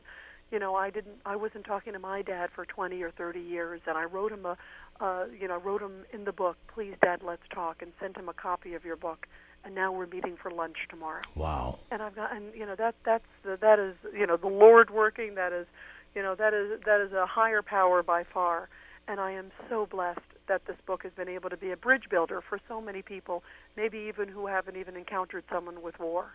you 0.50 0.58
know, 0.58 0.74
I 0.74 0.90
didn't, 0.90 1.16
I 1.26 1.36
wasn't 1.36 1.64
talking 1.64 1.92
to 1.92 1.98
my 1.98 2.22
dad 2.22 2.50
for 2.54 2.64
20 2.64 3.02
or 3.02 3.10
30 3.10 3.40
years, 3.40 3.80
and 3.86 3.98
I 3.98 4.04
wrote 4.04 4.32
him 4.32 4.46
a, 4.46 4.56
uh, 5.00 5.26
you 5.38 5.46
know, 5.46 5.58
wrote 5.58 5.82
him 5.82 6.04
in 6.12 6.24
the 6.24 6.32
book, 6.32 6.56
please, 6.72 6.94
Dad, 7.02 7.20
let's 7.22 7.42
talk, 7.52 7.82
and 7.82 7.92
sent 8.00 8.16
him 8.16 8.28
a 8.28 8.32
copy 8.32 8.74
of 8.74 8.84
your 8.84 8.96
book. 8.96 9.26
And 9.64 9.74
now 9.74 9.92
we're 9.92 10.06
meeting 10.06 10.36
for 10.40 10.50
lunch 10.50 10.76
tomorrow. 10.88 11.22
Wow! 11.34 11.80
And 11.90 12.00
I've 12.00 12.14
got, 12.14 12.34
and 12.34 12.54
you 12.54 12.64
know, 12.64 12.76
that 12.76 12.94
that's 13.04 13.26
the, 13.42 13.58
that 13.60 13.78
is, 13.80 13.96
you 14.14 14.24
know, 14.24 14.36
the 14.36 14.46
Lord 14.46 14.88
working. 14.88 15.34
That 15.34 15.52
is, 15.52 15.66
you 16.14 16.22
know, 16.22 16.36
that 16.36 16.54
is 16.54 16.80
that 16.86 17.00
is 17.00 17.12
a 17.12 17.26
higher 17.26 17.60
power 17.60 18.04
by 18.04 18.22
far. 18.22 18.68
And 19.08 19.18
I 19.18 19.32
am 19.32 19.50
so 19.68 19.84
blessed 19.84 20.20
that 20.46 20.64
this 20.66 20.76
book 20.86 21.02
has 21.02 21.12
been 21.12 21.28
able 21.28 21.50
to 21.50 21.56
be 21.56 21.72
a 21.72 21.76
bridge 21.76 22.04
builder 22.08 22.40
for 22.40 22.60
so 22.68 22.80
many 22.80 23.02
people, 23.02 23.42
maybe 23.76 23.98
even 24.08 24.28
who 24.28 24.46
haven't 24.46 24.76
even 24.76 24.96
encountered 24.96 25.44
someone 25.50 25.82
with 25.82 25.98
war. 25.98 26.30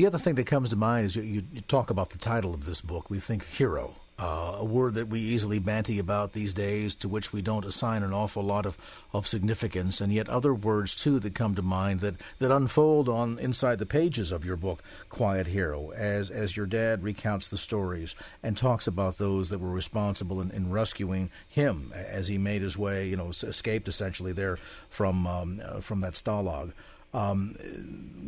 The 0.00 0.06
other 0.06 0.16
thing 0.16 0.36
that 0.36 0.46
comes 0.46 0.70
to 0.70 0.76
mind 0.76 1.04
is 1.04 1.16
you, 1.16 1.44
you, 1.52 1.60
talk 1.68 1.90
about 1.90 2.08
the 2.08 2.16
title 2.16 2.54
of 2.54 2.64
this 2.64 2.80
book. 2.80 3.10
We 3.10 3.18
think 3.18 3.46
hero, 3.48 3.96
uh, 4.18 4.54
a 4.56 4.64
word 4.64 4.94
that 4.94 5.08
we 5.08 5.20
easily 5.20 5.58
banty 5.58 5.98
about 5.98 6.32
these 6.32 6.54
days, 6.54 6.94
to 6.94 7.06
which 7.06 7.34
we 7.34 7.42
don't 7.42 7.66
assign 7.66 8.02
an 8.02 8.14
awful 8.14 8.42
lot 8.42 8.64
of, 8.64 8.78
of 9.12 9.28
significance, 9.28 10.00
and 10.00 10.10
yet 10.10 10.26
other 10.30 10.54
words 10.54 10.94
too 10.94 11.20
that 11.20 11.34
come 11.34 11.54
to 11.54 11.60
mind 11.60 12.00
that, 12.00 12.14
that 12.38 12.50
unfold 12.50 13.10
on 13.10 13.38
inside 13.40 13.78
the 13.78 13.84
pages 13.84 14.32
of 14.32 14.42
your 14.42 14.56
book, 14.56 14.82
Quiet 15.10 15.48
Hero, 15.48 15.90
as 15.90 16.30
as 16.30 16.56
your 16.56 16.64
dad 16.64 17.02
recounts 17.02 17.48
the 17.48 17.58
stories 17.58 18.16
and 18.42 18.56
talks 18.56 18.86
about 18.86 19.18
those 19.18 19.50
that 19.50 19.60
were 19.60 19.68
responsible 19.68 20.40
in, 20.40 20.50
in 20.50 20.70
rescuing 20.70 21.28
him 21.46 21.92
as 21.94 22.28
he 22.28 22.38
made 22.38 22.62
his 22.62 22.78
way, 22.78 23.06
you 23.06 23.18
know, 23.18 23.28
escaped 23.28 23.86
essentially 23.86 24.32
there 24.32 24.58
from 24.88 25.26
um, 25.26 25.60
uh, 25.62 25.80
from 25.80 26.00
that 26.00 26.14
stalag. 26.14 26.72
Um, 27.12 27.56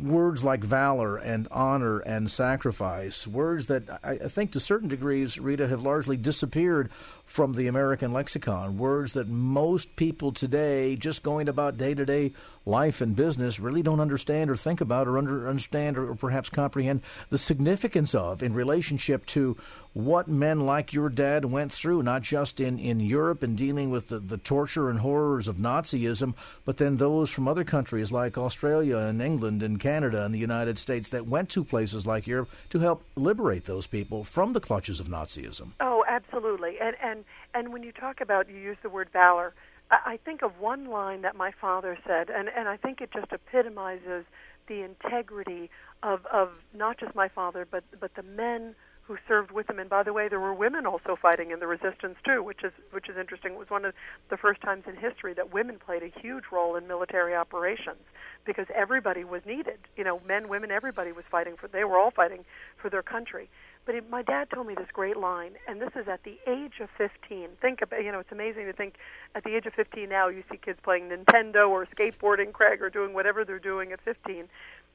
words 0.03 0.43
like 0.43 0.63
valor 0.63 1.17
and 1.17 1.47
honor 1.49 1.99
and 1.99 2.29
sacrifice, 2.29 3.25
words 3.25 3.67
that 3.67 3.83
I, 4.03 4.11
I 4.11 4.27
think 4.27 4.51
to 4.51 4.59
certain 4.59 4.89
degrees, 4.89 5.39
Rita, 5.39 5.67
have 5.67 5.81
largely 5.81 6.17
disappeared 6.17 6.91
from 7.25 7.53
the 7.53 7.67
American 7.67 8.13
lexicon. 8.13 8.77
Words 8.77 9.13
that 9.13 9.27
most 9.27 9.95
people 9.95 10.31
today, 10.31 10.95
just 10.95 11.23
going 11.23 11.49
about 11.49 11.77
day 11.77 11.93
to 11.93 12.05
day 12.05 12.31
life 12.65 13.01
and 13.01 13.15
business, 13.15 13.59
really 13.59 13.81
don't 13.81 13.99
understand 13.99 14.49
or 14.49 14.55
think 14.55 14.79
about 14.79 15.07
or 15.07 15.17
under, 15.17 15.49
understand 15.49 15.97
or, 15.97 16.09
or 16.09 16.15
perhaps 16.15 16.49
comprehend 16.49 17.01
the 17.29 17.37
significance 17.37 18.13
of 18.13 18.43
in 18.43 18.53
relationship 18.53 19.25
to 19.25 19.57
what 19.93 20.27
men 20.27 20.61
like 20.61 20.91
your 20.91 21.09
dad 21.09 21.45
went 21.45 21.71
through, 21.71 22.01
not 22.01 22.23
just 22.23 22.59
in, 22.59 22.79
in 22.79 22.99
Europe 22.99 23.43
and 23.43 23.55
dealing 23.55 23.91
with 23.91 24.07
the, 24.07 24.17
the 24.17 24.37
torture 24.37 24.89
and 24.89 24.99
horrors 24.99 25.47
of 25.47 25.57
Nazism, 25.57 26.33
but 26.65 26.77
then 26.77 26.97
those 26.97 27.29
from 27.29 27.47
other 27.47 27.63
countries 27.63 28.11
like 28.11 28.37
Australia 28.37 28.97
and 28.97 29.21
England 29.21 29.61
and 29.61 29.79
Canada 29.79 30.25
and 30.25 30.33
the 30.33 30.39
United 30.39 30.79
States 30.79 31.09
that 31.09 31.27
went 31.27 31.49
to 31.49 31.63
places 31.63 32.07
like 32.07 32.25
Europe 32.25 32.49
to 32.69 32.79
help 32.79 33.03
liberate 33.15 33.65
those 33.65 33.85
people 33.85 34.23
from 34.23 34.53
the 34.53 34.59
clutches 34.59 34.99
of 34.99 35.07
Nazism. 35.07 35.69
Oh, 35.79 36.03
absolutely. 36.07 36.79
And 36.79 36.95
and 37.03 37.12
and 37.53 37.73
when 37.73 37.83
you 37.83 37.91
talk 37.91 38.21
about 38.21 38.49
you 38.49 38.57
use 38.57 38.77
the 38.83 38.89
word 38.89 39.09
valor, 39.11 39.53
I, 39.91 40.13
I 40.13 40.17
think 40.17 40.41
of 40.41 40.59
one 40.59 40.85
line 40.85 41.21
that 41.21 41.35
my 41.35 41.51
father 41.59 41.97
said, 42.05 42.29
and 42.29 42.49
and 42.55 42.67
I 42.67 42.77
think 42.77 43.01
it 43.01 43.09
just 43.13 43.31
epitomizes 43.31 44.25
the 44.67 44.83
integrity 44.83 45.69
of 46.01 46.25
of 46.27 46.49
not 46.73 46.99
just 46.99 47.15
my 47.15 47.27
father, 47.27 47.67
but 47.69 47.83
but 47.99 48.15
the 48.15 48.23
men 48.23 48.75
who 49.03 49.17
served 49.27 49.51
with 49.51 49.69
him. 49.69 49.79
And 49.79 49.89
by 49.89 50.01
the 50.03 50.13
way, 50.13 50.29
there 50.29 50.39
were 50.39 50.53
women 50.53 50.85
also 50.85 51.17
fighting 51.21 51.51
in 51.51 51.59
the 51.59 51.67
resistance 51.67 52.15
too, 52.25 52.41
which 52.41 52.63
is 52.63 52.71
which 52.91 53.09
is 53.09 53.17
interesting. 53.17 53.53
It 53.53 53.59
was 53.59 53.69
one 53.69 53.85
of 53.85 53.93
the 54.29 54.37
first 54.37 54.61
times 54.61 54.83
in 54.87 54.95
history 54.95 55.33
that 55.33 55.53
women 55.53 55.77
played 55.77 56.03
a 56.03 56.19
huge 56.21 56.45
role 56.51 56.75
in 56.75 56.87
military 56.87 57.35
operations 57.35 58.01
because 58.45 58.67
everybody 58.73 59.23
was 59.23 59.41
needed. 59.45 59.79
You 59.97 60.03
know, 60.05 60.21
men, 60.25 60.47
women, 60.47 60.71
everybody 60.71 61.11
was 61.11 61.25
fighting 61.29 61.55
for. 61.59 61.67
They 61.67 61.83
were 61.83 61.97
all 61.97 62.11
fighting 62.11 62.45
for 62.77 62.89
their 62.89 63.03
country. 63.03 63.49
But 63.85 63.95
it, 63.95 64.09
my 64.09 64.21
dad 64.21 64.49
told 64.49 64.67
me 64.67 64.75
this 64.75 64.87
great 64.93 65.17
line, 65.17 65.53
and 65.67 65.81
this 65.81 65.91
is 65.95 66.07
at 66.07 66.23
the 66.23 66.37
age 66.47 66.79
of 66.79 66.89
15. 66.97 67.49
Think 67.61 67.81
about, 67.81 68.03
you 68.03 68.11
know, 68.11 68.19
it's 68.19 68.31
amazing 68.31 68.65
to 68.65 68.73
think 68.73 68.95
at 69.35 69.43
the 69.43 69.55
age 69.55 69.65
of 69.65 69.73
15 69.73 70.07
now 70.07 70.29
you 70.29 70.43
see 70.49 70.57
kids 70.57 70.79
playing 70.83 71.09
Nintendo 71.09 71.69
or 71.69 71.85
skateboarding, 71.85 72.53
Craig, 72.53 72.81
or 72.81 72.89
doing 72.89 73.13
whatever 73.13 73.43
they're 73.43 73.59
doing 73.59 73.91
at 73.91 73.99
15. 74.01 74.47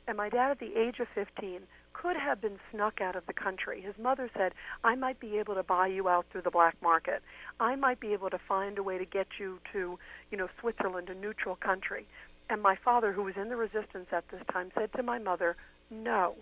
And 0.07 0.16
my 0.16 0.31
dad 0.31 0.51
at 0.53 0.59
the 0.59 0.74
age 0.74 1.01
of 1.01 1.09
15 1.14 1.61
could 1.92 2.16
have 2.16 2.40
been 2.40 2.59
snuck 2.70 3.01
out 3.01 3.16
of 3.16 3.27
the 3.27 3.33
country. 3.33 3.81
His 3.81 3.94
mother 3.98 4.31
said, 4.35 4.53
I 4.85 4.94
might 4.94 5.20
be 5.20 5.38
able 5.38 5.55
to 5.55 5.62
buy 5.62 5.88
you 5.88 6.09
out 6.09 6.27
through 6.31 6.42
the 6.42 6.51
black 6.51 6.77
market. 6.81 7.22
I 7.61 7.74
might 7.77 8.01
be 8.01 8.12
able 8.12 8.31
to 8.31 8.38
find 8.38 8.79
a 8.79 8.83
way 8.83 8.96
to 8.98 9.05
get 9.05 9.27
you 9.38 9.59
to, 9.72 9.98
you 10.31 10.38
know, 10.38 10.48
Switzerland, 10.61 11.11
a 11.11 11.14
neutral 11.14 11.57
country. 11.57 12.07
And 12.48 12.62
my 12.62 12.77
father, 12.77 13.12
who 13.12 13.24
was 13.24 13.37
in 13.37 13.48
the 13.48 13.57
resistance 13.57 14.07
at 14.12 14.29
this 14.31 14.40
time, 14.51 14.70
said 14.74 14.92
to 14.94 15.03
my 15.03 15.18
mother, 15.18 15.57
No, 15.90 16.37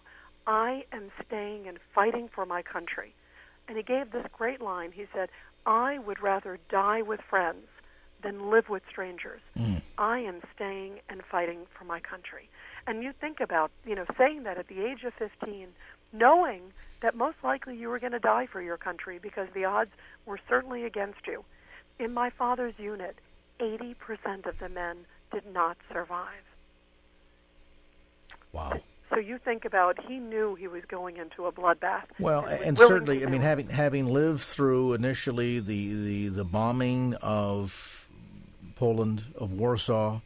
I 0.46 0.84
am 0.92 1.10
staying 1.26 1.66
and 1.66 1.78
fighting 1.94 2.28
for 2.28 2.46
my 2.46 2.62
country. 2.62 3.14
And 3.68 3.76
he 3.76 3.82
gave 3.82 4.12
this 4.12 4.26
great 4.32 4.60
line. 4.60 4.92
He 4.92 5.06
said, 5.12 5.28
I 5.64 5.98
would 5.98 6.22
rather 6.22 6.58
die 6.68 7.02
with 7.02 7.20
friends 7.28 7.66
than 8.22 8.50
live 8.50 8.68
with 8.68 8.82
strangers. 8.88 9.40
Mm. 9.58 9.82
I 9.98 10.20
am 10.20 10.40
staying 10.54 11.00
and 11.08 11.22
fighting 11.30 11.66
for 11.76 11.84
my 11.84 12.00
country. 12.00 12.48
And 12.86 13.02
you 13.02 13.12
think 13.20 13.40
about, 13.40 13.70
you 13.84 13.94
know, 13.94 14.04
saying 14.16 14.44
that 14.44 14.58
at 14.58 14.68
the 14.68 14.84
age 14.84 15.02
of 15.04 15.14
15, 15.14 15.68
knowing 16.12 16.72
that 17.00 17.14
most 17.14 17.36
likely 17.42 17.76
you 17.76 17.88
were 17.88 17.98
going 17.98 18.12
to 18.12 18.18
die 18.18 18.46
for 18.46 18.62
your 18.62 18.76
country 18.76 19.18
because 19.20 19.48
the 19.54 19.64
odds 19.64 19.90
were 20.24 20.38
certainly 20.48 20.84
against 20.84 21.26
you. 21.26 21.44
In 21.98 22.14
my 22.14 22.30
father's 22.30 22.74
unit, 22.78 23.16
80% 23.60 24.46
of 24.46 24.58
the 24.58 24.68
men 24.68 24.98
did 25.32 25.46
not 25.52 25.76
survive. 25.92 26.44
Wow. 28.52 28.80
So 29.10 29.18
you 29.18 29.38
think 29.38 29.64
about 29.64 30.04
he 30.06 30.18
knew 30.18 30.54
he 30.56 30.68
was 30.68 30.82
going 30.88 31.16
into 31.16 31.46
a 31.46 31.52
bloodbath. 31.52 32.04
Well, 32.18 32.44
and, 32.44 32.62
and 32.62 32.78
certainly, 32.78 33.24
I 33.24 33.28
mean, 33.28 33.40
having 33.40 33.68
having 33.68 34.06
lived 34.06 34.42
through 34.42 34.94
initially 34.94 35.60
the, 35.60 35.94
the, 35.94 36.28
the 36.28 36.44
bombing 36.44 37.14
of 37.22 38.08
Poland 38.74 39.22
of 39.36 39.52
Warsaw, 39.52 40.20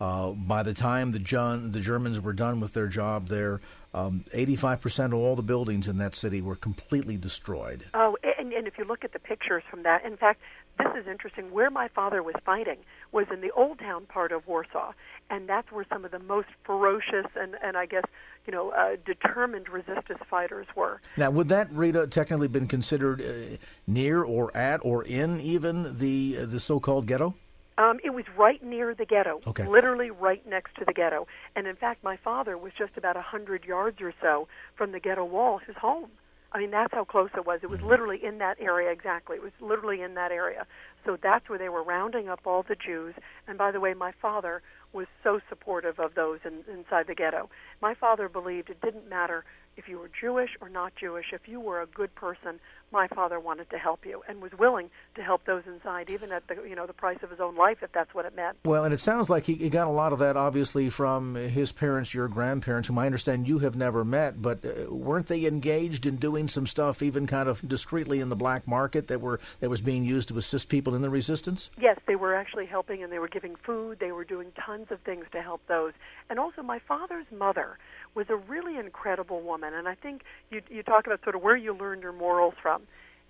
uh, 0.00 0.30
by 0.30 0.62
the 0.62 0.74
time 0.74 1.12
the 1.12 1.18
John, 1.18 1.70
the 1.70 1.80
Germans 1.80 2.20
were 2.20 2.34
done 2.34 2.60
with 2.60 2.74
their 2.74 2.88
job 2.88 3.28
there, 3.28 3.60
um, 3.94 4.24
85% 4.34 5.06
of 5.06 5.14
all 5.14 5.36
the 5.36 5.42
buildings 5.42 5.88
in 5.88 5.96
that 5.98 6.14
city 6.14 6.42
were 6.42 6.56
completely 6.56 7.16
destroyed. 7.16 7.84
Oh, 7.94 8.16
and, 8.38 8.52
and 8.52 8.66
if 8.66 8.76
you 8.76 8.84
look 8.84 9.04
at 9.04 9.14
the 9.14 9.18
pictures 9.18 9.62
from 9.70 9.84
that, 9.84 10.04
in 10.04 10.18
fact, 10.18 10.40
this 10.78 10.88
is 10.98 11.06
interesting. 11.06 11.52
Where 11.52 11.70
my 11.70 11.88
father 11.88 12.22
was 12.22 12.34
fighting 12.44 12.78
was 13.12 13.26
in 13.32 13.40
the 13.40 13.50
old 13.52 13.78
town 13.78 14.06
part 14.06 14.32
of 14.32 14.46
Warsaw, 14.46 14.92
and 15.30 15.48
that's 15.48 15.70
where 15.72 15.86
some 15.88 16.04
of 16.04 16.10
the 16.10 16.18
most 16.18 16.48
ferocious 16.64 17.26
and, 17.34 17.56
and 17.62 17.76
I 17.76 17.86
guess, 17.86 18.04
you 18.46 18.52
know, 18.52 18.70
uh, 18.70 18.96
determined 19.04 19.68
resistance 19.68 20.20
fighters 20.28 20.66
were. 20.74 21.00
Now, 21.16 21.30
would 21.30 21.48
that, 21.48 21.70
Rita, 21.72 22.06
technically 22.06 22.48
been 22.48 22.68
considered 22.68 23.20
uh, 23.20 23.56
near 23.86 24.22
or 24.22 24.56
at 24.56 24.80
or 24.82 25.04
in 25.04 25.40
even 25.40 25.98
the 25.98 26.38
uh, 26.42 26.46
the 26.46 26.60
so-called 26.60 27.06
ghetto? 27.06 27.34
Um, 27.78 28.00
it 28.02 28.10
was 28.10 28.24
right 28.38 28.62
near 28.62 28.94
the 28.94 29.04
ghetto, 29.04 29.40
okay. 29.46 29.66
literally 29.66 30.10
right 30.10 30.46
next 30.48 30.76
to 30.76 30.84
the 30.86 30.94
ghetto. 30.94 31.26
And 31.54 31.66
in 31.66 31.76
fact, 31.76 32.02
my 32.02 32.16
father 32.16 32.56
was 32.56 32.72
just 32.78 32.96
about 32.96 33.18
a 33.18 33.22
hundred 33.22 33.64
yards 33.64 34.00
or 34.00 34.14
so 34.22 34.48
from 34.76 34.92
the 34.92 35.00
ghetto 35.00 35.24
wall, 35.24 35.58
his 35.58 35.76
home. 35.76 36.08
I 36.56 36.58
mean, 36.58 36.70
that's 36.70 36.94
how 36.94 37.04
close 37.04 37.28
it 37.36 37.44
was. 37.44 37.60
It 37.62 37.68
was 37.68 37.80
mm-hmm. 37.80 37.90
literally 37.90 38.24
in 38.24 38.38
that 38.38 38.56
area 38.58 38.90
exactly. 38.90 39.36
It 39.36 39.42
was 39.42 39.52
literally 39.60 40.00
in 40.00 40.14
that 40.14 40.32
area. 40.32 40.66
So 41.04 41.18
that's 41.22 41.50
where 41.50 41.58
they 41.58 41.68
were 41.68 41.82
rounding 41.82 42.30
up 42.30 42.40
all 42.46 42.64
the 42.66 42.74
Jews. 42.74 43.14
And 43.46 43.58
by 43.58 43.72
the 43.72 43.78
way, 43.78 43.92
my 43.92 44.12
father 44.22 44.62
was 44.94 45.06
so 45.22 45.38
supportive 45.50 45.98
of 45.98 46.14
those 46.14 46.38
in, 46.46 46.64
inside 46.72 47.08
the 47.08 47.14
ghetto. 47.14 47.50
My 47.82 47.92
father 47.92 48.30
believed 48.30 48.70
it 48.70 48.80
didn't 48.80 49.06
matter 49.06 49.44
if 49.76 49.88
you 49.88 49.98
were 49.98 50.10
Jewish 50.20 50.50
or 50.60 50.68
not 50.68 50.94
Jewish. 50.96 51.26
If 51.32 51.46
you 51.46 51.60
were 51.60 51.80
a 51.80 51.86
good 51.86 52.14
person, 52.14 52.60
my 52.92 53.08
father 53.08 53.38
wanted 53.40 53.68
to 53.70 53.78
help 53.78 54.06
you 54.06 54.22
and 54.28 54.40
was 54.40 54.52
willing 54.58 54.90
to 55.16 55.22
help 55.22 55.44
those 55.44 55.64
inside, 55.66 56.10
even 56.10 56.32
at 56.32 56.46
the 56.48 56.54
you 56.66 56.74
know 56.74 56.86
the 56.86 56.92
price 56.92 57.18
of 57.22 57.30
his 57.30 57.40
own 57.40 57.56
life, 57.56 57.78
if 57.82 57.92
that's 57.92 58.14
what 58.14 58.24
it 58.24 58.34
meant. 58.34 58.56
Well, 58.64 58.84
and 58.84 58.94
it 58.94 59.00
sounds 59.00 59.28
like 59.28 59.46
he, 59.46 59.54
he 59.54 59.68
got 59.68 59.86
a 59.86 59.90
lot 59.90 60.12
of 60.12 60.18
that, 60.20 60.36
obviously, 60.36 60.88
from 60.88 61.34
his 61.34 61.72
parents, 61.72 62.14
your 62.14 62.28
grandparents, 62.28 62.88
whom 62.88 62.98
I 62.98 63.06
understand 63.06 63.48
you 63.48 63.58
have 63.60 63.76
never 63.76 64.04
met. 64.04 64.40
But 64.40 64.64
uh, 64.64 64.92
weren't 64.94 65.26
they 65.26 65.44
engaged 65.46 66.06
in 66.06 66.16
doing 66.16 66.48
some 66.48 66.66
stuff, 66.66 67.02
even 67.02 67.26
kind 67.26 67.48
of 67.48 67.66
discreetly 67.68 68.20
in 68.20 68.28
the 68.28 68.36
black 68.36 68.66
market, 68.66 69.08
that 69.08 69.20
were 69.20 69.40
that 69.60 69.70
was 69.70 69.80
being 69.80 70.04
used 70.04 70.28
to 70.28 70.38
assist 70.38 70.68
people 70.68 70.94
in 70.94 71.02
the 71.02 71.10
resistance? 71.10 71.70
Yes, 71.80 71.98
they 72.06 72.16
were 72.16 72.34
actually 72.34 72.66
helping, 72.66 73.02
and 73.02 73.12
they 73.12 73.18
were 73.18 73.28
giving 73.28 73.56
food. 73.56 73.98
They 73.98 74.12
were 74.12 74.24
doing 74.24 74.52
tons 74.64 74.86
of 74.90 75.00
things 75.00 75.26
to 75.32 75.42
help 75.42 75.60
those. 75.66 75.92
And 76.30 76.38
also, 76.38 76.62
my 76.62 76.78
father's 76.78 77.26
mother 77.30 77.78
was 78.16 78.26
a 78.30 78.36
really 78.36 78.78
incredible 78.78 79.42
woman. 79.42 79.74
And 79.74 79.86
I 79.86 79.94
think 79.94 80.22
you, 80.50 80.62
you 80.70 80.82
talk 80.82 81.06
about 81.06 81.22
sort 81.22 81.36
of 81.36 81.42
where 81.42 81.56
you 81.56 81.76
learned 81.76 82.02
your 82.02 82.12
morals 82.12 82.54
from. 82.60 82.82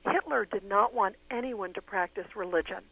Hitler 0.05 0.47
did 0.47 0.65
not 0.65 0.95
want 0.95 1.17
anyone 1.31 1.75
to 1.75 1.83
practice 1.83 2.27
religion, 2.37 2.85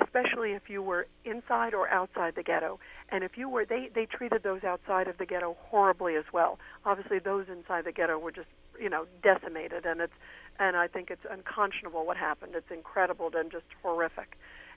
especially 0.00 0.52
if 0.52 0.70
you 0.70 0.80
were 0.80 1.08
inside 1.24 1.74
or 1.74 1.88
outside 1.88 2.36
the 2.36 2.44
ghetto. 2.44 2.78
And 3.10 3.24
if 3.24 3.36
you 3.36 3.48
were, 3.48 3.64
they, 3.64 3.90
they 3.92 4.06
treated 4.06 4.44
those 4.44 4.62
outside 4.62 5.08
of 5.08 5.18
the 5.18 5.26
ghetto 5.26 5.56
horribly 5.58 6.14
as 6.14 6.24
well. 6.32 6.60
Obviously, 6.86 7.18
those 7.18 7.46
inside 7.50 7.84
the 7.84 7.92
ghetto 7.92 8.16
were 8.16 8.30
just, 8.30 8.48
you 8.80 8.88
know, 8.88 9.06
decimated. 9.20 9.84
And 9.84 10.00
it's, 10.00 10.12
and 10.60 10.76
I 10.76 10.86
think 10.86 11.10
it's 11.10 11.26
unconscionable 11.28 12.06
what 12.06 12.16
happened. 12.16 12.52
It's 12.54 12.70
incredible 12.70 13.30
and 13.34 13.50
just 13.50 13.64
horrific. 13.82 14.36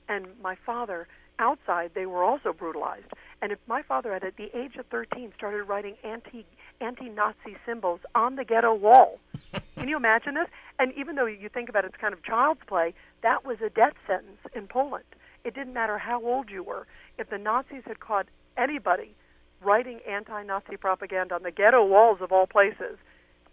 And 0.10 0.26
my 0.42 0.58
father, 0.66 1.08
outside, 1.38 1.92
they 1.94 2.08
were 2.08 2.24
also 2.24 2.52
brutalized. 2.52 3.06
And 3.44 3.52
if 3.52 3.60
my 3.68 3.82
father, 3.82 4.14
at 4.14 4.24
the 4.38 4.58
age 4.58 4.78
of 4.78 4.86
13, 4.86 5.34
started 5.36 5.64
writing 5.66 5.98
anti 6.02 6.46
anti-Nazi 6.80 7.58
symbols 7.66 8.00
on 8.16 8.38
the 8.38 8.46
ghetto 8.46 8.74
wall. 8.74 9.20
Can 9.76 9.90
you 9.90 9.98
imagine 9.98 10.36
this? 10.36 10.48
And 10.80 10.94
even 10.94 11.16
though 11.16 11.26
you 11.26 11.50
think 11.50 11.68
about 11.68 11.84
it, 11.84 11.88
it's 11.88 11.98
kind 11.98 12.14
of 12.14 12.24
child's 12.24 12.62
play, 12.66 12.94
that 13.22 13.44
was 13.44 13.58
a 13.60 13.70
death 13.70 13.96
sentence 14.08 14.40
in 14.56 14.68
Poland. 14.68 15.04
It 15.44 15.54
didn't 15.56 15.74
matter 15.74 15.98
how 15.98 16.24
old 16.24 16.50
you 16.50 16.64
were. 16.64 16.88
If 17.18 17.30
the 17.30 17.38
Nazis 17.38 17.84
had 17.86 18.00
caught 18.00 18.28
anybody 18.56 19.14
writing 19.62 20.00
anti-Nazi 20.08 20.78
propaganda 20.78 21.36
on 21.36 21.44
the 21.44 21.52
ghetto 21.52 21.86
walls 21.86 22.20
of 22.22 22.32
all 22.32 22.48
places, 22.48 22.98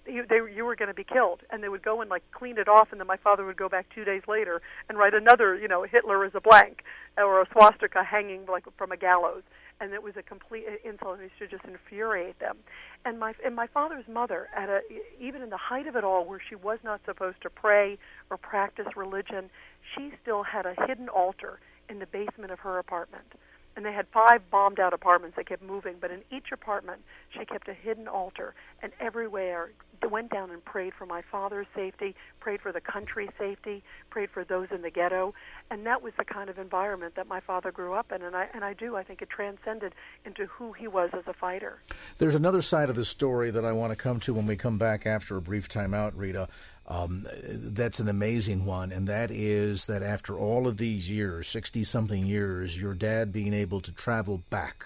you, 0.07 0.25
they, 0.29 0.41
you 0.55 0.65
were 0.65 0.77
going 0.77 0.89
to 0.89 0.95
be 0.95 1.05
killed. 1.05 1.41
And 1.51 1.63
they 1.63 1.69
would 1.69 1.83
go 1.83 2.01
and 2.01 2.11
like 2.11 2.23
clean 2.33 2.59
it 2.59 2.69
off, 2.69 2.89
and 2.91 3.01
then 3.01 3.07
my 3.07 3.17
father 3.17 3.45
would 3.45 3.57
go 3.57 3.69
back 3.69 3.87
two 3.95 4.05
days 4.05 4.23
later 4.29 4.61
and 4.89 4.99
write 4.99 5.15
another, 5.15 5.57
you 5.57 5.69
know, 5.69 5.83
Hitler 5.83 6.25
is 6.25 6.33
a 6.35 6.41
blank 6.41 6.83
or 7.17 7.41
a 7.41 7.47
swastika 7.53 8.05
hanging 8.05 8.47
like 8.47 8.65
from 8.77 8.93
a 8.93 8.97
gallows 8.97 9.43
and 9.81 9.95
it 9.95 10.03
was 10.03 10.15
a 10.17 10.23
complete 10.23 10.65
insult. 10.85 11.19
It 11.19 11.23
used 11.23 11.39
to 11.39 11.49
just 11.49 11.65
infuriate 11.65 12.39
them. 12.39 12.59
And 13.05 13.19
my 13.19 13.33
and 13.45 13.57
my 13.57 13.67
father's 13.67 14.07
mother, 14.07 14.49
at 14.55 14.69
a 14.69 14.81
even 15.19 15.43
in 15.43 15.51
the 15.51 15.57
height 15.57 15.87
of 15.87 15.97
it 15.97 16.05
all, 16.05 16.25
where 16.25 16.41
she 16.47 16.55
was 16.55 16.79
not 16.85 17.01
supposed 17.07 17.41
to 17.43 17.51
pray 17.51 17.99
or 18.31 18.37
practice 18.37 18.87
religion, 18.95 19.51
she 19.95 20.13
still 20.23 20.43
had 20.43 20.67
a 20.67 20.75
hidden 20.87 21.09
altar 21.09 21.61
in 21.89 21.99
the 21.99 22.07
basement 22.07 22.53
of 22.53 22.61
her 22.61 22.79
apartment. 22.79 23.33
And 23.77 23.85
they 23.85 23.93
had 23.93 24.07
five 24.13 24.51
bombed 24.51 24.81
out 24.81 24.93
apartments 24.93 25.37
that 25.37 25.49
kept 25.49 25.63
moving, 25.63 25.97
but 26.01 26.11
in 26.11 26.23
each 26.31 26.53
apartment 26.53 27.03
she 27.31 27.45
kept 27.45 27.69
a 27.69 27.75
hidden 27.75 28.09
altar, 28.09 28.55
and 28.83 28.93
everywhere 29.01 29.71
went 30.09 30.31
down 30.31 30.51
and 30.51 30.65
prayed 30.65 30.95
for 30.95 31.07
my 31.07 31.23
father's 31.31 31.67
safety, 31.75 32.15
prayed 32.41 32.61
for 32.61 32.73
the 32.73 32.81
country's 32.81 33.31
safety, 33.39 33.83
prayed 34.09 34.31
for 34.31 34.45
those 34.45 34.69
in 34.71 34.83
the 34.83 34.91
ghetto, 34.91 35.35
and 35.71 35.87
that 35.87 36.03
was 36.03 36.13
the 36.19 36.25
kind 36.25 36.49
of 36.49 36.59
environment 36.59 37.15
that 37.17 37.27
my 37.27 37.41
father 37.41 37.71
grew 37.71 37.95
up 37.95 38.11
in, 38.13 38.23
and 38.23 38.35
I 38.35 38.49
and 38.53 38.65
I 38.65 38.75
do 38.75 38.97
I 38.97 39.03
think 39.03 39.23
it 39.23 39.31
transcended 39.31 39.95
into 40.25 40.47
who 40.47 40.73
he 40.73 40.89
was 40.89 41.11
as 41.13 41.25
a 41.27 41.33
fighter. 41.33 41.81
There's 42.19 42.35
another 42.35 42.63
side 42.63 42.91
of 42.91 42.97
the 42.97 43.05
story 43.05 43.51
that 43.51 43.65
I 43.65 43.73
want 43.73 43.93
to 43.93 43.97
come 43.97 44.21
to 44.21 44.35
when 44.35 44.47
we 44.47 44.57
come 44.57 44.79
back 44.79 45.07
after 45.07 45.37
a 45.37 45.41
brief 45.41 45.69
timeout, 45.69 46.13
Rita. 46.15 46.49
Um, 46.91 47.25
that's 47.49 48.01
an 48.01 48.09
amazing 48.09 48.65
one, 48.65 48.91
and 48.91 49.07
that 49.07 49.31
is 49.31 49.87
that 49.87 50.03
after 50.03 50.37
all 50.37 50.67
of 50.67 50.77
these 50.77 51.09
years, 51.09 51.47
60 51.47 51.85
something 51.85 52.27
years, 52.27 52.81
your 52.81 52.95
dad 52.95 53.31
being 53.31 53.55
able 53.55 53.81
to 53.83 53.93
travel 53.93 54.43
back 54.51 54.85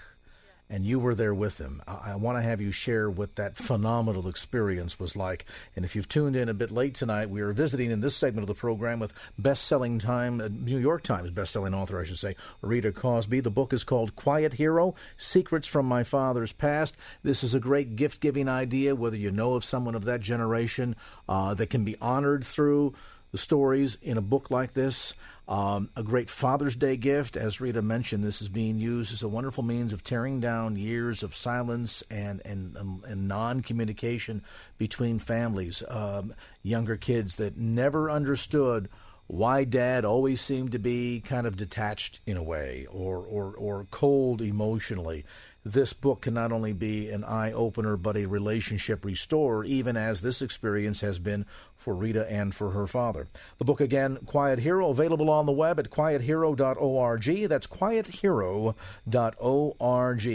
and 0.69 0.85
you 0.85 0.99
were 0.99 1.15
there 1.15 1.33
with 1.33 1.59
him. 1.59 1.81
I, 1.87 2.11
I 2.11 2.15
want 2.15 2.37
to 2.37 2.41
have 2.41 2.61
you 2.61 2.71
share 2.71 3.09
what 3.09 3.35
that 3.35 3.55
phenomenal 3.55 4.27
experience 4.27 4.99
was 4.99 5.15
like. 5.15 5.45
And 5.75 5.85
if 5.85 5.95
you've 5.95 6.09
tuned 6.09 6.35
in 6.35 6.49
a 6.49 6.53
bit 6.53 6.71
late 6.71 6.95
tonight, 6.95 7.29
we 7.29 7.41
are 7.41 7.53
visiting 7.53 7.91
in 7.91 8.01
this 8.01 8.15
segment 8.15 8.43
of 8.43 8.47
the 8.47 8.59
program 8.59 8.99
with 8.99 9.13
best-selling 9.37 9.99
time, 9.99 10.41
uh, 10.41 10.49
New 10.49 10.77
York 10.77 11.03
Times 11.03 11.31
best-selling 11.31 11.73
author, 11.73 11.99
I 11.99 12.05
should 12.05 12.19
say, 12.19 12.35
Rita 12.61 12.91
Cosby. 12.91 13.39
The 13.39 13.49
book 13.49 13.73
is 13.73 13.83
called 13.83 14.15
Quiet 14.15 14.53
Hero: 14.53 14.95
Secrets 15.17 15.67
from 15.67 15.85
My 15.85 16.03
Father's 16.03 16.53
Past. 16.53 16.97
This 17.23 17.43
is 17.43 17.53
a 17.53 17.59
great 17.59 17.95
gift-giving 17.95 18.49
idea, 18.49 18.95
whether 18.95 19.17
you 19.17 19.31
know 19.31 19.53
of 19.53 19.65
someone 19.65 19.95
of 19.95 20.05
that 20.05 20.21
generation 20.21 20.95
uh, 21.29 21.53
that 21.53 21.69
can 21.69 21.83
be 21.83 21.95
honored 22.01 22.43
through 22.43 22.93
the 23.31 23.37
stories 23.37 23.97
in 24.01 24.17
a 24.17 24.21
book 24.21 24.51
like 24.51 24.73
this. 24.73 25.13
Um, 25.47 25.89
a 25.95 26.01
great 26.01 26.29
Father's 26.29 26.75
Day 26.75 26.97
gift. 26.97 27.37
As 27.37 27.61
Rita 27.61 27.81
mentioned, 27.81 28.23
this 28.23 28.41
is 28.41 28.49
being 28.49 28.79
used 28.79 29.13
as 29.13 29.21
a 29.21 29.27
wonderful 29.27 29.63
means 29.63 29.93
of 29.93 30.03
tearing 30.03 30.39
down 30.39 30.75
years 30.75 31.21
of 31.21 31.35
silence 31.35 32.03
and, 32.09 32.41
and, 32.43 32.75
um, 32.77 33.03
and 33.07 33.27
non 33.27 33.61
communication 33.61 34.41
between 34.77 35.19
families. 35.19 35.83
Um, 35.87 36.33
younger 36.63 36.97
kids 36.97 37.35
that 37.35 37.57
never 37.57 38.09
understood 38.09 38.89
why 39.27 39.63
dad 39.63 40.05
always 40.05 40.41
seemed 40.41 40.71
to 40.71 40.79
be 40.79 41.19
kind 41.19 41.47
of 41.47 41.57
detached 41.57 42.19
in 42.25 42.37
a 42.37 42.43
way 42.43 42.87
or, 42.91 43.17
or, 43.17 43.53
or 43.55 43.87
cold 43.91 44.41
emotionally. 44.41 45.25
This 45.63 45.93
book 45.93 46.21
can 46.21 46.35
not 46.35 46.51
only 46.51 46.73
be 46.73 47.09
an 47.09 47.23
eye 47.23 47.51
opener, 47.51 47.97
but 47.97 48.15
a 48.15 48.27
relationship 48.27 49.03
restorer, 49.03 49.63
even 49.65 49.97
as 49.97 50.21
this 50.21 50.43
experience 50.43 51.01
has 51.01 51.17
been 51.17 51.47
for 51.85 51.93
Rita 51.93 52.29
and 52.29 52.53
for 52.53 52.71
her 52.71 52.87
father. 52.87 53.27
The 53.59 53.63
book 53.63 53.79
again, 53.79 54.17
Quiet 54.25 54.57
Hero, 54.57 54.89
available 54.89 55.29
on 55.29 55.45
the 55.45 55.51
web 55.51 55.79
at 55.79 55.91
quiethero.org. 55.91 57.47
That's 57.47 57.67
quiethero.org. 57.67 58.75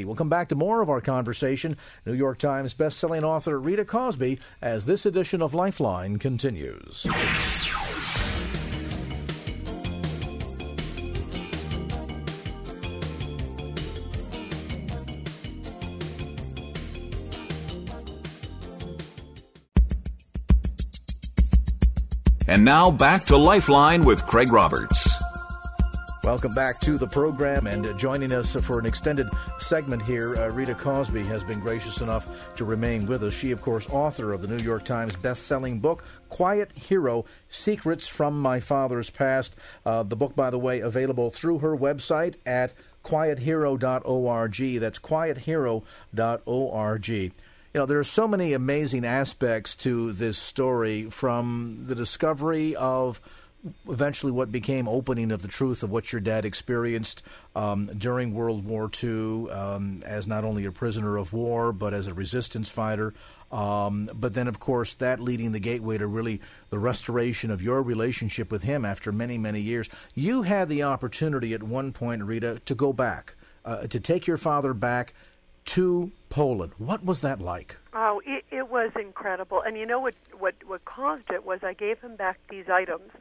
We'll 0.06 0.14
come 0.14 0.28
back 0.28 0.48
to 0.48 0.54
more 0.54 0.80
of 0.80 0.88
our 0.88 1.00
conversation. 1.00 1.76
New 2.06 2.14
York 2.14 2.38
Times 2.38 2.72
bestselling 2.72 3.24
author 3.24 3.58
Rita 3.58 3.84
Cosby 3.84 4.38
as 4.62 4.86
this 4.86 5.04
edition 5.04 5.42
of 5.42 5.52
Lifeline 5.52 6.20
continues. 6.20 7.08
And 22.50 22.64
now 22.64 22.90
back 22.90 23.26
to 23.26 23.36
Lifeline 23.36 24.04
with 24.04 24.26
Craig 24.26 24.50
Roberts. 24.50 25.08
Welcome 26.24 26.50
back 26.50 26.80
to 26.80 26.98
the 26.98 27.06
program 27.06 27.68
and 27.68 27.96
joining 27.96 28.32
us 28.32 28.56
for 28.56 28.80
an 28.80 28.86
extended 28.86 29.28
segment 29.58 30.02
here. 30.02 30.36
Uh, 30.36 30.48
Rita 30.48 30.74
Cosby 30.74 31.22
has 31.22 31.44
been 31.44 31.60
gracious 31.60 32.00
enough 32.00 32.28
to 32.56 32.64
remain 32.64 33.06
with 33.06 33.22
us. 33.22 33.32
She, 33.32 33.52
of 33.52 33.62
course, 33.62 33.88
author 33.88 34.32
of 34.32 34.42
the 34.42 34.48
New 34.48 34.58
York 34.64 34.84
Times 34.84 35.14
best-selling 35.14 35.78
book 35.78 36.02
"Quiet 36.28 36.72
Hero: 36.72 37.24
Secrets 37.48 38.08
from 38.08 38.42
My 38.42 38.58
Father's 38.58 39.10
Past." 39.10 39.54
Uh, 39.86 40.02
the 40.02 40.16
book, 40.16 40.34
by 40.34 40.50
the 40.50 40.58
way, 40.58 40.80
available 40.80 41.30
through 41.30 41.60
her 41.60 41.76
website 41.76 42.34
at 42.44 42.72
quiethero.org. 43.04 44.80
That's 44.80 44.98
quiethero.org 44.98 45.84
you 47.72 47.78
know, 47.78 47.86
there 47.86 47.98
are 47.98 48.04
so 48.04 48.26
many 48.26 48.52
amazing 48.52 49.04
aspects 49.04 49.76
to 49.76 50.12
this 50.12 50.38
story 50.38 51.04
from 51.04 51.82
the 51.82 51.94
discovery 51.94 52.74
of 52.74 53.20
eventually 53.88 54.32
what 54.32 54.50
became 54.50 54.88
opening 54.88 55.30
of 55.30 55.42
the 55.42 55.48
truth 55.48 55.82
of 55.82 55.90
what 55.90 56.12
your 56.12 56.20
dad 56.20 56.44
experienced 56.44 57.22
um, 57.54 57.86
during 57.96 58.34
World 58.34 58.64
War 58.64 58.90
II 59.02 59.50
um, 59.50 60.02
as 60.04 60.26
not 60.26 60.44
only 60.44 60.64
a 60.64 60.72
prisoner 60.72 61.16
of 61.16 61.32
war 61.32 61.72
but 61.72 61.94
as 61.94 62.06
a 62.06 62.14
resistance 62.14 62.68
fighter. 62.68 63.14
Um, 63.52 64.08
but 64.14 64.34
then, 64.34 64.46
of 64.46 64.60
course, 64.60 64.94
that 64.94 65.20
leading 65.20 65.52
the 65.52 65.58
gateway 65.58 65.98
to 65.98 66.06
really 66.06 66.40
the 66.70 66.78
restoration 66.78 67.50
of 67.50 67.60
your 67.60 67.82
relationship 67.82 68.50
with 68.50 68.62
him 68.62 68.84
after 68.84 69.10
many, 69.10 69.38
many 69.38 69.60
years. 69.60 69.88
You 70.14 70.42
had 70.42 70.68
the 70.68 70.84
opportunity 70.84 71.52
at 71.52 71.62
one 71.62 71.92
point, 71.92 72.22
Rita, 72.22 72.60
to 72.64 72.74
go 72.76 72.92
back, 72.92 73.34
uh, 73.64 73.88
to 73.88 73.98
take 73.98 74.28
your 74.28 74.36
father 74.36 74.72
back 74.72 75.14
to 75.70 76.10
Poland. 76.30 76.72
What 76.78 77.04
was 77.04 77.20
that 77.20 77.40
like? 77.40 77.76
Oh, 77.94 78.20
it, 78.26 78.44
it 78.50 78.68
was 78.68 78.90
incredible. 79.00 79.62
And 79.64 79.76
you 79.76 79.86
know 79.86 80.00
what, 80.00 80.16
what, 80.36 80.54
what 80.66 80.84
caused 80.84 81.30
it 81.30 81.44
was 81.44 81.60
I 81.62 81.74
gave 81.74 82.00
him 82.00 82.16
back 82.16 82.40
these 82.50 82.64
items 82.68 83.12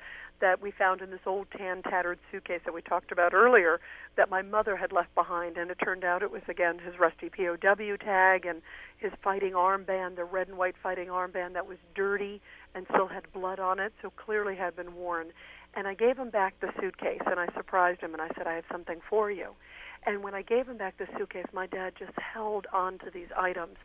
that 0.41 0.59
we 0.59 0.71
found 0.71 1.01
in 1.01 1.11
this 1.11 1.19
old 1.27 1.45
tan 1.55 1.83
tattered 1.83 2.17
suitcase 2.31 2.61
that 2.65 2.73
we 2.73 2.81
talked 2.81 3.11
about 3.11 3.35
earlier 3.35 3.79
that 4.15 4.31
my 4.31 4.41
mother 4.41 4.75
had 4.77 4.91
left 4.91 5.13
behind 5.13 5.57
and 5.57 5.69
it 5.69 5.77
turned 5.83 6.03
out 6.03 6.23
it 6.23 6.31
was 6.31 6.41
again 6.47 6.79
his 6.79 6.97
rusty 6.97 7.29
POW 7.29 7.97
tag 7.97 8.47
and 8.47 8.63
his 8.97 9.11
fighting 9.21 9.51
armband 9.51 10.15
the 10.15 10.23
red 10.23 10.47
and 10.47 10.57
white 10.57 10.75
fighting 10.81 11.09
armband 11.09 11.53
that 11.53 11.67
was 11.67 11.77
dirty 11.93 12.41
and 12.73 12.85
still 12.89 13.07
had 13.07 13.31
blood 13.33 13.59
on 13.59 13.79
it 13.79 13.91
so 14.01 14.09
clearly 14.11 14.55
had 14.55 14.75
been 14.75 14.95
worn 14.95 15.27
and 15.75 15.87
I 15.87 15.93
gave 15.93 16.17
him 16.17 16.29
back 16.29 16.57
the 16.61 16.71
suitcase 16.79 17.21
and 17.25 17.39
I 17.39 17.47
surprised 17.53 17.99
him 17.99 18.13
and 18.13 18.21
I 18.21 18.29
said 18.35 18.47
I 18.47 18.53
have 18.53 18.65
something 18.71 19.01
for 19.09 19.29
you 19.29 19.55
and 20.05 20.23
when 20.23 20.33
I 20.33 20.41
gave 20.41 20.67
him 20.67 20.77
back 20.77 20.97
the 20.97 21.07
suitcase, 21.17 21.45
my 21.53 21.67
dad 21.67 21.93
just 21.97 22.13
held 22.17 22.67
on 22.71 22.97
to 22.99 23.11
these 23.11 23.27
items, 23.37 23.77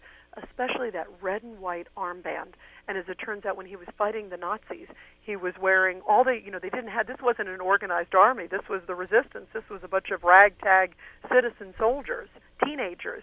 especially 0.43 0.91
that 0.91 1.07
red 1.21 1.43
and 1.43 1.59
white 1.61 1.89
armband. 1.97 2.55
And 2.89 2.97
as 2.97 3.05
it 3.09 3.15
turns 3.15 3.45
out, 3.45 3.57
when 3.57 3.67
he 3.67 3.77
was 3.77 3.89
fighting 3.99 4.29
the 4.29 4.37
Nazis, 4.37 4.89
he 5.23 5.37
was 5.37 5.55
wearing 5.61 6.01
all 6.09 6.25
the, 6.25 6.41
you 6.43 6.51
know, 6.51 6.59
they 6.59 6.71
didn't 6.71 6.91
have, 6.91 7.07
this 7.07 7.21
wasn't 7.23 7.49
an 7.49 7.61
organized 7.61 8.15
army. 8.15 8.47
This 8.47 8.69
was 8.69 8.83
the 8.87 8.95
resistance. 8.95 9.47
This 9.53 9.69
was 9.71 9.81
a 9.83 9.89
bunch 9.89 10.11
of 10.11 10.23
ragtag 10.25 10.95
citizen 11.33 11.75
soldiers, 11.79 12.29
teenagers. 12.65 13.23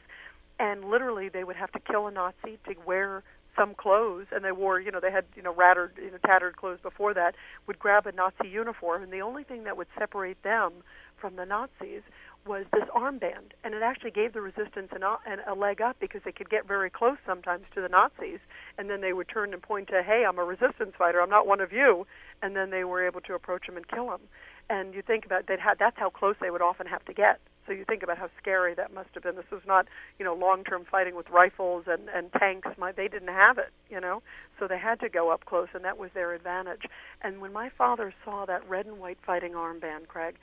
And 0.59 0.85
literally, 0.85 1.29
they 1.29 1.43
would 1.43 1.55
have 1.55 1.71
to 1.71 1.79
kill 1.79 2.07
a 2.07 2.11
Nazi 2.11 2.59
to 2.65 2.75
wear 2.85 3.23
some 3.57 3.75
clothes, 3.75 4.27
and 4.31 4.45
they 4.45 4.51
wore, 4.51 4.79
you 4.79 4.91
know, 4.91 4.99
they 4.99 5.11
had, 5.11 5.25
you 5.35 5.41
know, 5.41 5.53
rattered, 5.53 5.91
you 5.97 6.11
know, 6.11 6.17
tattered 6.25 6.55
clothes 6.55 6.79
before 6.81 7.13
that, 7.13 7.35
would 7.67 7.79
grab 7.79 8.07
a 8.07 8.11
Nazi 8.11 8.47
uniform, 8.47 9.03
and 9.03 9.11
the 9.11 9.21
only 9.21 9.43
thing 9.43 9.65
that 9.65 9.75
would 9.75 9.87
separate 9.97 10.41
them 10.43 10.71
from 11.19 11.35
the 11.35 11.45
Nazis 11.45 12.01
was 12.45 12.65
this 12.73 12.83
armband, 12.95 13.53
and 13.63 13.73
it 13.73 13.83
actually 13.83 14.11
gave 14.11 14.33
the 14.33 14.41
resistance 14.41 14.91
an, 14.91 15.03
a 15.47 15.53
leg 15.53 15.81
up 15.81 15.97
because 15.99 16.21
they 16.25 16.31
could 16.31 16.49
get 16.49 16.67
very 16.67 16.89
close 16.89 17.17
sometimes 17.25 17.65
to 17.75 17.81
the 17.81 17.89
Nazis, 17.89 18.39
and 18.77 18.89
then 18.89 19.01
they 19.01 19.13
would 19.13 19.27
turn 19.29 19.53
and 19.53 19.61
point 19.61 19.89
to, 19.89 20.01
"Hey, 20.01 20.25
I'm 20.27 20.39
a 20.39 20.43
resistance 20.43 20.95
fighter. 20.97 21.21
I'm 21.21 21.29
not 21.29 21.45
one 21.45 21.61
of 21.61 21.71
you," 21.71 22.07
and 22.41 22.55
then 22.55 22.71
they 22.71 22.83
were 22.83 23.05
able 23.05 23.21
to 23.21 23.35
approach 23.35 23.67
them 23.67 23.77
and 23.77 23.87
kill 23.87 24.07
them. 24.07 24.21
And 24.69 24.93
you 24.93 25.01
think 25.01 25.25
about 25.25 25.47
that, 25.47 25.59
that's 25.79 25.97
how 25.97 26.09
close 26.09 26.35
they 26.39 26.49
would 26.49 26.61
often 26.61 26.87
have 26.87 27.03
to 27.05 27.13
get. 27.13 27.39
So 27.67 27.73
you 27.73 27.85
think 27.85 28.03
about 28.03 28.17
how 28.17 28.29
scary 28.39 28.73
that 28.73 28.93
must 28.93 29.09
have 29.13 29.23
been. 29.23 29.35
This 29.35 29.51
was 29.51 29.61
not, 29.67 29.87
you 30.17 30.25
know, 30.25 30.33
long-term 30.33 30.85
fighting 30.89 31.15
with 31.15 31.29
rifles 31.29 31.83
and 31.87 32.09
and 32.09 32.31
tanks. 32.33 32.69
My, 32.77 32.91
they 32.91 33.07
didn't 33.07 33.33
have 33.33 33.57
it, 33.59 33.71
you 33.89 33.99
know, 33.99 34.23
so 34.59 34.67
they 34.67 34.79
had 34.79 34.99
to 35.01 35.09
go 35.09 35.29
up 35.29 35.45
close, 35.45 35.67
and 35.73 35.83
that 35.85 35.97
was 35.97 36.09
their 36.13 36.33
advantage. 36.33 36.83
And 37.21 37.39
when 37.39 37.53
my 37.53 37.69
father 37.69 38.13
saw 38.25 38.45
that 38.45 38.67
red 38.67 38.87
and 38.87 38.99
white 38.99 39.19
fighting 39.23 39.53
armband, 39.53 40.07
Craig, 40.07 40.37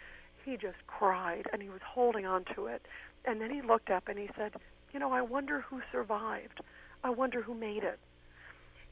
he 0.48 0.56
just 0.56 0.86
cried 0.86 1.46
and 1.52 1.60
he 1.60 1.68
was 1.68 1.80
holding 1.86 2.24
on 2.24 2.44
to 2.54 2.66
it. 2.66 2.82
And 3.24 3.40
then 3.40 3.50
he 3.50 3.60
looked 3.60 3.90
up 3.90 4.08
and 4.08 4.18
he 4.18 4.30
said, 4.36 4.52
You 4.92 5.00
know, 5.00 5.12
I 5.12 5.20
wonder 5.20 5.60
who 5.60 5.80
survived. 5.92 6.60
I 7.04 7.10
wonder 7.10 7.42
who 7.42 7.54
made 7.54 7.84
it. 7.84 7.98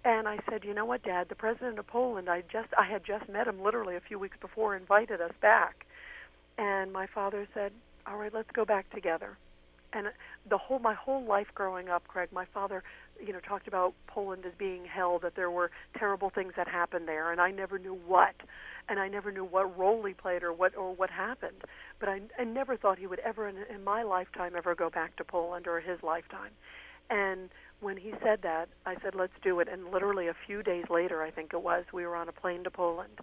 And 0.05 0.29
I 0.29 0.38
said, 0.49 0.64
You 0.64 0.75
know 0.75 0.85
what, 0.85 1.03
Dad, 1.03 1.29
the 1.29 1.35
president 1.35 1.79
of 1.79 1.87
Poland, 1.87 2.29
I 2.29 2.42
just 2.42 2.69
I 2.79 2.85
had 2.85 3.05
just 3.05 3.29
met 3.29 3.49
him 3.49 3.62
literally 3.62 3.97
a 3.97 4.01
few 4.01 4.19
weeks 4.19 4.37
before, 4.40 4.77
invited 4.77 5.21
us 5.21 5.33
back. 5.40 5.87
And 6.59 6.92
my 6.92 7.07
father 7.07 7.49
said, 7.55 7.73
All 8.07 8.19
right, 8.19 8.33
let's 8.35 8.51
go 8.53 8.64
back 8.64 8.90
together. 8.90 9.38
And 9.97 10.09
the 10.49 10.59
whole 10.59 10.79
my 10.79 10.95
whole 10.95 11.25
life 11.25 11.49
growing 11.55 11.89
up, 11.89 12.07
Craig, 12.07 12.29
my 12.33 12.45
father, 12.53 12.83
you 13.25 13.33
know, 13.33 13.41
talked 13.41 13.67
about 13.67 13.95
Poland 14.07 14.45
as 14.45 14.53
being 14.59 14.85
hell, 14.85 15.19
that 15.21 15.35
there 15.35 15.51
were 15.51 15.71
terrible 15.99 16.29
things 16.29 16.53
that 16.57 16.69
happened 16.69 17.09
there, 17.09 17.33
and 17.33 17.41
I 17.41 17.51
never 17.51 17.79
knew 17.79 17.99
what 18.07 18.35
and 18.89 18.99
I 18.99 19.09
never 19.09 19.33
knew 19.33 19.45
what 19.45 19.77
role 19.79 20.05
he 20.05 20.15
played 20.15 20.43
or 20.43 20.53
what 20.53 20.77
or 20.77 20.95
what 20.95 21.11
happened. 21.11 21.65
But 21.99 22.09
I, 22.09 22.21
I 22.39 22.45
never 22.45 22.77
thought 22.77 22.99
he 22.99 23.07
would 23.07 23.19
ever, 23.21 23.49
in, 23.49 23.57
in 23.73 23.83
my 23.83 24.03
lifetime, 24.03 24.53
ever 24.57 24.75
go 24.75 24.91
back 24.91 25.17
to 25.17 25.25
Poland 25.25 25.67
or 25.67 25.81
his 25.81 26.03
lifetime. 26.03 26.53
And 27.11 27.51
when 27.81 27.97
he 27.97 28.12
said 28.23 28.43
that, 28.43 28.69
I 28.85 28.97
said, 29.03 29.15
"Let's 29.15 29.33
do 29.43 29.61
it." 29.61 29.69
And 29.69 29.91
literally 29.91 30.29
a 30.29 30.35
few 30.47 30.62
days 30.62 30.85
later, 30.91 31.23
I 31.23 31.31
think 31.31 31.53
it 31.53 31.62
was, 31.62 31.85
we 31.93 32.07
were 32.07 32.17
on 32.17 32.29
a 32.29 32.33
plane 32.33 32.65
to 32.65 32.71
Poland, 32.71 33.21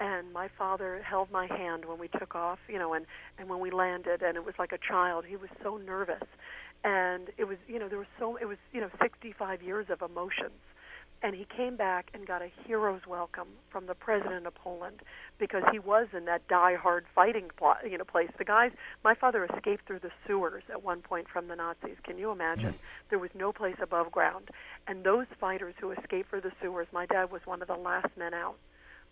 and 0.00 0.32
my 0.32 0.48
father 0.48 1.02
held 1.02 1.30
my 1.30 1.46
hand 1.46 1.84
when 1.84 1.98
we 1.98 2.08
took 2.08 2.34
off, 2.34 2.58
you 2.68 2.78
know, 2.78 2.94
and 2.94 3.06
and 3.38 3.48
when 3.48 3.60
we 3.60 3.70
landed, 3.70 4.22
and 4.22 4.36
it 4.36 4.44
was 4.44 4.54
like 4.58 4.72
a 4.72 4.78
child. 4.78 5.24
He 5.24 5.36
was 5.36 5.50
so 5.62 5.76
nervous, 5.76 6.28
and 6.82 7.30
it 7.36 7.44
was, 7.44 7.58
you 7.66 7.78
know, 7.78 7.88
there 7.88 7.98
was 7.98 8.08
so 8.18 8.36
it 8.36 8.46
was, 8.46 8.58
you 8.72 8.80
know, 8.80 8.90
65 9.00 9.62
years 9.62 9.86
of 9.90 10.02
emotions 10.02 10.60
and 11.24 11.34
he 11.34 11.46
came 11.46 11.74
back 11.74 12.10
and 12.12 12.26
got 12.26 12.42
a 12.42 12.50
hero's 12.66 13.00
welcome 13.08 13.48
from 13.70 13.86
the 13.86 13.94
president 13.94 14.46
of 14.46 14.54
Poland 14.54 15.00
because 15.38 15.62
he 15.72 15.78
was 15.78 16.06
in 16.12 16.26
that 16.26 16.46
die-hard 16.48 17.06
fighting 17.14 17.50
pl- 17.56 17.76
you 17.90 17.96
know 17.96 18.04
place. 18.04 18.28
The 18.36 18.44
guys, 18.44 18.72
my 19.02 19.14
father 19.14 19.44
escaped 19.46 19.86
through 19.86 20.00
the 20.00 20.10
sewers 20.26 20.62
at 20.70 20.84
one 20.84 21.00
point 21.00 21.26
from 21.32 21.48
the 21.48 21.56
Nazis. 21.56 21.96
Can 22.04 22.18
you 22.18 22.30
imagine? 22.30 22.74
Mm. 22.74 22.78
There 23.08 23.18
was 23.18 23.30
no 23.34 23.52
place 23.52 23.76
above 23.82 24.12
ground, 24.12 24.50
and 24.86 25.02
those 25.02 25.26
fighters 25.40 25.74
who 25.80 25.92
escaped 25.92 26.28
through 26.28 26.42
the 26.42 26.52
sewers, 26.60 26.86
my 26.92 27.06
dad 27.06 27.32
was 27.32 27.40
one 27.46 27.62
of 27.62 27.68
the 27.68 27.74
last 27.74 28.14
men 28.18 28.34
out. 28.34 28.56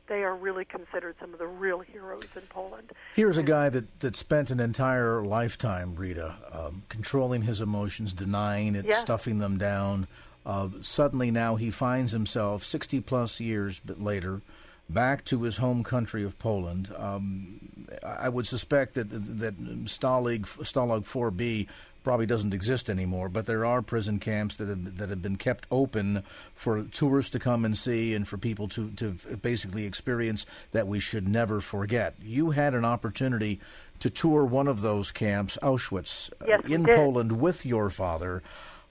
They 0.08 0.22
are 0.24 0.36
really 0.36 0.66
considered 0.66 1.14
some 1.18 1.32
of 1.32 1.38
the 1.38 1.46
real 1.46 1.78
heroes 1.78 2.24
in 2.34 2.42
Poland. 2.50 2.90
Here's 3.14 3.36
a 3.36 3.42
guy 3.42 3.70
that, 3.70 4.00
that 4.00 4.16
spent 4.16 4.50
an 4.50 4.58
entire 4.60 5.24
lifetime, 5.24 5.94
Rita, 5.94 6.34
um, 6.52 6.82
controlling 6.88 7.42
his 7.42 7.60
emotions, 7.60 8.12
denying 8.12 8.74
it, 8.74 8.92
stuffing 8.96 9.38
them 9.38 9.58
down, 9.58 10.08
uh, 10.44 10.68
suddenly 10.80 11.30
now 11.30 11.56
he 11.56 11.70
finds 11.70 12.12
himself 12.12 12.64
60 12.64 13.00
plus 13.00 13.40
years 13.40 13.80
later 13.86 14.42
back 14.88 15.24
to 15.24 15.42
his 15.42 15.56
home 15.58 15.82
country 15.84 16.24
of 16.24 16.38
Poland. 16.38 16.92
Um, 16.96 17.86
I 18.02 18.28
would 18.28 18.46
suspect 18.46 18.94
that 18.94 19.10
that 19.10 19.58
Stalag 19.86 20.42
Stalag 20.42 21.04
4B 21.04 21.68
probably 22.02 22.26
doesn't 22.26 22.52
exist 22.52 22.90
anymore, 22.90 23.28
but 23.28 23.46
there 23.46 23.64
are 23.64 23.80
prison 23.80 24.18
camps 24.18 24.56
that 24.56 24.68
have, 24.68 24.98
that 24.98 25.08
have 25.08 25.22
been 25.22 25.36
kept 25.36 25.66
open 25.70 26.24
for 26.54 26.82
tourists 26.82 27.30
to 27.30 27.38
come 27.38 27.64
and 27.64 27.78
see 27.78 28.12
and 28.12 28.26
for 28.26 28.36
people 28.36 28.68
to, 28.68 28.90
to 28.90 29.12
basically 29.40 29.84
experience 29.84 30.44
that 30.72 30.86
we 30.86 30.98
should 30.98 31.28
never 31.28 31.60
forget. 31.60 32.14
You 32.20 32.50
had 32.50 32.74
an 32.74 32.84
opportunity 32.84 33.60
to 34.00 34.10
tour 34.10 34.44
one 34.44 34.66
of 34.66 34.80
those 34.80 35.12
camps, 35.12 35.56
Auschwitz, 35.62 36.28
yes, 36.46 36.60
in 36.64 36.84
Poland 36.84 37.40
with 37.40 37.64
your 37.64 37.88
father. 37.88 38.42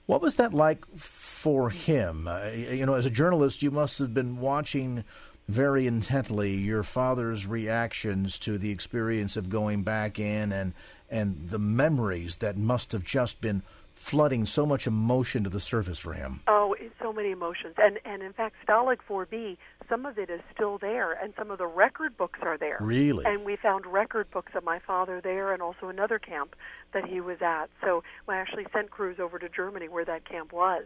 What 0.06 0.20
was 0.20 0.36
that 0.36 0.52
like 0.52 0.84
for 0.96 1.70
him? 1.70 2.26
Uh, 2.26 2.46
you 2.48 2.86
know, 2.86 2.94
as 2.94 3.06
a 3.06 3.10
journalist, 3.10 3.62
you 3.62 3.70
must 3.70 3.98
have 3.98 4.12
been 4.12 4.40
watching 4.40 5.04
very 5.48 5.86
intently 5.86 6.56
your 6.56 6.82
father's 6.82 7.46
reactions 7.46 8.38
to 8.40 8.58
the 8.58 8.70
experience 8.70 9.36
of 9.36 9.48
going 9.48 9.82
back 9.82 10.18
in 10.18 10.52
and 10.52 10.72
and 11.10 11.50
the 11.50 11.58
memories 11.58 12.36
that 12.36 12.56
must 12.56 12.92
have 12.92 13.04
just 13.04 13.40
been 13.40 13.62
flooding 14.02 14.44
so 14.46 14.66
much 14.66 14.86
emotion 14.86 15.44
to 15.44 15.50
the 15.50 15.60
surface 15.60 15.98
for 15.98 16.12
him. 16.12 16.40
Oh, 16.48 16.74
so 17.00 17.12
many 17.12 17.30
emotions. 17.30 17.74
And 17.78 17.98
and 18.04 18.22
in 18.22 18.32
fact, 18.32 18.56
Stalag 18.66 18.98
4B, 19.08 19.56
some 19.88 20.06
of 20.06 20.18
it 20.18 20.30
is 20.30 20.40
still 20.54 20.78
there, 20.78 21.12
and 21.12 21.32
some 21.38 21.50
of 21.50 21.58
the 21.58 21.66
record 21.66 22.16
books 22.16 22.40
are 22.42 22.56
there. 22.58 22.78
Really? 22.80 23.24
And 23.24 23.44
we 23.44 23.56
found 23.56 23.86
record 23.86 24.30
books 24.30 24.52
of 24.54 24.64
my 24.64 24.78
father 24.78 25.20
there, 25.20 25.52
and 25.52 25.62
also 25.62 25.88
another 25.88 26.18
camp 26.18 26.54
that 26.92 27.04
he 27.04 27.20
was 27.20 27.38
at. 27.40 27.66
So 27.82 28.02
I 28.28 28.36
actually 28.36 28.66
sent 28.72 28.90
crews 28.90 29.18
over 29.20 29.38
to 29.38 29.48
Germany 29.48 29.88
where 29.88 30.04
that 30.04 30.28
camp 30.28 30.52
was. 30.52 30.84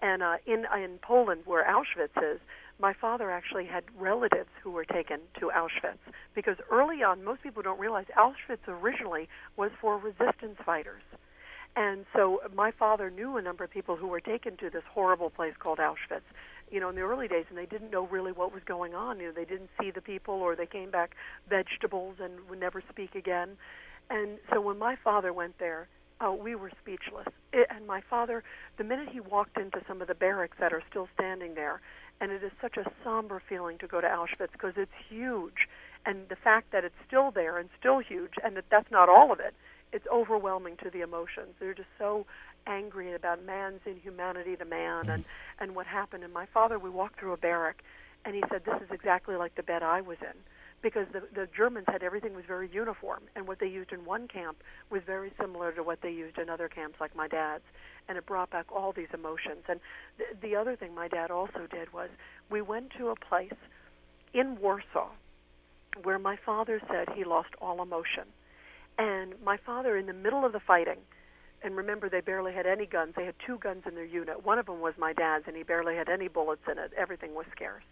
And 0.00 0.22
uh, 0.22 0.36
in 0.46 0.66
in 0.76 0.98
Poland, 1.00 1.42
where 1.44 1.64
Auschwitz 1.64 2.34
is, 2.34 2.40
my 2.80 2.92
father 2.92 3.30
actually 3.30 3.66
had 3.66 3.84
relatives 3.96 4.50
who 4.62 4.70
were 4.70 4.84
taken 4.84 5.20
to 5.38 5.50
Auschwitz 5.54 6.02
because 6.34 6.56
early 6.70 7.02
on, 7.02 7.22
most 7.22 7.42
people 7.42 7.62
don't 7.62 7.78
realize 7.78 8.06
Auschwitz 8.16 8.66
originally 8.66 9.28
was 9.56 9.70
for 9.80 9.98
resistance 9.98 10.58
fighters. 10.64 11.02
And 11.74 12.04
so 12.14 12.40
my 12.54 12.70
father 12.70 13.10
knew 13.10 13.36
a 13.36 13.42
number 13.42 13.64
of 13.64 13.70
people 13.70 13.96
who 13.96 14.06
were 14.06 14.20
taken 14.20 14.56
to 14.58 14.68
this 14.68 14.82
horrible 14.92 15.30
place 15.30 15.54
called 15.58 15.78
Auschwitz, 15.78 16.20
you 16.70 16.80
know, 16.80 16.90
in 16.90 16.96
the 16.96 17.00
early 17.02 17.28
days, 17.28 17.46
and 17.48 17.56
they 17.56 17.66
didn't 17.66 17.90
know 17.90 18.06
really 18.06 18.32
what 18.32 18.52
was 18.52 18.62
going 18.64 18.94
on. 18.94 19.20
You 19.20 19.28
know, 19.28 19.32
they 19.32 19.46
didn't 19.46 19.70
see 19.80 19.90
the 19.90 20.02
people, 20.02 20.34
or 20.34 20.54
they 20.54 20.66
came 20.66 20.90
back 20.90 21.16
vegetables 21.48 22.16
and 22.20 22.34
would 22.50 22.60
never 22.60 22.82
speak 22.90 23.14
again. 23.14 23.56
And 24.10 24.38
so 24.52 24.60
when 24.60 24.78
my 24.78 24.96
father 24.96 25.32
went 25.32 25.58
there, 25.58 25.88
oh, 26.20 26.34
we 26.34 26.54
were 26.54 26.70
speechless. 26.80 27.26
It, 27.52 27.66
and 27.70 27.86
my 27.86 28.02
father, 28.08 28.44
the 28.76 28.84
minute 28.84 29.08
he 29.10 29.20
walked 29.20 29.58
into 29.58 29.80
some 29.88 30.02
of 30.02 30.08
the 30.08 30.14
barracks 30.14 30.58
that 30.60 30.72
are 30.72 30.82
still 30.90 31.08
standing 31.14 31.54
there, 31.54 31.80
and 32.20 32.30
it 32.30 32.44
is 32.44 32.52
such 32.60 32.76
a 32.76 32.84
somber 33.02 33.42
feeling 33.48 33.78
to 33.78 33.86
go 33.86 34.00
to 34.00 34.06
Auschwitz 34.06 34.52
because 34.52 34.74
it's 34.76 34.92
huge, 35.08 35.68
and 36.04 36.28
the 36.28 36.36
fact 36.36 36.70
that 36.72 36.84
it's 36.84 36.94
still 37.06 37.30
there 37.30 37.58
and 37.58 37.70
still 37.78 37.98
huge, 37.98 38.34
and 38.44 38.56
that 38.56 38.64
that's 38.70 38.90
not 38.90 39.08
all 39.08 39.32
of 39.32 39.40
it, 39.40 39.54
it's 39.92 40.06
overwhelming 40.12 40.76
to 40.82 40.90
the 40.90 41.00
emotions. 41.00 41.54
They're 41.60 41.74
just 41.74 41.88
so 41.98 42.26
angry 42.66 43.12
about 43.14 43.44
man's 43.44 43.80
inhumanity 43.86 44.56
to 44.56 44.64
man 44.64 45.08
and 45.08 45.24
and 45.58 45.74
what 45.74 45.86
happened. 45.86 46.24
And 46.24 46.32
my 46.32 46.46
father, 46.46 46.78
we 46.78 46.90
walked 46.90 47.18
through 47.18 47.32
a 47.32 47.36
barrack, 47.36 47.82
and 48.24 48.34
he 48.34 48.42
said, 48.50 48.64
"This 48.64 48.80
is 48.82 48.90
exactly 48.90 49.36
like 49.36 49.54
the 49.54 49.62
bed 49.62 49.82
I 49.82 50.00
was 50.00 50.18
in." 50.20 50.36
because 50.82 51.06
the, 51.12 51.22
the 51.32 51.48
Germans 51.56 51.86
had 51.88 52.02
everything 52.02 52.34
was 52.34 52.44
very 52.44 52.68
uniform, 52.70 53.22
and 53.36 53.46
what 53.46 53.60
they 53.60 53.68
used 53.68 53.92
in 53.92 54.04
one 54.04 54.28
camp 54.28 54.58
was 54.90 55.00
very 55.06 55.32
similar 55.40 55.72
to 55.72 55.82
what 55.82 56.02
they 56.02 56.10
used 56.10 56.38
in 56.38 56.50
other 56.50 56.68
camps, 56.68 56.96
like 57.00 57.14
my 57.14 57.28
dad's, 57.28 57.62
and 58.08 58.18
it 58.18 58.26
brought 58.26 58.50
back 58.50 58.66
all 58.72 58.92
these 58.92 59.08
emotions. 59.14 59.62
And 59.68 59.80
th- 60.18 60.30
the 60.42 60.56
other 60.56 60.76
thing 60.76 60.94
my 60.94 61.08
dad 61.08 61.30
also 61.30 61.66
did 61.70 61.92
was 61.92 62.10
we 62.50 62.60
went 62.60 62.90
to 62.98 63.08
a 63.08 63.16
place 63.16 63.54
in 64.34 64.58
Warsaw 64.60 65.10
where 66.02 66.18
my 66.18 66.36
father 66.36 66.80
said 66.90 67.08
he 67.14 67.24
lost 67.24 67.50
all 67.60 67.82
emotion, 67.82 68.24
and 69.02 69.34
my 69.44 69.56
father, 69.56 69.96
in 69.96 70.06
the 70.06 70.12
middle 70.12 70.44
of 70.44 70.52
the 70.52 70.60
fighting. 70.60 70.98
And 71.64 71.76
remember, 71.76 72.08
they 72.08 72.20
barely 72.20 72.52
had 72.52 72.66
any 72.66 72.86
guns. 72.86 73.14
They 73.16 73.24
had 73.24 73.34
two 73.44 73.58
guns 73.58 73.82
in 73.86 73.96
their 73.96 74.04
unit. 74.04 74.44
One 74.44 74.58
of 74.58 74.66
them 74.66 74.80
was 74.80 74.94
my 74.96 75.12
dad's, 75.12 75.44
and 75.48 75.56
he 75.56 75.64
barely 75.64 75.96
had 75.96 76.08
any 76.08 76.28
bullets 76.28 76.62
in 76.70 76.78
it. 76.78 76.92
Everything 76.96 77.34
was 77.34 77.46
scarce. 77.54 77.84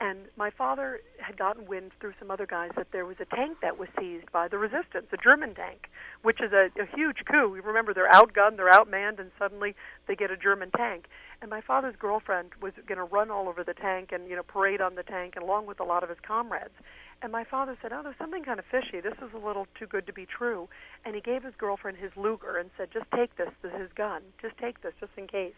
And 0.00 0.26
my 0.36 0.50
father 0.50 1.00
had 1.18 1.36
gotten 1.36 1.66
wind 1.66 1.92
through 2.00 2.14
some 2.18 2.30
other 2.30 2.46
guys 2.46 2.70
that 2.76 2.88
there 2.92 3.06
was 3.06 3.16
a 3.20 3.36
tank 3.36 3.58
that 3.62 3.78
was 3.78 3.88
seized 3.98 4.30
by 4.32 4.48
the 4.48 4.58
resistance, 4.58 5.06
a 5.12 5.16
German 5.16 5.54
tank, 5.54 5.88
which 6.22 6.40
is 6.40 6.52
a, 6.52 6.70
a 6.80 6.86
huge 6.96 7.18
coup. 7.30 7.54
You 7.54 7.62
remember 7.62 7.94
they're 7.94 8.10
outgunned, 8.10 8.56
they're 8.56 8.70
outmanned, 8.70 9.20
and 9.20 9.30
suddenly 9.38 9.74
they 10.06 10.16
get 10.16 10.30
a 10.30 10.36
German 10.36 10.70
tank. 10.76 11.06
And 11.40 11.50
my 11.50 11.60
father's 11.60 11.96
girlfriend 11.96 12.50
was 12.60 12.72
going 12.86 12.98
to 12.98 13.04
run 13.04 13.30
all 13.30 13.48
over 13.48 13.64
the 13.64 13.74
tank 13.74 14.10
and 14.12 14.28
you 14.28 14.36
know 14.36 14.42
parade 14.42 14.80
on 14.80 14.94
the 14.94 15.02
tank, 15.02 15.34
along 15.40 15.66
with 15.66 15.80
a 15.80 15.84
lot 15.84 16.02
of 16.02 16.08
his 16.08 16.18
comrades. 16.26 16.74
And 17.22 17.30
my 17.30 17.44
father 17.44 17.76
said, 17.80 17.92
"Oh, 17.92 18.02
there's 18.02 18.16
something 18.18 18.44
kind 18.44 18.58
of 18.58 18.64
fishy. 18.66 19.00
This 19.00 19.14
is 19.22 19.32
a 19.34 19.38
little 19.38 19.66
too 19.78 19.86
good 19.86 20.06
to 20.06 20.12
be 20.12 20.26
true." 20.26 20.68
And 21.04 21.14
he 21.14 21.20
gave 21.20 21.42
his 21.42 21.54
girlfriend 21.56 21.98
his 21.98 22.12
Luger 22.16 22.56
and 22.56 22.70
said, 22.76 22.90
"Just 22.92 23.10
take 23.14 23.36
this. 23.36 23.50
This 23.62 23.72
is 23.72 23.80
his 23.80 23.92
gun. 23.92 24.22
Just 24.40 24.56
take 24.58 24.82
this, 24.82 24.94
just 25.00 25.12
in 25.16 25.26
case." 25.26 25.54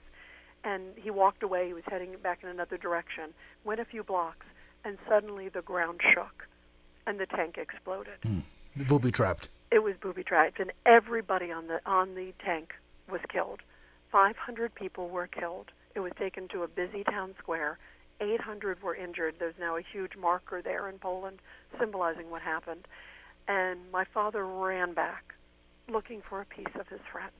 and 0.66 0.82
he 0.96 1.10
walked 1.10 1.42
away. 1.42 1.68
He 1.68 1.72
was 1.72 1.84
heading 1.86 2.16
back 2.22 2.42
in 2.42 2.48
another 2.48 2.76
direction. 2.76 3.32
Went 3.64 3.80
a 3.80 3.84
few 3.84 4.02
blocks, 4.02 4.46
and 4.84 4.98
suddenly 5.08 5.48
the 5.48 5.62
ground 5.62 6.00
shook, 6.12 6.46
and 7.06 7.18
the 7.18 7.26
tank 7.26 7.56
exploded. 7.56 8.20
Mm. 8.24 8.42
Booby 8.88 9.12
trapped. 9.12 9.48
It 9.70 9.82
was 9.82 9.94
booby 10.00 10.22
trapped, 10.22 10.60
and 10.60 10.72
everybody 10.84 11.50
on 11.50 11.68
the 11.68 11.80
on 11.86 12.14
the 12.14 12.34
tank 12.44 12.74
was 13.08 13.20
killed. 13.28 13.60
500 14.10 14.74
people 14.74 15.08
were 15.08 15.26
killed. 15.26 15.70
It 15.94 16.00
was 16.00 16.12
taken 16.18 16.48
to 16.48 16.62
a 16.62 16.68
busy 16.68 17.04
town 17.04 17.34
square. 17.38 17.78
800 18.20 18.82
were 18.82 18.94
injured. 18.94 19.36
There's 19.38 19.54
now 19.58 19.76
a 19.76 19.82
huge 19.92 20.16
marker 20.16 20.62
there 20.62 20.88
in 20.88 20.98
Poland 20.98 21.38
symbolizing 21.78 22.30
what 22.30 22.42
happened. 22.42 22.86
And 23.48 23.90
my 23.92 24.04
father 24.12 24.46
ran 24.46 24.94
back 24.94 25.34
looking 25.88 26.22
for 26.28 26.40
a 26.40 26.44
piece 26.44 26.74
of 26.78 26.88
his 26.88 27.00
friends. 27.12 27.32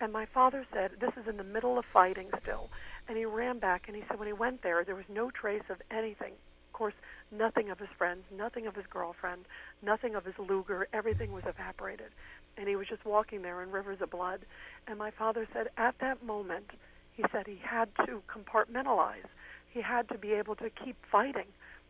And 0.00 0.12
my 0.12 0.26
father 0.26 0.66
said, 0.72 0.92
This 1.00 1.12
is 1.16 1.28
in 1.28 1.36
the 1.36 1.44
middle 1.44 1.78
of 1.78 1.84
fighting 1.92 2.28
still. 2.42 2.68
And 3.08 3.16
he 3.16 3.24
ran 3.24 3.58
back 3.58 3.84
and 3.86 3.96
he 3.96 4.02
said, 4.08 4.18
When 4.18 4.26
he 4.26 4.32
went 4.32 4.62
there, 4.62 4.84
there 4.84 4.96
was 4.96 5.04
no 5.08 5.30
trace 5.30 5.62
of 5.70 5.76
anything. 5.90 6.32
Of 6.68 6.72
course, 6.72 6.94
nothing 7.30 7.70
of 7.70 7.78
his 7.78 7.88
friends, 7.96 8.24
nothing 8.36 8.66
of 8.66 8.74
his 8.74 8.86
girlfriend, 8.90 9.44
nothing 9.82 10.14
of 10.14 10.24
his 10.24 10.34
Luger. 10.38 10.88
Everything 10.92 11.32
was 11.32 11.44
evaporated. 11.46 12.10
And 12.56 12.68
he 12.68 12.76
was 12.76 12.86
just 12.88 13.04
walking 13.04 13.42
there 13.42 13.62
in 13.62 13.70
rivers 13.70 14.00
of 14.00 14.10
blood. 14.10 14.40
And 14.86 14.98
my 14.98 15.10
father 15.10 15.46
said, 15.52 15.68
At 15.76 15.96
that 16.00 16.24
moment, 16.24 16.70
he 17.12 17.24
said 17.32 17.46
he 17.46 17.60
had 17.62 17.88
to 18.06 18.22
compartmentalize. 18.28 19.26
He 19.70 19.80
had 19.80 20.08
to 20.08 20.18
be 20.18 20.32
able 20.32 20.54
to 20.56 20.70
keep 20.70 20.96
fighting 21.10 21.46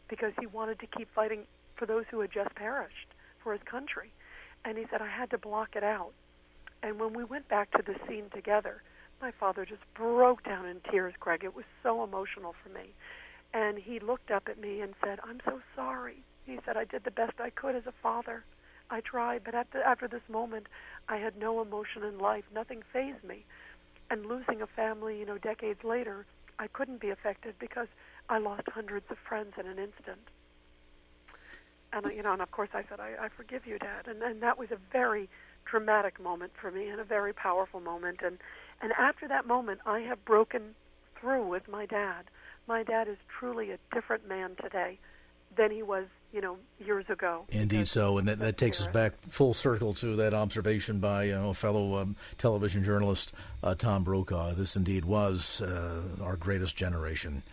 because 0.08 0.32
he 0.40 0.46
wanted 0.46 0.78
to 0.80 0.86
keep 0.86 1.08
fighting 1.14 1.42
for 1.76 1.86
those 1.86 2.04
who 2.10 2.20
had 2.20 2.32
just 2.32 2.54
perished 2.54 3.08
for 3.42 3.52
his 3.52 3.62
country. 3.62 4.10
And 4.64 4.78
he 4.78 4.84
said, 4.90 5.02
I 5.02 5.08
had 5.08 5.30
to 5.30 5.38
block 5.38 5.76
it 5.76 5.84
out. 5.84 6.12
And 6.82 6.98
when 7.00 7.14
we 7.14 7.24
went 7.24 7.48
back 7.48 7.70
to 7.72 7.82
the 7.82 7.96
scene 8.06 8.30
together, 8.34 8.82
my 9.20 9.30
father 9.38 9.64
just 9.64 9.82
broke 9.94 10.44
down 10.44 10.66
in 10.66 10.80
tears, 10.90 11.14
Craig. 11.18 11.44
It 11.44 11.54
was 11.54 11.64
so 11.82 12.04
emotional 12.04 12.54
for 12.62 12.68
me. 12.68 12.92
And 13.52 13.78
he 13.78 14.00
looked 14.00 14.30
up 14.30 14.48
at 14.48 14.60
me 14.60 14.80
and 14.80 14.94
said, 15.02 15.18
I'm 15.22 15.40
so 15.44 15.60
sorry. 15.74 16.22
He 16.44 16.58
said, 16.66 16.76
I 16.76 16.84
did 16.84 17.04
the 17.04 17.10
best 17.10 17.40
I 17.40 17.50
could 17.50 17.74
as 17.74 17.86
a 17.86 17.94
father. 18.02 18.44
I 18.90 19.00
tried, 19.00 19.42
but 19.44 19.54
after, 19.54 19.82
after 19.82 20.08
this 20.08 20.22
moment, 20.28 20.66
I 21.08 21.16
had 21.16 21.36
no 21.36 21.60
emotion 21.60 22.02
in 22.02 22.18
life. 22.18 22.44
Nothing 22.54 22.82
fazed 22.92 23.24
me. 23.24 23.44
And 24.10 24.26
losing 24.26 24.60
a 24.62 24.66
family, 24.66 25.18
you 25.18 25.26
know, 25.26 25.38
decades 25.38 25.82
later, 25.82 26.26
I 26.58 26.66
couldn't 26.68 27.00
be 27.00 27.10
affected 27.10 27.54
because 27.58 27.88
I 28.28 28.38
lost 28.38 28.68
hundreds 28.68 29.06
of 29.10 29.16
friends 29.18 29.54
in 29.58 29.66
an 29.66 29.78
instant. 29.78 30.28
And, 31.92 32.06
you 32.14 32.22
know, 32.22 32.32
and 32.32 32.42
of 32.42 32.50
course 32.50 32.70
I 32.74 32.84
said, 32.88 33.00
I, 33.00 33.12
I 33.20 33.28
forgive 33.28 33.66
you, 33.66 33.78
Dad. 33.78 34.06
And, 34.06 34.22
and 34.22 34.42
that 34.42 34.58
was 34.58 34.70
a 34.70 34.78
very 34.92 35.28
dramatic 35.64 36.20
moment 36.20 36.52
for 36.60 36.70
me 36.70 36.88
and 36.88 37.00
a 37.00 37.04
very 37.04 37.32
powerful 37.32 37.80
moment. 37.80 38.20
And, 38.24 38.38
and 38.82 38.92
after 38.98 39.28
that 39.28 39.46
moment, 39.46 39.80
I 39.86 40.00
have 40.00 40.24
broken 40.24 40.74
through 41.20 41.46
with 41.46 41.68
my 41.68 41.86
dad. 41.86 42.24
My 42.66 42.82
dad 42.82 43.08
is 43.08 43.16
truly 43.38 43.70
a 43.70 43.78
different 43.92 44.28
man 44.28 44.56
today 44.60 44.98
than 45.56 45.70
he 45.70 45.82
was, 45.82 46.06
you 46.34 46.40
know, 46.40 46.56
years 46.84 47.08
ago. 47.08 47.44
Indeed, 47.50 47.86
so, 47.86 48.18
and 48.18 48.26
that, 48.26 48.40
that 48.40 48.56
takes 48.56 48.80
us 48.80 48.88
back 48.88 49.14
full 49.28 49.54
circle 49.54 49.94
to 49.94 50.16
that 50.16 50.34
observation 50.34 50.98
by 50.98 51.24
you 51.24 51.32
know, 51.32 51.50
a 51.50 51.54
fellow 51.54 52.00
um, 52.00 52.16
television 52.38 52.82
journalist, 52.82 53.32
uh, 53.62 53.76
Tom 53.76 54.02
Brokaw. 54.02 54.52
This 54.54 54.74
indeed 54.74 55.04
was 55.04 55.62
uh, 55.62 56.02
our 56.20 56.34
greatest 56.34 56.76
generation. 56.76 57.44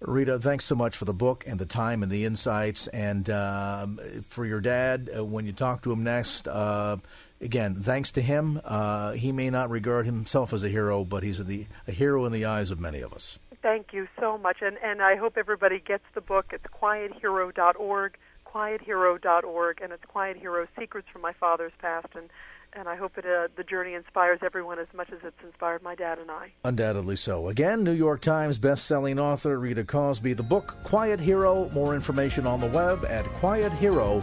Rita, 0.00 0.40
thanks 0.40 0.64
so 0.64 0.74
much 0.74 0.96
for 0.96 1.04
the 1.04 1.14
book 1.14 1.44
and 1.46 1.60
the 1.60 1.66
time 1.66 2.02
and 2.02 2.10
the 2.10 2.24
insights. 2.24 2.88
And 2.88 3.30
uh, 3.30 3.86
for 4.28 4.44
your 4.44 4.60
dad, 4.60 5.08
uh, 5.16 5.24
when 5.24 5.46
you 5.46 5.52
talk 5.52 5.82
to 5.82 5.92
him 5.92 6.02
next, 6.02 6.48
uh, 6.48 6.96
again, 7.40 7.80
thanks 7.80 8.10
to 8.12 8.22
him, 8.22 8.60
uh, 8.64 9.12
he 9.12 9.30
may 9.30 9.50
not 9.50 9.70
regard 9.70 10.04
himself 10.04 10.52
as 10.52 10.64
a 10.64 10.68
hero, 10.68 11.04
but 11.04 11.22
he's 11.22 11.38
a, 11.38 11.66
a 11.86 11.92
hero 11.92 12.24
in 12.24 12.32
the 12.32 12.44
eyes 12.44 12.72
of 12.72 12.80
many 12.80 13.00
of 13.00 13.14
us. 13.14 13.38
Thank 13.66 13.92
you 13.92 14.06
so 14.20 14.38
much, 14.38 14.58
and 14.62 14.78
and 14.80 15.02
I 15.02 15.16
hope 15.16 15.36
everybody 15.36 15.80
gets 15.80 16.04
the 16.14 16.20
book. 16.20 16.52
It's 16.52 16.62
quiethero.org, 16.66 18.16
quiethero.org, 18.46 19.80
and 19.80 19.92
it's 19.92 20.04
Quiet 20.04 20.36
Hero 20.36 20.68
Secrets 20.78 21.08
from 21.12 21.22
My 21.22 21.32
Father's 21.32 21.72
Past. 21.80 22.06
And 22.14 22.30
and 22.74 22.88
I 22.88 22.94
hope 22.94 23.18
it, 23.18 23.26
uh, 23.26 23.48
the 23.56 23.64
journey 23.64 23.94
inspires 23.94 24.38
everyone 24.44 24.78
as 24.78 24.86
much 24.94 25.10
as 25.10 25.18
it's 25.24 25.42
inspired 25.42 25.82
my 25.82 25.96
dad 25.96 26.20
and 26.20 26.30
I. 26.30 26.52
Undoubtedly 26.62 27.16
so. 27.16 27.48
Again, 27.48 27.82
New 27.82 27.90
York 27.90 28.20
Times 28.20 28.56
best-selling 28.58 29.18
author 29.18 29.58
Rita 29.58 29.82
Cosby. 29.82 30.34
The 30.34 30.44
book 30.44 30.76
Quiet 30.84 31.18
Hero. 31.18 31.68
More 31.70 31.96
information 31.96 32.46
on 32.46 32.60
the 32.60 32.68
web 32.68 33.04
at 33.06 33.24
quiethero.org. 33.24 34.22